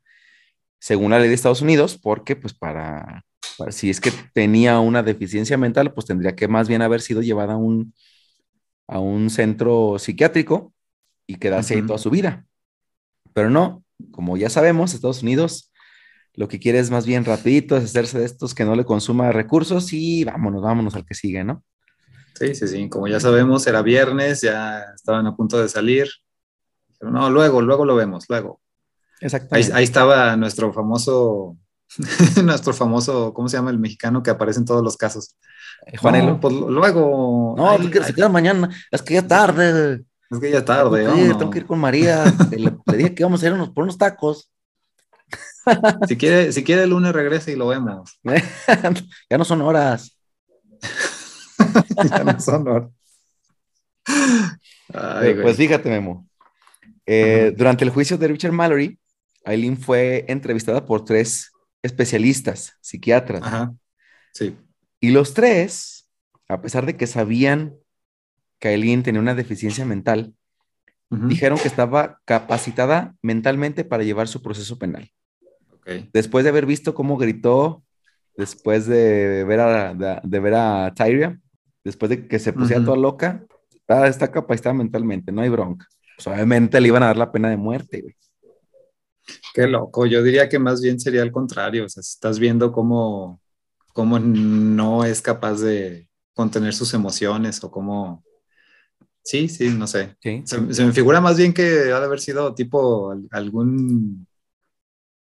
[0.80, 3.24] según la ley de Estados Unidos, porque pues para,
[3.59, 7.22] para- si es que tenía una deficiencia mental, pues tendría que más bien haber sido
[7.22, 7.94] llevada a un,
[8.88, 10.74] a un centro psiquiátrico
[11.26, 11.86] y quedarse ahí Ujú.
[11.86, 12.46] toda su vida.
[13.34, 15.72] Pero no, como ya sabemos, Estados Unidos
[16.34, 19.92] lo que quiere es más bien rapidito deshacerse de estos que no le consuma recursos
[19.92, 21.64] y vámonos, vámonos al que sigue, ¿no?
[22.34, 22.88] Sí, sí, sí.
[22.88, 26.09] Como ya sabemos, era viernes, ya estaban a punto de salir.
[26.98, 28.60] Pero no, luego, luego lo vemos, luego.
[29.20, 29.73] Exactamente.
[29.73, 31.57] ahí estaba nuestro famoso,
[32.45, 35.36] nuestro famoso, ¿cómo se llama el mexicano que aparece en todos los casos?
[35.86, 36.27] Eh, Juanelo.
[36.32, 37.55] No, pues luego.
[37.57, 40.05] No, Ay, que ay, se queda mañana, es que ya tarde.
[40.31, 42.24] es que ya tarde, tengo, ir, tengo que ir con María.
[42.51, 44.51] Le, le dije que íbamos a ir unos, por unos tacos.
[46.09, 48.19] Si quiere, si quiere el lunes regresa y lo vemos.
[49.31, 50.16] ya no son horas.
[52.11, 52.90] Ya no son horas.
[54.95, 56.27] Ay, pues fíjate, Memo.
[57.05, 58.99] Eh, durante el juicio de Richard Mallory,
[59.49, 61.53] Aileen fue entrevistada por tres
[61.83, 63.43] especialistas, psiquiatras.
[63.43, 63.75] Ajá.
[64.33, 64.57] Sí.
[65.01, 66.09] Y los tres,
[66.49, 67.75] a pesar de que sabían
[68.59, 70.35] que Aileen tenía una deficiencia mental,
[71.11, 75.11] dijeron que estaba capacitada mentalmente para llevar su proceso penal.
[75.73, 76.11] Ok.
[76.12, 77.83] Después de haber visto cómo gritó,
[78.37, 81.41] después de ver a, de, de ver a Tyria,
[81.83, 82.91] después de que se pusiera Ujú.
[82.91, 85.87] toda loca, está, está capacitada mentalmente, no hay bronca.
[86.16, 88.15] Pues obviamente le iban a dar la pena de muerte, güey.
[89.55, 90.06] Qué loco.
[90.06, 91.84] Yo diría que más bien sería al contrario.
[91.84, 93.40] O sea, estás viendo cómo,
[93.92, 98.24] cómo no es capaz de contener sus emociones o cómo.
[99.22, 100.16] Sí, sí, no sé.
[100.20, 100.42] Sí.
[100.46, 104.26] Se, se me figura más bien que ha de haber sido tipo al- algún.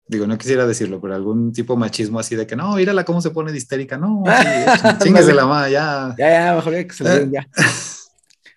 [0.08, 3.30] Digo, no quisiera decirlo, pero algún tipo machismo así de que no, mírala cómo se
[3.30, 3.98] pone de histérica.
[3.98, 6.14] No, sí, chinguese la madre, ya.
[6.16, 7.48] Ya, ya, mejor que se den ya.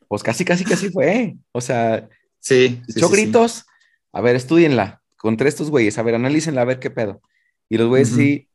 [0.08, 1.38] Pues casi, casi, casi fue.
[1.52, 2.08] O sea,
[2.40, 3.14] Sí, sí, echó sí.
[3.14, 3.66] gritos.
[4.14, 5.02] A ver, estudienla.
[5.20, 5.98] Contra estos güeyes.
[5.98, 7.22] A ver, analícenla, a ver qué pedo.
[7.70, 8.48] Y los güeyes sí.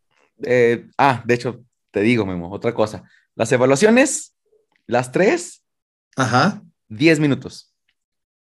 [0.42, 1.62] eh, ah, de hecho,
[1.92, 3.04] te digo, Memo, otra cosa.
[3.36, 4.34] Las evaluaciones,
[4.86, 5.62] las tres,
[6.16, 6.62] Ajá.
[6.88, 7.70] 10 minutos.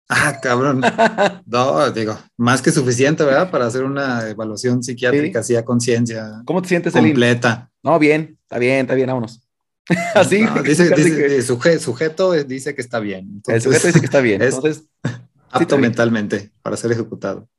[0.10, 0.82] Ah, cabrón.
[1.46, 3.50] No, digo, más que suficiente, ¿verdad?
[3.52, 7.12] Para hacer una evaluación psiquiátrica así a conciencia ¿Cómo te sientes, Elin?
[7.12, 7.72] completa.
[7.82, 9.42] No, bien, está bien, está bien, vámonos.
[10.16, 10.44] Así.
[10.44, 13.26] No, dice, casi dice- que eh, suje- sujeto eh, dice que está bien.
[13.28, 14.42] el Entonces, sujeto dice que está bien.
[14.42, 15.82] es Entonces, apto está bien.
[15.82, 17.50] mentalmente para ser ejecutado.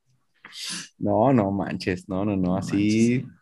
[0.97, 3.19] No, no manches, no, no, no, No así.
[3.23, 3.35] manches.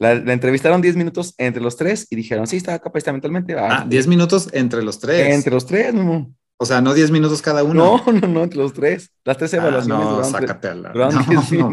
[0.00, 3.54] La, la entrevistaron 10 minutos entre los tres y dijeron, sí, está capacitada mentalmente.
[3.54, 3.78] va".
[3.80, 5.34] Ah, 10 minutos entre los tres.
[5.34, 6.32] Entre los tres, Memo.
[6.56, 8.00] O sea, no 10 minutos cada uno.
[8.06, 9.10] No, no, no, entre los tres.
[9.24, 10.92] Las tres Ah, evaluaciones no, duraron tres- sácate a la.
[10.92, 11.70] duraron No, 10 no.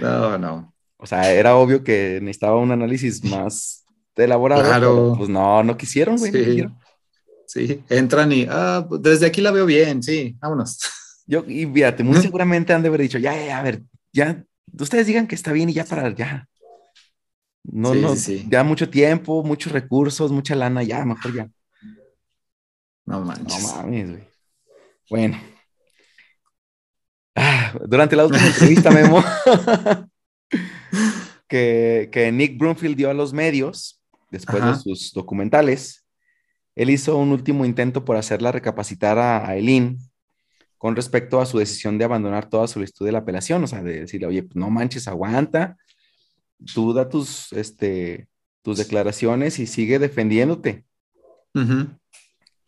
[0.00, 0.74] No, no.
[0.96, 3.84] O sea, era obvio que necesitaba un análisis más
[4.16, 4.62] elaborado.
[4.62, 5.14] Claro.
[5.18, 6.30] pues no, no quisieron, güey.
[6.32, 6.44] no Sí.
[6.44, 6.78] quisieron.
[7.46, 10.78] Sí, entran y, ah, desde aquí la veo bien, sí, vámonos.
[11.26, 13.82] Yo, y fíjate, muy seguramente han de haber dicho, ya, ya, a ver,
[14.12, 14.44] ya,
[14.78, 16.46] ustedes digan que está bien y ya para, ya.
[17.62, 18.46] No, Sí, no, sí, sí.
[18.50, 21.48] ya mucho tiempo, muchos recursos, mucha lana, ya, mejor ya.
[23.06, 23.74] No No manches.
[23.76, 24.24] mames, güey.
[25.10, 25.38] Bueno.
[27.34, 29.22] Ah, durante la última entrevista, Memo,
[31.48, 36.04] que, que Nick Broomfield dio a los medios, después de sus documentales,
[36.74, 39.98] él hizo un último intento por hacerla recapacitar a, a Eileen
[40.84, 44.00] con respecto a su decisión de abandonar toda solicitud de la apelación, o sea, de
[44.00, 45.78] decirle, oye, pues no manches, aguanta,
[46.74, 48.28] tú da tus, este,
[48.60, 50.84] tus declaraciones y sigue defendiéndote.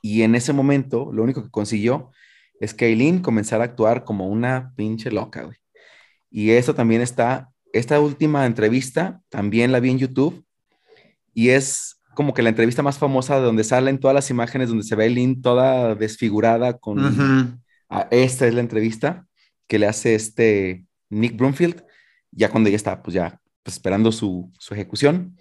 [0.00, 2.10] Y en ese momento, lo único que consiguió
[2.58, 5.58] es que Aileen comenzara a actuar como una pinche loca, güey.
[6.30, 10.42] Y eso también está, esta última entrevista también la vi en YouTube
[11.34, 14.84] y es como que la entrevista más famosa de donde salen todas las imágenes donde
[14.84, 17.60] se ve a Aileen toda desfigurada con...
[18.10, 19.26] esta es la entrevista
[19.66, 21.84] que le hace este Nick Broomfield,
[22.30, 25.36] ya cuando ella está, pues ya, pues, esperando su, su ejecución.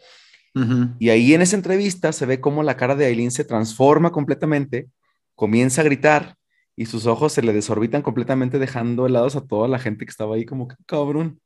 [0.99, 4.87] Y ahí en esa entrevista se ve cómo la cara de Aileen se transforma completamente,
[5.35, 6.37] comienza a gritar
[6.77, 10.35] y sus ojos se le desorbitan completamente, dejando helados a toda la gente que estaba
[10.35, 11.41] ahí, como que cabrón.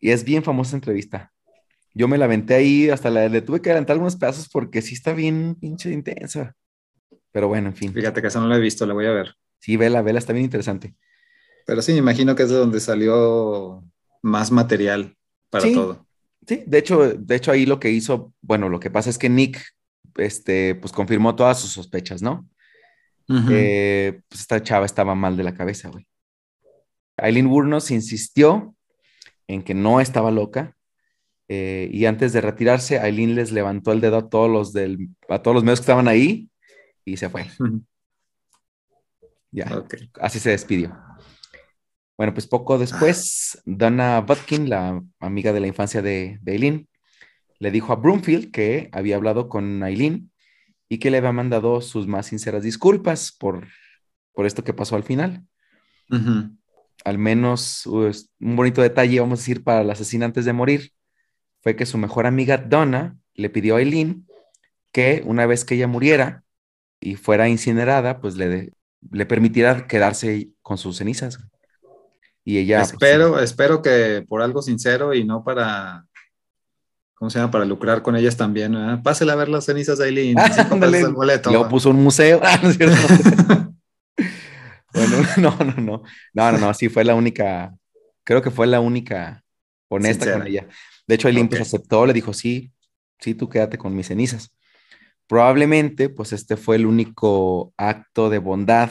[0.00, 1.30] Y es bien famosa esa entrevista.
[1.92, 4.94] Yo me la aventé ahí, hasta la, le tuve que adelantar algunos pedazos porque sí
[4.94, 6.54] está bien pinche intensa.
[7.32, 7.92] Pero bueno, en fin.
[7.92, 9.34] Fíjate que eso no lo he visto, la voy a ver.
[9.66, 10.94] Sí, vela, vela, está bien interesante.
[11.66, 13.82] Pero sí, me imagino que es de donde salió
[14.22, 15.16] más material
[15.50, 15.74] para Sí.
[15.74, 16.06] todo.
[16.46, 19.28] Sí, de hecho, de hecho ahí lo que hizo, bueno, lo que pasa es que
[19.28, 19.60] Nick,
[20.18, 22.48] este, pues confirmó todas sus sospechas, ¿no?
[23.50, 26.06] Eh, pues esta chava estaba mal de la cabeza, güey.
[27.16, 28.76] Aileen Burnos insistió
[29.48, 30.76] en que no estaba loca
[31.48, 35.42] eh, y antes de retirarse, Aileen les levantó el dedo a todos los del, a
[35.42, 36.48] todos los medios que estaban ahí
[37.04, 37.46] y se fue.
[37.58, 37.82] Ujú.
[39.50, 39.84] Ya,
[40.20, 40.96] así se despidió.
[42.16, 46.88] Bueno, pues poco después, Donna Butkin, la amiga de la infancia de, de Aileen,
[47.58, 50.30] le dijo a Broomfield que había hablado con Aileen
[50.88, 53.66] y que le había mandado sus más sinceras disculpas por,
[54.32, 55.46] por esto que pasó al final.
[57.04, 60.92] Al menos pues, un bonito detalle, vamos a decir, para la asesina antes de morir,
[61.62, 64.26] fue que su mejor amiga Donna le pidió a Eileen
[64.92, 66.44] que una vez que ella muriera
[67.00, 68.72] y fuera incinerada, pues le,
[69.10, 71.38] le permitiera quedarse con sus cenizas.
[72.44, 72.78] Y ella...
[72.78, 76.06] Pues, espero, espero que por algo sincero y no para
[77.16, 77.50] ¿cómo se llama?
[77.50, 78.72] Para lucrar con ellas también.
[78.72, 79.02] ¿verdad?
[79.02, 80.36] Pásele a ver las cenizas de Aileen.
[81.50, 82.40] Luego puso un museo.
[82.44, 82.96] Ah, ¿no es cierto?
[84.92, 86.02] bueno, no, no, no.
[86.32, 86.74] No, no, no.
[86.74, 87.74] Sí, fue la única.
[88.22, 89.42] Creo que fue la única
[89.88, 90.68] honesta con ella.
[91.06, 92.72] De hecho, Aileen pues, aceptó, le dijo, sí,
[93.18, 94.52] sí, tú quédate con mis cenizas.
[95.26, 98.90] Probablemente, pues este fue el único acto de bondad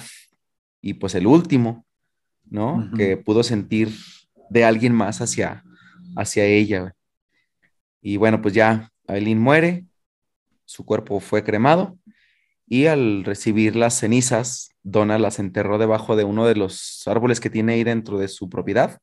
[0.82, 1.86] y pues el último,
[2.44, 2.92] ¿no?
[2.98, 3.90] Que pudo sentir
[4.50, 5.64] de alguien más hacia,
[6.16, 6.94] hacia ella.
[8.02, 9.86] Y bueno, pues ya Aileen muere,
[10.66, 11.98] su cuerpo fue cremado
[12.68, 17.50] y al recibir las cenizas, Donna las enterró debajo de uno de los árboles que
[17.50, 19.00] tiene ahí dentro de su propiedad,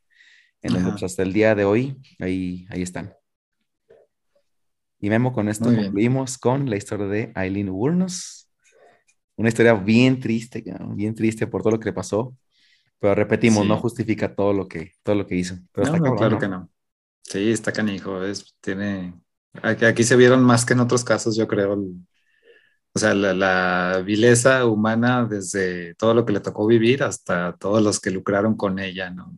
[0.63, 3.15] en donde pues, hasta el día de hoy ahí, ahí están.
[5.03, 8.49] Y Memo, con esto concluimos con la historia de Aileen Wurnos.
[9.35, 10.63] Una historia bien triste,
[10.95, 12.37] bien triste por todo lo que le pasó.
[13.01, 15.57] Pero repetimos, no justifica todo lo que, todo lo que hizo.
[15.73, 16.71] Pero no, claro que no.
[17.21, 18.23] Sí, está canijo.
[18.23, 19.13] Es, tiene,
[19.61, 21.73] aquí, aquí, se vieron más que en otros casos, yo creo.
[22.93, 27.99] o sea, la, vileza humana desde todo lo que le tocó vivir hasta todos los
[27.99, 29.37] que lucraron con ella, ¿no?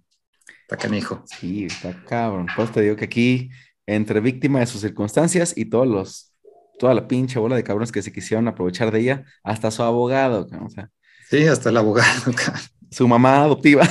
[0.60, 1.24] Está canijo.
[1.24, 2.48] Sí, está cabrón.
[2.54, 3.48] Pues te digo que aquí,
[3.86, 6.32] entre víctima de sus circunstancias y todos los,
[6.78, 10.46] toda la pinche bola de cabrones que se quisieron aprovechar de ella, hasta su abogado,
[10.64, 10.90] o sea.
[11.28, 12.32] Sí, hasta el abogado.
[12.90, 13.88] Su mamá adoptiva.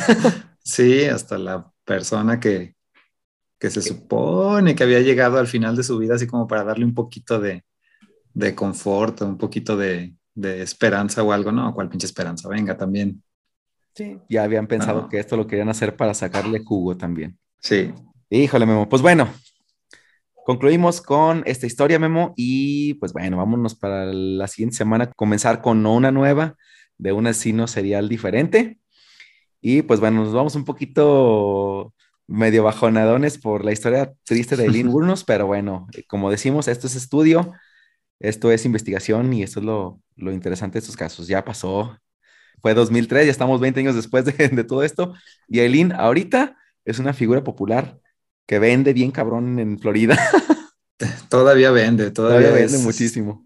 [0.64, 2.76] Sí, hasta la persona que,
[3.60, 6.86] que se supone que había llegado al final de su vida, así como para darle
[6.86, 7.66] un poquito de,
[8.34, 11.74] de confort, un poquito de, de, esperanza o algo, ¿no?
[11.74, 12.48] ¿Cuál pinche esperanza?
[12.48, 13.22] Venga, también.
[13.94, 17.38] Sí, ya habían pensado que esto lo querían hacer para sacarle jugo también.
[17.60, 17.94] Sí.
[18.30, 18.88] Híjole, Memo.
[18.88, 19.28] Pues bueno,
[20.44, 25.86] concluimos con esta historia, Memo, y pues bueno, vámonos para la siguiente semana, comenzar con
[25.86, 26.56] una nueva
[26.98, 28.80] de un asesino serial diferente.
[29.62, 31.94] Y pues bueno, nos vamos un poquito
[32.28, 36.96] medio bajonadones por la historia triste de Eileen Wurnos, pero bueno, como decimos, esto es
[36.96, 37.54] estudio,
[38.20, 41.28] esto es investigación y esto es lo, lo interesante de estos casos.
[41.28, 41.98] Ya pasó,
[42.62, 45.14] fue 2003, ya estamos 20 años después de, de todo esto,
[45.48, 48.00] y Eileen ahorita es una figura popular
[48.46, 50.18] que vende bien cabrón en Florida.
[51.30, 53.46] Todavía vende, todavía, vende muchísimo.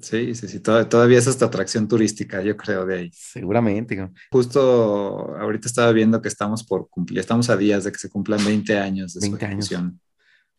[0.00, 3.10] Sí, sí, sí, todavía, es hasta atracción turística, yo creo, de ahí.
[3.12, 4.10] Seguramente.
[4.30, 8.44] Justo ahorita estaba viendo que estamos por cumplir, estamos a días de que se cumplan
[8.44, 9.70] 20 años de 20 Años.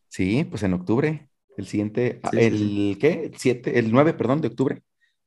[0.10, 3.26] Sí, pues en octubre, el siguiente, ah, el, ¿qué?
[3.26, 4.81] El 7, el 9, perdón, de octubre,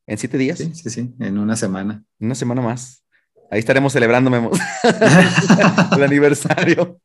[0.07, 0.59] en siete días.
[0.59, 2.03] Sí, sí, sí, en una semana.
[2.19, 3.05] Una semana más.
[3.51, 4.31] Ahí estaremos celebrando,
[5.97, 7.01] el aniversario.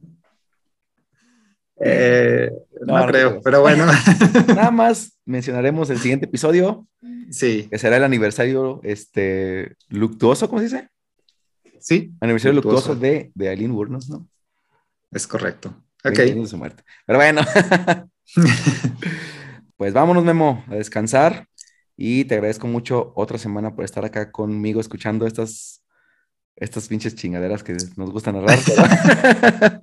[1.80, 2.52] Eh,
[2.86, 3.86] no, creo, pero bueno.
[4.48, 6.88] Nada más mencionaremos el siguiente episodio.
[7.30, 7.68] Sí.
[7.70, 10.90] Que será el aniversario este, luctuoso, ¿cómo se dice?
[11.80, 12.14] Sí.
[12.22, 14.28] Aniversario luctuoso, de, de Aileen Wurnos, ¿no?
[15.12, 15.84] Es correcto.
[16.04, 16.20] Ok.
[16.46, 16.84] su muerte.
[17.06, 17.42] Pero bueno.
[19.78, 21.48] pues vámonos, Memo, a descansar.
[21.98, 25.84] Y te agradezco mucho otra semana por estar acá conmigo escuchando estas,
[26.56, 29.82] estas pinches chingaderas que nos gustan narrar.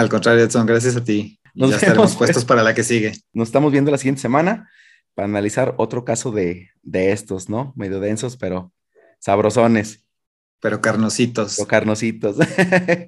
[0.00, 1.38] Al contrario, Edson, gracias a ti.
[1.52, 2.30] Nos ya estaremos pues.
[2.30, 3.12] puestos para la que sigue.
[3.34, 4.70] Nos estamos viendo la siguiente semana
[5.14, 7.74] para analizar otro caso de, de estos, ¿no?
[7.76, 8.72] Medio densos, pero
[9.18, 10.06] sabrosones.
[10.58, 11.58] Pero carnositos.
[11.58, 12.38] O carnositos.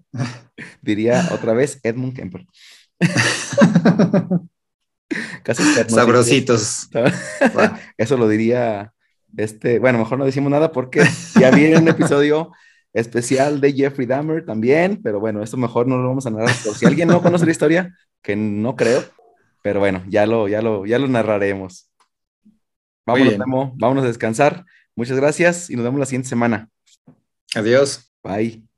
[0.83, 2.45] Diría otra vez Edmund Kemper.
[5.43, 6.91] Casi Sabrositos.
[7.97, 8.93] Eso lo diría
[9.39, 11.07] este, bueno, mejor no decimos nada porque
[11.41, 12.53] ya viene un episodio
[12.93, 16.55] especial de Jeffrey Dahmer también, pero bueno, esto mejor no lo vamos a narrar.
[16.65, 19.03] Por si alguien no conoce la historia, que no creo,
[19.63, 21.91] pero bueno, ya lo, ya lo, ya lo narraremos.
[23.07, 23.37] Vámonos,
[23.77, 24.65] vámonos a descansar.
[24.95, 26.69] Muchas gracias y nos vemos la siguiente semana.
[27.55, 28.13] Adiós.
[28.23, 28.72] Bye.